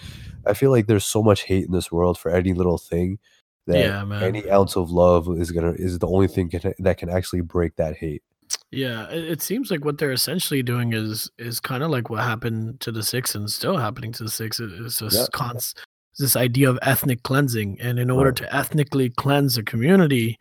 i 0.47 0.53
feel 0.55 0.70
like 0.70 0.87
there's 0.87 1.05
so 1.05 1.22
much 1.22 1.45
hate 1.45 1.64
in 1.66 1.72
this 1.72 1.91
world 1.91 2.18
for 2.18 2.31
any 2.31 2.53
little 2.53 2.79
thing 2.79 3.18
that 3.67 3.79
Yeah, 3.79 4.05
man. 4.05 4.23
any 4.23 4.51
ounce 4.51 4.77
of 4.77 4.91
love 4.91 5.29
is 5.39 5.51
gonna 5.51 5.73
is 5.73 5.99
the 5.99 6.07
only 6.07 6.29
thing 6.29 6.49
can, 6.49 6.73
that 6.79 6.99
can 6.99 7.09
actually 7.09 7.41
break 7.43 7.77
that 7.77 7.97
hate 7.97 8.23
Yeah, 8.71 9.09
it, 9.11 9.25
it 9.33 9.43
seems 9.43 9.71
like 9.71 9.85
what 9.85 9.99
they're 9.99 10.12
essentially 10.12 10.62
doing 10.62 10.93
is 10.93 11.31
is 11.39 11.61
kind 11.61 11.83
of 11.83 11.91
like 11.91 12.11
what 12.11 12.23
happened 12.23 12.81
to 12.81 12.93
the 12.93 13.03
Sikhs 13.03 13.35
and 13.35 13.51
still 13.51 13.77
happening 13.77 14.12
to 14.12 14.25
the 14.25 14.31
Sikhs. 14.31 14.61
It- 14.61 14.71
It's 14.73 15.01
yeah 15.01 15.09
this 15.09 15.29
const, 15.31 15.85
this 16.19 16.37
idea 16.37 16.71
of 16.71 16.79
ethnic 16.83 17.23
cleansing, 17.25 17.81
and 17.81 17.99
in 17.99 18.11
order 18.11 18.31
right 18.31 18.37
to 18.37 18.55
ethnically 18.57 19.11
cleanse 19.11 19.59
a 19.59 19.62
community, 19.62 20.39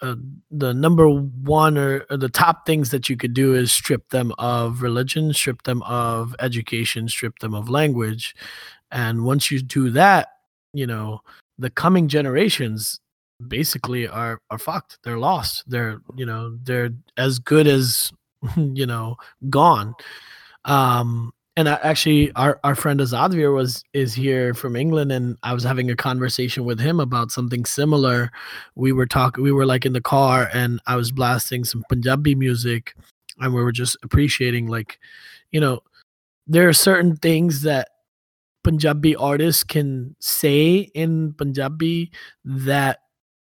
uh, 0.00 0.14
the 0.50 0.72
number 0.72 1.08
one 1.08 1.76
or, 1.76 2.04
or 2.10 2.16
the 2.16 2.28
top 2.28 2.64
things 2.64 2.90
that 2.90 3.08
you 3.08 3.16
could 3.16 3.34
do 3.34 3.54
is 3.54 3.70
strip 3.72 4.08
them 4.10 4.32
of 4.38 4.80
religion, 4.82 5.32
strip 5.34 5.62
them 5.64 5.82
of 5.82 6.34
education, 6.38 7.08
strip 7.08 7.38
them 7.40 7.54
of 7.54 7.68
language, 7.68 8.34
and 8.90 9.24
once 9.24 9.50
you 9.50 9.60
do 9.60 9.90
that, 9.90 10.28
you 10.72 10.86
know 10.86 11.20
the 11.58 11.70
coming 11.70 12.08
generations 12.08 13.00
basically 13.46 14.08
are 14.08 14.40
are 14.50 14.58
fucked. 14.58 14.98
They're 15.04 15.18
lost. 15.18 15.64
They're 15.66 16.00
you 16.16 16.26
know 16.26 16.56
they're 16.62 16.90
as 17.16 17.38
good 17.38 17.66
as 17.66 18.12
you 18.56 18.86
know 18.86 19.16
gone. 19.50 19.94
Um, 20.64 21.32
and 21.56 21.68
I, 21.68 21.74
actually, 21.82 22.30
our 22.32 22.60
our 22.62 22.76
friend 22.76 23.00
Azadvir 23.00 23.52
was 23.52 23.82
is 23.92 24.14
here 24.14 24.54
from 24.54 24.76
England, 24.76 25.10
and 25.10 25.36
I 25.42 25.54
was 25.54 25.64
having 25.64 25.90
a 25.90 25.96
conversation 25.96 26.64
with 26.64 26.78
him 26.78 27.00
about 27.00 27.32
something 27.32 27.64
similar. 27.64 28.30
We 28.76 28.92
were 28.92 29.06
talking. 29.06 29.42
We 29.42 29.52
were 29.52 29.66
like 29.66 29.84
in 29.84 29.92
the 29.92 30.00
car, 30.00 30.48
and 30.54 30.80
I 30.86 30.94
was 30.96 31.10
blasting 31.10 31.64
some 31.64 31.82
Punjabi 31.88 32.36
music, 32.36 32.94
and 33.40 33.52
we 33.52 33.62
were 33.62 33.72
just 33.72 33.96
appreciating 34.04 34.68
like, 34.68 35.00
you 35.50 35.60
know, 35.60 35.80
there 36.46 36.68
are 36.68 36.72
certain 36.72 37.16
things 37.16 37.62
that 37.62 37.88
Punjabi 38.64 39.16
artists 39.16 39.64
can 39.64 40.14
say 40.20 40.90
in 40.94 41.32
Punjabi 41.34 42.10
that 42.44 42.98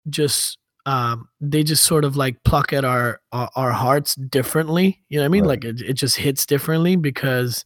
just 0.09 0.57
um 0.85 1.29
they 1.39 1.63
just 1.63 1.85
sort 1.85 2.03
of 2.03 2.17
like 2.17 2.43
pluck 2.43 2.73
at 2.73 2.83
our 2.83 3.21
our, 3.31 3.49
our 3.55 3.71
hearts 3.71 4.15
differently 4.15 5.01
you 5.07 5.17
know 5.17 5.23
what 5.23 5.27
i 5.27 5.29
mean? 5.29 5.43
Right. 5.43 5.63
Like 5.63 5.65
it, 5.65 5.81
it 5.81 5.93
just 5.93 6.17
hits 6.17 6.45
differently 6.45 6.95
because 6.97 7.63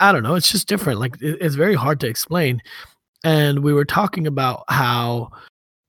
i 0.00 0.10
don't 0.10 0.24
know 0.24 0.34
it's 0.34 0.50
just 0.50 0.66
different 0.66 0.98
like 0.98 1.16
it, 1.22 1.38
it's 1.40 1.54
very 1.54 1.74
hard 1.74 2.00
to 2.00 2.08
explain. 2.08 2.60
And 3.22 3.60
we 3.60 3.72
were 3.72 3.84
talking 3.84 4.26
about 4.26 4.64
how 4.68 5.30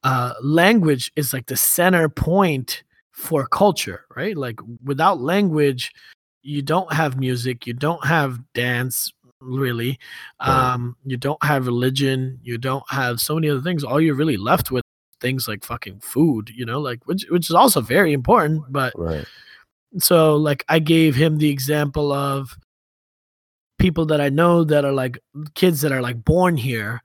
uh 0.04 0.34
language 0.42 1.12
is 1.16 1.34
like 1.34 1.48
the 1.48 1.58
center 1.58 2.10
point 2.10 2.84
for 3.12 3.48
culture 3.48 4.06
right? 4.16 4.38
Like 4.38 4.60
without 4.84 5.20
language 5.20 5.94
you 6.44 6.62
don't 6.62 6.94
have 6.94 7.18
music 7.18 7.66
you 7.66 7.74
don't 7.74 8.06
have 8.06 8.40
dance 8.54 9.12
really. 9.40 10.00
Um 10.40 10.96
you 11.06 11.18
don't 11.18 11.44
have 11.44 11.66
religion 11.66 12.40
you 12.44 12.58
don't 12.58 12.84
have 12.90 13.20
so 13.20 13.36
many 13.36 13.50
other 13.50 13.62
things. 13.62 13.84
All 13.84 14.02
you're 14.02 14.16
really 14.16 14.38
left 14.38 14.72
with 14.72 14.84
things 15.22 15.48
like 15.48 15.64
fucking 15.64 16.00
food 16.02 16.52
you 16.54 16.66
know 16.66 16.80
like 16.80 17.00
which 17.06 17.26
which 17.30 17.50
is 17.50 17.56
also 17.56 17.82
very 17.82 18.14
important 18.14 18.62
but 18.70 18.92
right. 18.98 19.26
so 19.98 20.36
like 20.36 20.64
i 20.68 20.78
gave 20.78 21.16
him 21.16 21.38
the 21.38 21.50
example 21.50 22.12
of 22.12 22.58
people 23.80 24.06
that 24.06 24.20
i 24.20 24.30
know 24.30 24.64
that 24.64 24.84
are 24.84 24.92
like 24.92 25.18
kids 25.54 25.82
that 25.82 25.92
are 25.92 26.02
like 26.02 26.24
born 26.24 26.58
here 26.58 27.02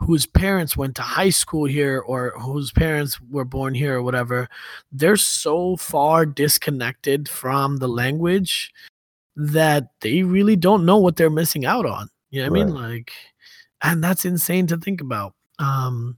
whose 0.00 0.26
parents 0.26 0.76
went 0.76 0.94
to 0.96 1.02
high 1.02 1.30
school 1.30 1.64
here 1.64 2.00
or 2.00 2.34
whose 2.38 2.70
parents 2.70 3.20
were 3.30 3.44
born 3.44 3.74
here 3.74 3.96
or 3.96 4.02
whatever. 4.02 4.48
They're 4.92 5.16
so 5.16 5.76
far 5.76 6.26
disconnected 6.26 7.28
from 7.28 7.78
the 7.78 7.88
language 7.88 8.70
that 9.36 9.88
they 10.00 10.22
really 10.22 10.56
don't 10.56 10.86
know 10.86 10.98
what 10.98 11.16
they're 11.16 11.30
missing 11.30 11.64
out 11.64 11.86
on 11.86 12.08
you 12.30 12.42
know 12.42 12.50
what 12.50 12.60
i 12.60 12.64
mean 12.64 12.74
like 12.74 13.12
and 13.82 14.02
that's 14.02 14.24
insane 14.24 14.66
to 14.66 14.76
think 14.76 15.00
about 15.00 15.34
um 15.58 16.16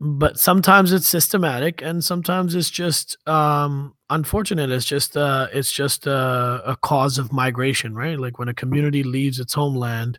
but 0.00 0.38
sometimes 0.38 0.92
it's 0.92 1.08
systematic 1.08 1.80
and 1.80 2.04
sometimes 2.04 2.54
it's 2.54 2.70
just 2.70 3.16
um 3.26 3.94
unfortunate 4.10 4.70
it's 4.70 4.84
just 4.84 5.16
uh 5.16 5.46
it's 5.52 5.72
just 5.72 6.06
uh, 6.06 6.60
a 6.66 6.76
cause 6.76 7.18
of 7.18 7.32
migration 7.32 7.94
right? 7.94 8.18
Like 8.18 8.38
when 8.38 8.48
a 8.48 8.54
community 8.54 9.02
leaves 9.02 9.40
its 9.40 9.54
homeland 9.54 10.18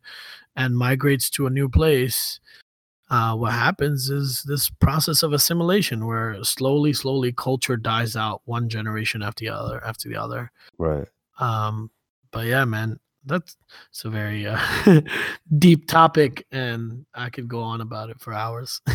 and 0.55 0.75
migrates 0.75 1.29
to 1.31 1.45
a 1.45 1.51
new 1.51 1.69
place 1.69 2.39
uh 3.09 3.35
what 3.35 3.53
happens 3.53 4.09
is 4.09 4.43
this 4.43 4.69
process 4.69 5.21
of 5.21 5.31
assimilation 5.31 6.07
where 6.07 6.43
slowly 6.43 6.91
slowly 6.91 7.31
culture 7.31 7.77
dies 7.77 8.15
out 8.15 8.41
one 8.45 8.69
generation 8.69 9.21
after 9.21 9.45
the 9.45 9.49
other 9.49 9.83
after 9.85 10.09
the 10.09 10.15
other. 10.15 10.51
Right 10.79 11.07
um 11.39 11.89
but 12.31 12.45
yeah 12.45 12.65
man 12.65 12.99
that's 13.25 13.57
it's 13.89 14.05
a 14.05 14.09
very 14.09 14.47
uh, 14.47 14.59
deep 15.57 15.87
topic 15.87 16.45
and 16.51 17.05
i 17.13 17.29
could 17.29 17.47
go 17.47 17.61
on 17.61 17.81
about 17.81 18.09
it 18.09 18.19
for 18.19 18.33
hours 18.33 18.81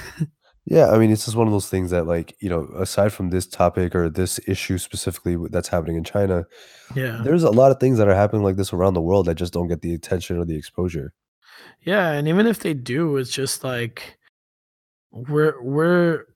Yeah, 0.64 0.90
I 0.90 0.98
mean, 0.98 1.10
it's 1.10 1.24
just 1.24 1.36
one 1.36 1.48
of 1.48 1.52
those 1.52 1.68
things 1.68 1.90
that, 1.90 2.06
like, 2.06 2.36
you 2.40 2.48
know, 2.48 2.68
aside 2.78 3.12
from 3.12 3.30
this 3.30 3.46
topic 3.46 3.96
or 3.96 4.08
this 4.08 4.38
issue 4.46 4.78
specifically 4.78 5.36
that's 5.50 5.68
happening 5.68 5.96
in 5.96 6.04
China, 6.04 6.44
yeah 6.94 7.20
there's 7.24 7.42
a 7.42 7.50
lot 7.50 7.72
of 7.72 7.80
things 7.80 7.98
that 7.98 8.06
are 8.06 8.14
happening 8.14 8.42
like 8.42 8.56
this 8.56 8.72
around 8.72 8.94
the 8.94 9.00
world 9.00 9.26
that 9.26 9.34
just 9.34 9.52
don't 9.52 9.66
get 9.66 9.82
the 9.82 9.94
attention 9.94 10.38
or 10.38 10.44
the 10.44 10.56
exposure. 10.56 11.14
Yeah, 11.80 12.12
and 12.12 12.28
even 12.28 12.46
if 12.46 12.60
they 12.60 12.74
do, 12.74 13.16
it's 13.16 13.30
just 13.30 13.64
like 13.64 14.18
we're 15.10 15.60
we're 15.60 16.26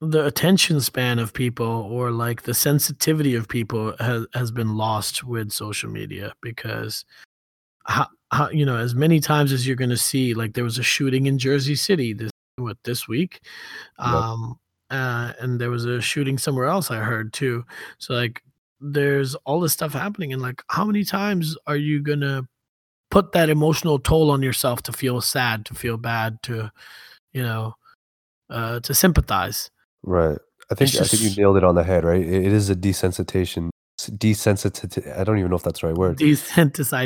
the 0.00 0.24
attention 0.26 0.80
span 0.80 1.18
of 1.18 1.32
people 1.32 1.66
or 1.66 2.10
like 2.10 2.42
the 2.42 2.54
sensitivity 2.54 3.34
of 3.34 3.48
people 3.48 3.94
has 4.00 4.26
has 4.34 4.50
been 4.50 4.76
lost 4.76 5.24
with 5.24 5.52
social 5.52 5.90
media 5.90 6.32
because 6.40 7.04
how, 7.86 8.06
how 8.32 8.48
you 8.50 8.64
know 8.64 8.76
as 8.76 8.94
many 8.94 9.20
times 9.20 9.52
as 9.52 9.66
you're 9.66 9.76
going 9.76 9.90
to 9.90 9.96
see 9.96 10.32
like 10.34 10.54
there 10.54 10.64
was 10.64 10.78
a 10.78 10.82
shooting 10.82 11.26
in 11.26 11.38
Jersey 11.38 11.74
City 11.74 12.12
this 12.14 12.30
what 12.56 12.78
this 12.84 13.06
week 13.08 13.40
Yep. 13.98 14.08
um 14.08 14.58
uh, 14.90 15.32
and 15.38 15.60
there 15.60 15.70
was 15.70 15.84
a 15.84 16.00
shooting 16.00 16.36
somewhere 16.36 16.66
else 16.66 16.90
I 16.90 16.96
heard 16.96 17.32
too 17.32 17.64
so 17.98 18.14
like 18.14 18.42
there's 18.80 19.34
all 19.44 19.60
this 19.60 19.72
stuff 19.72 19.92
happening 19.92 20.32
and 20.32 20.42
like 20.42 20.62
how 20.68 20.84
many 20.84 21.04
times 21.04 21.56
are 21.66 21.76
you 21.76 22.02
going 22.02 22.20
to 22.20 22.46
put 23.10 23.32
that 23.32 23.50
emotional 23.50 23.98
toll 23.98 24.30
on 24.30 24.42
yourself 24.42 24.82
to 24.84 24.92
feel 24.92 25.20
sad, 25.20 25.66
to 25.66 25.74
feel 25.74 25.96
bad, 25.96 26.42
to 26.44 26.70
you 27.32 27.42
know, 27.42 27.74
uh, 28.48 28.80
to 28.80 28.94
sympathize. 28.94 29.70
Right. 30.02 30.38
I 30.70 30.74
think 30.74 30.94
I 30.94 31.04
think 31.04 31.22
you 31.22 31.34
nailed 31.36 31.56
it 31.56 31.64
on 31.64 31.74
the 31.74 31.82
head, 31.84 32.04
right? 32.04 32.20
It, 32.20 32.46
it 32.46 32.52
is 32.52 32.70
a 32.70 32.76
desensitization, 32.76 33.70
desensitization. 34.00 35.18
I 35.18 35.24
don't 35.24 35.38
even 35.38 35.50
know 35.50 35.56
if 35.56 35.62
that's 35.64 35.80
the 35.80 35.88
right 35.88 35.96
word. 35.96 36.20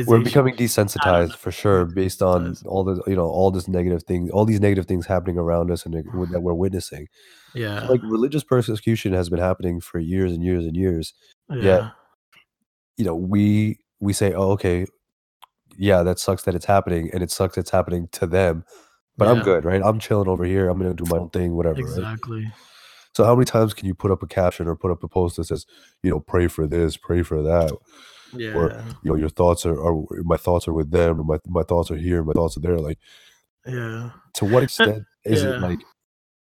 We're 0.06 0.20
becoming 0.20 0.54
I 0.54 0.56
don't 0.56 0.66
know. 0.66 0.66
desensitized 0.66 1.36
for 1.36 1.50
sure, 1.50 1.86
based 1.86 2.22
on 2.22 2.56
all 2.66 2.84
the 2.84 3.02
you 3.06 3.16
know 3.16 3.26
all 3.26 3.50
this 3.50 3.66
negative 3.68 4.02
thing, 4.02 4.30
all 4.30 4.44
these 4.44 4.60
negative 4.60 4.86
things 4.86 5.06
happening 5.06 5.38
around 5.38 5.70
us 5.70 5.86
and 5.86 5.94
that 5.94 6.04
we're 6.42 6.52
witnessing. 6.54 7.06
So, 7.54 7.58
Yeah, 7.58 7.86
like 7.86 8.00
religious 8.02 8.44
persecution 8.44 9.14
has 9.14 9.30
been 9.30 9.38
happening 9.38 9.80
for 9.80 9.98
years 9.98 10.32
and 10.32 10.44
years 10.44 10.66
and 10.66 10.76
years. 10.76 11.14
Yet, 11.50 11.62
yeah, 11.62 11.90
you 12.98 13.04
know, 13.06 13.14
we 13.16 13.78
we 14.00 14.12
say, 14.12 14.34
oh, 14.34 14.50
okay, 14.52 14.86
yeah, 15.78 16.02
that 16.02 16.18
sucks 16.18 16.42
that 16.42 16.54
it's 16.54 16.66
happening, 16.66 17.10
and 17.14 17.22
it 17.22 17.30
sucks 17.30 17.56
it's 17.56 17.70
happening 17.70 18.08
to 18.12 18.26
them. 18.26 18.64
But 19.16 19.28
I'm 19.28 19.40
good, 19.40 19.64
right? 19.64 19.80
I'm 19.82 20.00
chilling 20.00 20.28
over 20.28 20.44
here. 20.44 20.68
I'm 20.68 20.78
gonna 20.78 20.94
do 20.94 21.06
my 21.06 21.18
own 21.18 21.30
thing, 21.30 21.54
whatever, 21.56 21.86
right? 21.86 22.08
So 23.14 23.24
how 23.24 23.34
many 23.34 23.44
times 23.44 23.74
can 23.74 23.86
you 23.86 23.94
put 23.94 24.10
up 24.10 24.22
a 24.22 24.26
caption 24.26 24.66
or 24.66 24.74
put 24.76 24.90
up 24.90 25.02
a 25.04 25.08
post 25.08 25.36
that 25.36 25.44
says, 25.44 25.66
you 26.02 26.10
know, 26.10 26.20
pray 26.20 26.48
for 26.48 26.66
this, 26.66 26.96
pray 26.96 27.22
for 27.22 27.42
that? 27.42 27.72
Yeah. 28.36 28.82
you 29.04 29.12
know 29.12 29.16
your 29.16 29.28
thoughts 29.28 29.64
are, 29.64 29.80
are 29.80 30.02
my 30.24 30.36
thoughts 30.36 30.66
are 30.66 30.72
with 30.72 30.90
them 30.90 31.20
or 31.20 31.24
my, 31.24 31.38
my 31.46 31.62
thoughts 31.62 31.88
are 31.92 31.96
here 31.96 32.24
my 32.24 32.32
thoughts 32.32 32.56
are 32.56 32.60
there 32.60 32.78
like 32.78 32.98
Yeah. 33.64 34.10
to 34.34 34.44
what 34.44 34.64
extent 34.64 35.04
is 35.24 35.44
it 35.44 35.60
like 35.60 35.78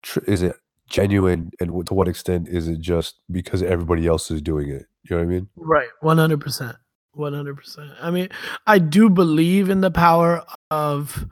tr- 0.02 0.24
is 0.26 0.42
it 0.42 0.56
genuine 0.90 1.52
and 1.60 1.86
to 1.86 1.94
what 1.94 2.08
extent 2.08 2.48
is 2.48 2.68
it 2.68 2.80
just 2.80 3.18
because 3.30 3.62
everybody 3.62 4.08
else 4.08 4.32
is 4.32 4.42
doing 4.42 4.70
it 4.70 4.88
you 5.04 5.16
know 5.16 5.18
what 5.18 5.22
i 5.22 5.26
mean 5.26 5.48
Right. 5.56 5.90
100%. 6.02 6.76
100%. 7.16 7.96
I 8.02 8.10
mean, 8.10 8.30
I 8.66 8.80
do 8.80 9.08
believe 9.08 9.70
in 9.70 9.82
the 9.82 9.92
power 9.92 10.44
of 10.72 11.28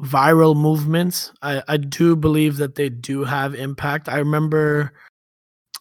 viral 0.00 0.56
movements. 0.56 1.32
I, 1.42 1.62
I 1.68 1.76
do 1.76 2.16
believe 2.16 2.56
that 2.58 2.74
they 2.74 2.88
do 2.88 3.24
have 3.24 3.54
impact. 3.54 4.08
I 4.08 4.18
remember 4.18 4.92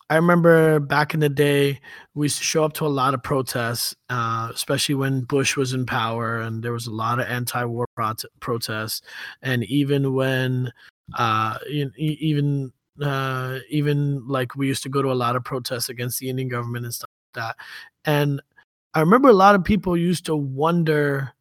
I 0.10 0.16
remember 0.18 0.80
back 0.80 1.14
in 1.14 1.22
the 1.22 1.30
day 1.30 1.80
we 2.14 2.26
used 2.26 2.38
to 2.38 2.44
show 2.44 2.64
up 2.64 2.74
to 2.74 2.86
a 2.86 2.88
lot 2.88 3.14
of 3.14 3.24
protests, 3.24 3.96
uh, 4.10 4.50
especially 4.54 4.96
when 4.96 5.22
Bush 5.22 5.58
was 5.58 5.74
in 5.74 5.86
power 5.86 6.40
and 6.40 6.62
there 6.62 6.74
was 6.74 6.86
a 6.88 6.92
lot 6.94 7.20
of 7.20 7.28
anti-war 7.28 7.88
prot- 7.96 8.24
protests 8.40 9.02
and 9.42 9.64
even 9.64 10.14
when 10.14 10.72
uh 11.18 11.58
even 11.98 12.72
uh 13.02 13.60
even 13.70 14.26
like 14.28 14.56
we 14.56 14.68
used 14.68 14.84
to 14.84 14.90
go 14.90 15.02
to 15.02 15.12
a 15.12 15.14
lot 15.14 15.36
of 15.36 15.44
protests 15.44 15.90
against 15.90 16.20
the 16.20 16.30
Indian 16.30 16.48
government 16.48 16.86
and 16.86 16.94
stuff 16.94 17.10
like 17.36 17.44
that. 17.44 17.56
And 18.06 18.42
I 18.94 19.00
remember 19.00 19.30
a 19.30 19.34
lot 19.34 19.56
of 19.56 19.64
people 19.64 19.98
used 19.98 20.26
to 20.28 20.36
wonder 20.36 21.32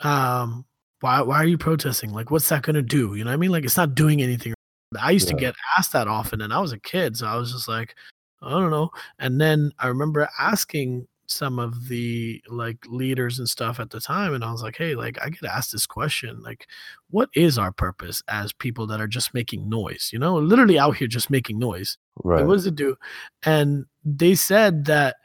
um 0.00 0.64
why 1.00 1.20
why 1.22 1.36
are 1.36 1.46
you 1.46 1.58
protesting? 1.58 2.12
Like 2.12 2.30
what's 2.30 2.48
that 2.48 2.62
gonna 2.62 2.82
do? 2.82 3.14
You 3.14 3.24
know 3.24 3.30
what 3.30 3.34
I 3.34 3.38
mean? 3.38 3.50
Like 3.50 3.64
it's 3.64 3.76
not 3.76 3.94
doing 3.94 4.22
anything. 4.22 4.54
I 5.00 5.12
used 5.12 5.28
to 5.28 5.34
get 5.34 5.54
asked 5.78 5.92
that 5.92 6.08
often 6.08 6.40
and 6.40 6.52
I 6.52 6.60
was 6.60 6.72
a 6.72 6.78
kid, 6.78 7.16
so 7.16 7.26
I 7.26 7.36
was 7.36 7.52
just 7.52 7.68
like, 7.68 7.94
I 8.42 8.50
don't 8.50 8.70
know. 8.70 8.90
And 9.18 9.40
then 9.40 9.72
I 9.78 9.86
remember 9.86 10.28
asking 10.38 11.06
some 11.26 11.60
of 11.60 11.86
the 11.88 12.42
like 12.48 12.78
leaders 12.88 13.38
and 13.38 13.48
stuff 13.48 13.78
at 13.78 13.90
the 13.90 14.00
time 14.00 14.34
and 14.34 14.44
I 14.44 14.50
was 14.50 14.62
like, 14.62 14.76
hey, 14.76 14.96
like 14.96 15.16
I 15.22 15.30
get 15.30 15.44
asked 15.44 15.72
this 15.72 15.86
question, 15.86 16.42
like 16.42 16.66
what 17.10 17.28
is 17.34 17.56
our 17.56 17.70
purpose 17.70 18.20
as 18.28 18.52
people 18.52 18.86
that 18.88 19.00
are 19.00 19.06
just 19.06 19.32
making 19.32 19.68
noise? 19.68 20.10
You 20.12 20.18
know, 20.18 20.36
literally 20.36 20.78
out 20.78 20.96
here 20.96 21.08
just 21.08 21.30
making 21.30 21.58
noise. 21.58 21.96
right 22.24 22.40
Like, 22.40 22.48
what 22.48 22.54
does 22.54 22.66
it 22.66 22.74
do? 22.74 22.96
And 23.44 23.86
they 24.04 24.34
said 24.34 24.86
that 24.86 25.16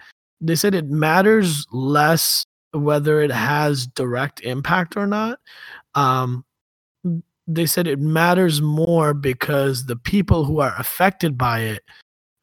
they 0.42 0.56
said 0.56 0.76
it 0.76 0.86
matters 0.86 1.66
less 1.72 2.46
whether 2.76 3.22
it 3.22 3.32
has 3.32 3.88
direct 3.88 4.42
impact 4.42 4.98
or 4.98 5.08
not. 5.08 5.40
Um, 5.94 6.46
they 7.48 7.66
said 7.66 7.88
it 7.88 8.00
matters 8.00 8.62
more 8.62 9.14
because 9.14 9.86
the 9.86 9.96
people 9.96 10.46
who 10.46 10.60
are 10.60 10.74
affected 10.78 11.38
by 11.38 11.60
it 11.62 11.84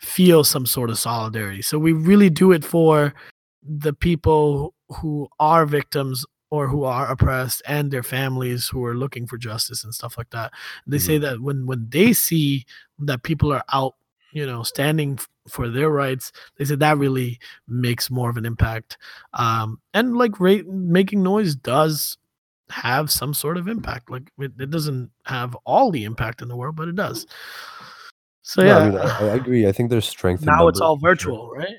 feel 0.00 0.44
some 0.44 0.66
sort 0.66 0.90
of 0.90 0.98
solidarity. 0.98 1.62
So 1.62 1.78
we 1.78 1.92
really 1.92 2.30
do 2.30 2.52
it 2.52 2.64
for 2.64 3.14
the 3.62 3.92
people 3.92 4.74
who 4.88 5.28
are 5.38 5.66
victims 5.66 6.24
or 6.50 6.68
who 6.68 6.84
are 6.84 7.10
oppressed 7.10 7.62
and 7.66 7.90
their 7.90 8.02
families 8.02 8.68
who 8.68 8.84
are 8.84 8.94
looking 8.94 9.26
for 9.26 9.38
justice 9.38 9.84
and 9.84 9.94
stuff 9.94 10.18
like 10.18 10.30
that. 10.30 10.52
They 10.86 10.98
say 10.98 11.18
that 11.18 11.40
when 11.40 11.66
when 11.66 11.86
they 11.88 12.12
see 12.12 12.66
that 12.98 13.22
people 13.22 13.52
are 13.52 13.64
out, 13.72 13.94
you 14.32 14.44
know, 14.44 14.62
standing 14.62 15.18
for 15.48 15.68
their 15.68 15.90
rights, 15.90 16.32
they 16.56 16.64
said 16.64 16.80
that 16.80 16.98
really 16.98 17.38
makes 17.66 18.10
more 18.10 18.30
of 18.30 18.36
an 18.36 18.44
impact. 18.46 18.98
Um, 19.34 19.80
and 19.92 20.16
like 20.16 20.38
ra- 20.40 20.66
making 20.66 21.22
noise 21.22 21.54
does 21.54 22.18
have 22.70 23.10
some 23.10 23.34
sort 23.34 23.56
of 23.56 23.68
impact. 23.68 24.10
Like 24.10 24.30
it, 24.38 24.52
it 24.58 24.70
doesn't 24.70 25.10
have 25.26 25.56
all 25.64 25.90
the 25.90 26.04
impact 26.04 26.42
in 26.42 26.48
the 26.48 26.56
world, 26.56 26.76
but 26.76 26.88
it 26.88 26.96
does. 26.96 27.26
So 28.42 28.62
No, 28.62 28.68
yeah, 28.68 28.76
I 28.78 28.88
mean, 28.88 28.98
I, 28.98 29.32
I 29.32 29.34
agree. 29.36 29.66
I 29.66 29.72
think 29.72 29.90
there's 29.90 30.08
strength. 30.08 30.44
now 30.44 30.68
it's 30.68 30.80
all 30.80 30.96
for 30.96 31.00
sure. 31.00 31.10
virtual, 31.10 31.50
right? 31.50 31.76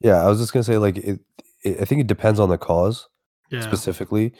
Yeah, 0.00 0.22
I 0.22 0.28
was 0.28 0.38
just 0.38 0.52
gonna 0.52 0.62
say, 0.64 0.78
like, 0.78 0.96
it, 0.98 1.20
it. 1.64 1.80
I 1.80 1.84
think 1.84 2.00
it 2.00 2.06
depends 2.06 2.38
on 2.38 2.48
the 2.48 2.58
cause 2.58 3.08
Yeah, 3.50 3.62
specifically, 3.62 4.32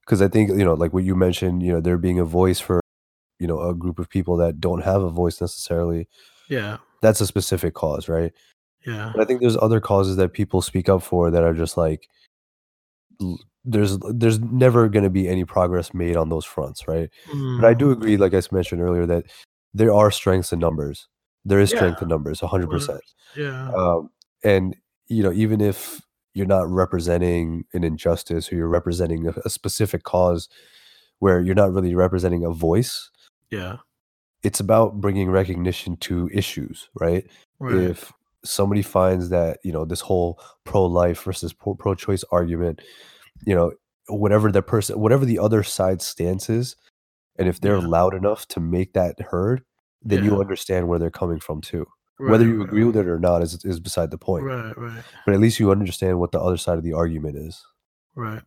because 0.00 0.20
I 0.20 0.28
think 0.28 0.50
you 0.50 0.64
know, 0.64 0.74
like 0.74 0.92
what 0.92 1.04
you 1.04 1.14
mentioned, 1.14 1.62
you 1.62 1.72
know, 1.72 1.80
there 1.80 1.96
being 1.98 2.18
a 2.18 2.24
voice 2.24 2.60
for, 2.60 2.80
you 3.38 3.46
know, 3.46 3.60
a 3.60 3.74
group 3.74 3.98
of 3.98 4.10
people 4.10 4.36
that 4.38 4.60
don't 4.60 4.82
have 4.82 5.02
a 5.02 5.08
voice 5.08 5.40
necessarily. 5.40 6.08
yeah, 6.48 6.78
That's 7.02 7.20
a 7.20 7.26
specific 7.26 7.74
cause, 7.74 8.08
right? 8.08 8.32
yeah, 8.86 9.12
But 9.14 9.22
I 9.22 9.24
think 9.26 9.40
there's 9.40 9.56
other 9.56 9.80
causes 9.80 10.16
that 10.16 10.32
people 10.32 10.62
speak 10.62 10.88
up 10.88 11.02
for 11.02 11.30
that 11.30 11.42
are 11.44 11.54
just 11.54 11.76
like, 11.76 12.08
there's 13.64 13.98
there's 14.12 14.38
never 14.40 14.88
gonna 14.88 15.10
be 15.10 15.28
any 15.28 15.44
progress 15.44 15.92
made 15.94 16.16
on 16.16 16.28
those 16.28 16.44
fronts, 16.44 16.86
right? 16.88 17.10
But 17.56 17.66
I 17.66 17.74
Mm, 17.74 17.78
do 17.78 17.90
agree, 17.90 18.16
like 18.16 18.34
I 18.34 18.42
mentioned 18.52 18.80
earlier, 18.82 19.06
that 19.06 19.24
there 19.74 19.92
are 19.92 20.10
strengths 20.10 20.52
in 20.52 20.58
numbers. 20.58 21.08
There 21.44 21.60
is 21.60 21.70
strength 21.70 21.98
Yeah. 21.98 22.02
in 22.02 22.08
numbers, 22.08 22.40
hundred 22.40 22.70
percent. 22.70 23.00
yeah, 23.36 23.68
um, 23.76 24.10
and 24.44 24.76
you 25.08 25.22
know 25.22 25.32
even 25.32 25.60
if 25.60 26.02
you're 26.34 26.46
not 26.46 26.68
representing 26.70 27.64
an 27.74 27.84
injustice 27.84 28.52
or 28.52 28.56
you're 28.56 28.68
representing 28.68 29.26
a, 29.28 29.34
a 29.44 29.50
specific 29.50 30.04
cause 30.04 30.48
where 31.20 31.40
you're 31.40 31.54
not 31.54 31.72
really 31.72 31.94
representing 31.94 32.44
a 32.44 32.50
voice 32.52 33.10
yeah, 33.50 33.76
it's 34.42 34.60
about 34.60 35.00
bringing 35.00 35.30
recognition 35.30 35.96
to 35.96 36.28
issues 36.32 36.88
right, 37.00 37.26
right, 37.58 37.74
if 37.74 38.12
somebody 38.44 38.82
finds 38.82 39.30
that 39.30 39.58
you 39.64 39.72
know 39.72 39.84
this 39.84 40.00
whole 40.00 40.40
pro-life 40.64 41.22
versus 41.22 41.52
pro- 41.52 41.74
pro-choice 41.74 42.24
argument 42.30 42.80
you 43.44 43.54
know 43.54 43.72
whatever 44.08 44.50
the 44.52 44.62
person 44.62 44.98
whatever 44.98 45.24
the 45.24 45.38
other 45.38 45.62
side's 45.62 46.06
stance 46.06 46.48
is 46.48 46.76
and 47.38 47.48
if 47.48 47.60
they're 47.60 47.78
Yeah. 47.78 47.86
loud 47.86 48.14
enough 48.14 48.46
to 48.48 48.60
make 48.60 48.92
that 48.94 49.20
heard 49.20 49.64
then 50.02 50.24
you 50.24 50.40
understand 50.40 50.88
where 50.88 50.98
they're 50.98 51.10
coming 51.10 51.40
from 51.40 51.60
too 51.60 51.84
whether 52.18 52.44
right, 52.44 52.54
you 52.54 52.62
agree 52.62 52.84
with 52.84 52.96
it 52.96 53.06
or 53.08 53.18
not 53.18 53.42
is 53.42 53.64
is 53.64 53.80
beside 53.80 54.10
the 54.10 54.18
point 54.18 54.44
right, 54.44 54.76
right, 54.78 55.02
but 55.26 55.34
at 55.34 55.40
least 55.40 55.58
you 55.58 55.70
understand 55.72 56.18
what 56.18 56.30
the 56.32 56.40
other 56.40 56.56
side 56.56 56.78
of 56.78 56.84
the 56.84 56.92
argument 56.92 57.36
is. 57.36 57.64
right. 58.14 58.42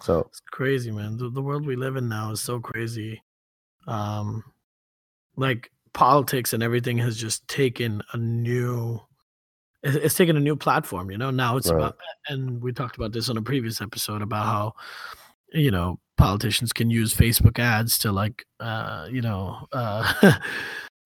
So 0.00 0.20
It's 0.20 0.40
crazy, 0.40 0.90
man. 0.90 1.16
The, 1.16 1.30
the 1.30 1.42
world 1.42 1.64
we 1.64 1.76
live 1.76 1.94
in 1.94 2.08
now 2.08 2.32
is 2.32 2.40
so 2.40 2.58
crazy. 2.58 3.22
Um, 3.86 4.42
like 5.36 5.70
politics 5.94 6.52
and 6.52 6.62
everything 6.62 6.98
has 6.98 7.16
just 7.16 7.46
taken 7.48 8.02
a 8.12 8.16
new 8.16 9.00
it's 9.84 10.14
taken 10.14 10.36
a 10.36 10.40
new 10.40 10.54
platform 10.54 11.10
you 11.10 11.18
know? 11.18 11.30
Now 11.30 11.56
it's 11.56 11.70
right. 11.70 11.78
about 11.78 11.96
and 12.28 12.62
we 12.62 12.72
talked 12.72 12.96
about 12.96 13.12
this 13.12 13.28
on 13.28 13.36
a 13.36 13.42
previous 13.42 13.80
episode 13.80 14.22
about 14.22 14.46
how 14.46 14.74
you 15.52 15.70
know 15.70 15.98
politicians 16.16 16.72
can 16.72 16.88
use 16.88 17.12
facebook 17.12 17.58
ads 17.58 17.98
to 17.98 18.12
like 18.12 18.44
uh 18.60 19.08
you 19.10 19.20
know 19.20 19.66
uh, 19.72 20.32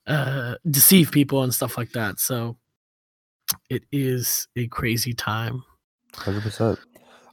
uh 0.06 0.54
deceive 0.70 1.10
people 1.10 1.42
and 1.42 1.54
stuff 1.54 1.78
like 1.78 1.92
that. 1.92 2.20
So 2.20 2.56
it 3.70 3.84
is 3.92 4.48
a 4.56 4.66
crazy 4.68 5.12
time. 5.12 5.62
100% 6.14 6.78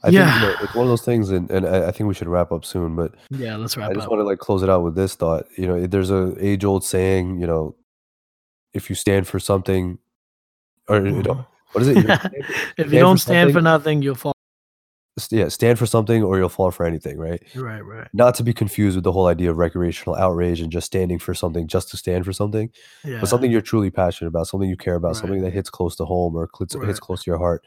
I 0.04 0.10
yeah. 0.10 0.30
think 0.30 0.42
you 0.42 0.48
know, 0.48 0.64
it's 0.64 0.74
one 0.74 0.84
of 0.84 0.90
those 0.90 1.02
things, 1.02 1.30
and, 1.30 1.50
and 1.50 1.66
I 1.66 1.90
think 1.90 2.08
we 2.08 2.14
should 2.14 2.28
wrap 2.28 2.52
up 2.52 2.64
soon. 2.64 2.94
But 2.94 3.14
yeah, 3.30 3.56
let's 3.56 3.76
wrap. 3.76 3.90
I 3.90 3.94
just 3.94 4.04
up. 4.04 4.10
want 4.10 4.20
to 4.20 4.24
like 4.24 4.38
close 4.38 4.62
it 4.62 4.68
out 4.68 4.82
with 4.82 4.94
this 4.94 5.14
thought. 5.14 5.46
You 5.56 5.66
know, 5.66 5.86
there's 5.86 6.10
a 6.10 6.34
age 6.38 6.64
old 6.64 6.84
saying. 6.84 7.40
You 7.40 7.46
know, 7.46 7.74
if 8.74 8.90
you 8.90 8.96
stand 8.96 9.26
for 9.26 9.40
something, 9.40 9.98
or 10.88 10.96
you 10.96 11.22
know, 11.22 11.22
mm-hmm. 11.22 11.40
what 11.72 11.82
is 11.82 11.88
it? 11.88 11.96
if 12.76 12.86
you, 12.86 12.98
you 12.98 13.00
don't 13.00 13.16
for 13.16 13.22
stand 13.22 13.52
for 13.54 13.62
nothing, 13.62 14.02
you'll 14.02 14.14
fall 14.14 14.33
yeah, 15.30 15.48
stand 15.48 15.78
for 15.78 15.86
something, 15.86 16.22
or 16.24 16.38
you'll 16.38 16.48
fall 16.48 16.70
for 16.72 16.84
anything. 16.84 17.18
Right. 17.18 17.40
Right, 17.54 17.80
right. 17.84 18.08
Not 18.12 18.34
to 18.36 18.42
be 18.42 18.52
confused 18.52 18.96
with 18.96 19.04
the 19.04 19.12
whole 19.12 19.26
idea 19.28 19.50
of 19.50 19.58
recreational 19.58 20.16
outrage 20.16 20.60
and 20.60 20.72
just 20.72 20.86
standing 20.86 21.18
for 21.20 21.34
something 21.34 21.68
just 21.68 21.88
to 21.90 21.96
stand 21.96 22.24
for 22.24 22.32
something, 22.32 22.70
Yeah. 23.04 23.20
but 23.20 23.28
something 23.28 23.50
you're 23.50 23.60
truly 23.60 23.90
passionate 23.90 24.28
about, 24.28 24.48
something 24.48 24.68
you 24.68 24.76
care 24.76 24.96
about, 24.96 25.08
Right. 25.08 25.16
something 25.16 25.42
that 25.42 25.52
hits 25.52 25.70
close 25.70 25.94
to 25.96 26.04
home 26.04 26.34
or 26.34 26.48
cl- 26.52 26.80
Right. 26.80 26.88
hits 26.88 26.98
close 27.00 27.22
to 27.24 27.30
your 27.30 27.38
heart. 27.38 27.62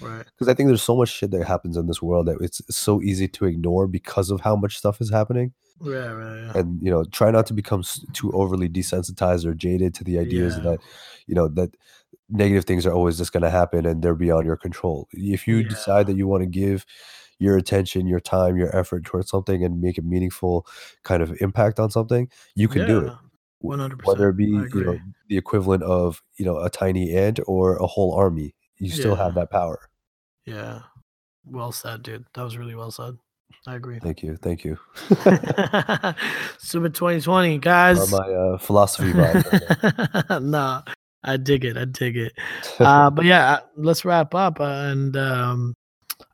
Right. 0.00 0.24
because 0.26 0.48
I 0.48 0.54
think 0.54 0.66
there's 0.68 0.82
so 0.82 0.96
much 0.96 1.10
shit 1.10 1.30
that 1.30 1.44
happens 1.46 1.76
in 1.76 1.86
this 1.86 2.02
world 2.02 2.26
that 2.26 2.38
it's 2.40 2.60
so 2.70 3.00
easy 3.02 3.28
to 3.28 3.44
ignore 3.44 3.86
because 3.86 4.30
of 4.30 4.40
how 4.40 4.56
much 4.56 4.76
stuff 4.78 5.00
is 5.00 5.10
happening. 5.10 5.52
Right, 5.78 6.08
right. 6.10 6.36
Yeah. 6.46 6.52
And 6.60 6.82
you 6.82 6.90
know, 6.90 7.04
try 7.04 7.30
not 7.30 7.46
to 7.46 7.54
become 7.54 7.84
too 8.14 8.32
overly 8.32 8.68
desensitized 8.68 9.44
or 9.44 9.54
jaded 9.54 9.94
to 9.94 10.04
the 10.04 10.18
ideas 10.18 10.56
Yeah. 10.56 10.62
that 10.70 10.78
you 11.26 11.34
know 11.34 11.46
that 11.48 11.70
negative 12.28 12.64
things 12.64 12.86
are 12.86 12.92
always 12.92 13.18
just 13.18 13.32
going 13.32 13.42
to 13.42 13.50
happen 13.50 13.86
and 13.86 14.02
they're 14.02 14.14
beyond 14.14 14.46
your 14.46 14.56
control. 14.56 15.08
If 15.12 15.46
you 15.46 15.58
Yeah. 15.58 15.68
decide 15.68 16.06
that 16.08 16.16
you 16.16 16.26
want 16.26 16.42
to 16.42 16.46
give 16.46 16.84
your 17.38 17.56
attention, 17.56 18.06
your 18.06 18.20
time, 18.20 18.56
your 18.56 18.74
effort 18.74 19.04
towards 19.04 19.28
something 19.30 19.62
and 19.62 19.80
make 19.80 19.98
a 19.98 20.02
meaningful 20.02 20.66
kind 21.02 21.22
of 21.22 21.36
impact 21.40 21.78
on 21.78 21.90
something, 21.90 22.28
you 22.54 22.66
can 22.68 22.86
do 22.86 23.00
it. 23.06 23.12
100%. 23.62 24.04
Whether 24.04 24.28
it 24.30 24.36
be 24.36 24.44
you 24.44 24.68
know 24.84 24.98
the 25.28 25.36
equivalent 25.38 25.82
of 25.82 26.22
you 26.36 26.44
know 26.44 26.58
a 26.58 26.68
tiny 26.70 27.14
ant 27.14 27.40
or 27.46 27.76
a 27.76 27.86
whole 27.86 28.14
army, 28.14 28.54
you 28.78 28.90
still 28.90 29.16
Yeah. 29.16 29.24
have 29.24 29.34
that 29.34 29.50
power. 29.50 29.78
Yeah. 30.44 30.80
Well 31.44 31.72
said, 31.72 32.02
dude. 32.02 32.26
That 32.34 32.42
was 32.42 32.56
really 32.58 32.74
well 32.74 32.90
said. 32.90 33.16
I 33.66 33.74
agree. 33.76 33.98
Thank 34.00 34.22
you, 34.22 34.36
thank 34.36 34.64
you. 34.64 34.78
Super 36.58 36.88
2020, 36.88 37.56
Are 37.56 37.58
guys. 37.58 38.10
my 38.12 38.18
uh, 38.18 38.58
philosophy 38.66 39.12
right 39.12 39.44
nah, 40.42 40.82
I 41.24 41.36
dig 41.36 41.64
it. 41.64 41.76
I 41.76 41.84
dig 41.86 42.16
it. 42.16 42.32
Uh, 42.80 43.10
but 43.10 43.24
yeah, 43.24 43.52
uh, 43.52 43.60
let's 43.76 44.04
wrap 44.04 44.34
up. 44.34 44.60
Uh, 44.60 44.64
and 44.90 45.16
um, 45.16 45.74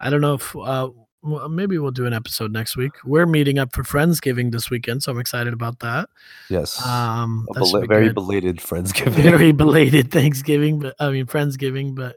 I 0.00 0.10
don't 0.10 0.20
know 0.20 0.34
if 0.34 0.56
uh, 0.56 0.88
well, 1.22 1.48
maybe 1.48 1.78
we'll 1.78 1.92
do 1.92 2.06
an 2.06 2.12
episode 2.12 2.52
next 2.52 2.76
week. 2.76 2.92
We're 3.04 3.26
meeting 3.26 3.58
up 3.58 3.72
for 3.72 3.84
Friendsgiving 3.84 4.50
this 4.50 4.70
weekend, 4.70 5.04
so 5.04 5.12
I'm 5.12 5.20
excited 5.20 5.52
about 5.52 5.78
that. 5.78 6.08
Yes. 6.50 6.84
Um, 6.84 7.46
A 7.50 7.54
that 7.54 7.60
bela- 7.60 7.86
very 7.86 8.06
good. 8.06 8.14
belated 8.14 8.56
Friendsgiving. 8.56 9.10
very 9.22 9.52
belated 9.52 10.10
Thanksgiving, 10.10 10.80
but 10.80 10.96
I 10.98 11.10
mean 11.10 11.26
Friendsgiving, 11.26 11.94
but 11.94 12.16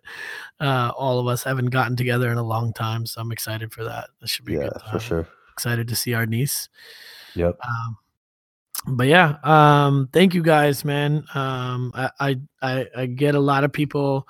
uh, 0.59 0.91
all 0.97 1.19
of 1.19 1.27
us 1.27 1.43
haven't 1.43 1.67
gotten 1.67 1.95
together 1.95 2.31
in 2.31 2.37
a 2.39 2.43
long 2.43 2.73
time, 2.73 3.05
so 3.05 3.21
I'm 3.21 3.31
excited 3.31 3.71
for 3.71 3.83
that. 3.83 4.09
That 4.21 4.27
should 4.27 4.45
be 4.45 4.53
yeah, 4.53 4.69
for 4.91 4.99
sure. 4.99 5.27
Excited 5.53 5.87
to 5.89 5.95
see 5.95 6.15
our 6.15 6.25
niece. 6.25 6.67
Yep. 7.35 7.57
Um, 7.63 7.97
but 8.87 9.07
yeah, 9.07 9.37
um, 9.43 10.09
thank 10.13 10.33
you 10.33 10.43
guys, 10.43 10.85
man. 10.85 11.25
Um, 11.33 11.91
I, 11.95 12.39
I 12.61 12.87
I 12.95 13.05
get 13.07 13.35
a 13.35 13.39
lot 13.39 13.63
of 13.63 13.71
people 13.73 14.27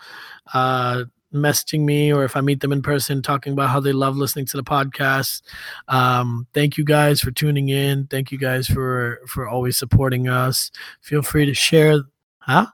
uh 0.54 1.06
messaging 1.34 1.82
me 1.82 2.14
or 2.14 2.24
if 2.24 2.38
I 2.38 2.42
meet 2.42 2.62
them 2.62 2.72
in 2.72 2.82
person 2.82 3.22
talking 3.22 3.54
about 3.54 3.70
how 3.70 3.80
they 3.82 3.92
love 3.92 4.16
listening 4.16 4.46
to 4.48 4.58
the 4.58 4.64
podcast. 4.64 5.42
Um, 5.90 6.48
thank 6.54 6.78
you 6.78 6.86
guys 6.86 7.20
for 7.20 7.32
tuning 7.32 7.70
in. 7.70 8.08
Thank 8.08 8.32
you 8.32 8.38
guys 8.38 8.68
for 8.68 9.20
for 9.28 9.48
always 9.48 9.78
supporting 9.78 10.28
us. 10.28 10.72
Feel 11.02 11.22
free 11.22 11.46
to 11.46 11.54
share 11.54 12.02
huh? 12.40 12.68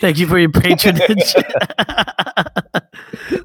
Thank 0.00 0.18
you 0.18 0.26
for 0.26 0.38
your 0.38 0.50
patronage. 0.52 1.34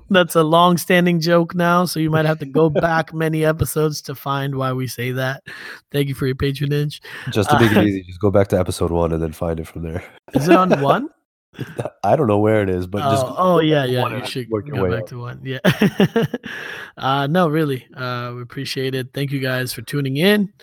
That's 0.09 0.36
a 0.36 0.43
long-standing 0.43 1.20
joke 1.20 1.53
now, 1.55 1.86
so 1.86 1.99
you 1.99 2.09
might 2.09 2.26
have 2.26 2.39
to 2.39 2.45
go 2.45 2.70
back 2.70 3.13
many 3.13 3.43
episodes 3.45 4.01
to 4.03 4.15
find 4.15 4.55
why 4.55 4.72
we 4.74 4.88
say 4.88 5.11
that. 5.11 5.43
Thank 5.91 6.07
you 6.07 6.15
for 6.15 6.26
your 6.26 6.36
patronage. 6.36 7.01
Just 7.32 7.49
to 7.49 7.59
make 7.59 7.76
Uh, 7.76 7.82
it 7.82 7.88
easy, 7.88 8.03
just 8.03 8.20
go 8.22 8.32
back 8.32 8.47
to 8.49 8.59
episode 8.59 8.91
one 8.91 9.11
and 9.11 9.22
then 9.22 9.34
find 9.34 9.59
it 9.59 9.68
from 9.68 9.84
there. 9.84 10.03
Is 10.34 10.47
it 10.47 10.55
on 10.55 10.80
one? 10.82 11.09
I 12.03 12.15
don't 12.15 12.28
know 12.28 12.38
where 12.38 12.61
it 12.61 12.70
is, 12.70 12.86
but 12.86 12.99
just 13.09 13.26
oh, 13.26 13.36
oh 13.38 13.59
yeah, 13.61 13.84
yeah. 13.84 14.07
You 14.20 14.26
should 14.28 14.47
work 14.49 14.68
your 14.68 14.76
go 14.78 14.84
way 14.84 14.89
back 14.91 15.01
up. 15.03 15.07
to 15.07 15.20
one. 15.20 15.41
Yeah. 15.43 15.57
uh, 16.97 17.28
no, 17.28 17.47
really. 17.47 17.88
Uh, 17.95 18.34
we 18.36 18.41
appreciate 18.43 18.93
it. 18.95 19.07
Thank 19.13 19.32
you 19.32 19.39
guys 19.39 19.74
for 19.74 19.82
tuning 19.82 20.18
in. 20.18 20.53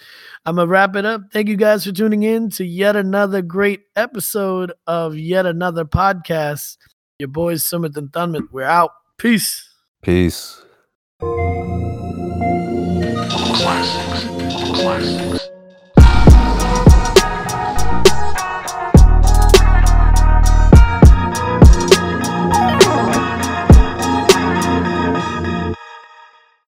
I'm 0.46 0.54
gonna 0.56 0.68
wrap 0.68 0.94
it 0.94 1.04
up. 1.04 1.22
Thank 1.32 1.48
you 1.48 1.56
guys 1.56 1.84
for 1.84 1.90
tuning 1.92 2.22
in 2.22 2.48
to 2.50 2.64
yet 2.64 2.94
another 2.96 3.42
great 3.42 3.80
episode 3.96 4.72
of 4.86 5.16
yet 5.16 5.46
another 5.46 5.84
podcast. 5.84 6.76
Your 7.20 7.28
boys 7.28 7.62
Sumit 7.62 7.96
and 7.96 8.10
Thunmit. 8.10 8.48
We're 8.50 8.64
out. 8.64 8.90
Peace. 9.18 9.70
peace. 10.02 10.60
Classics. 13.60 14.24
Classics. 14.74 15.33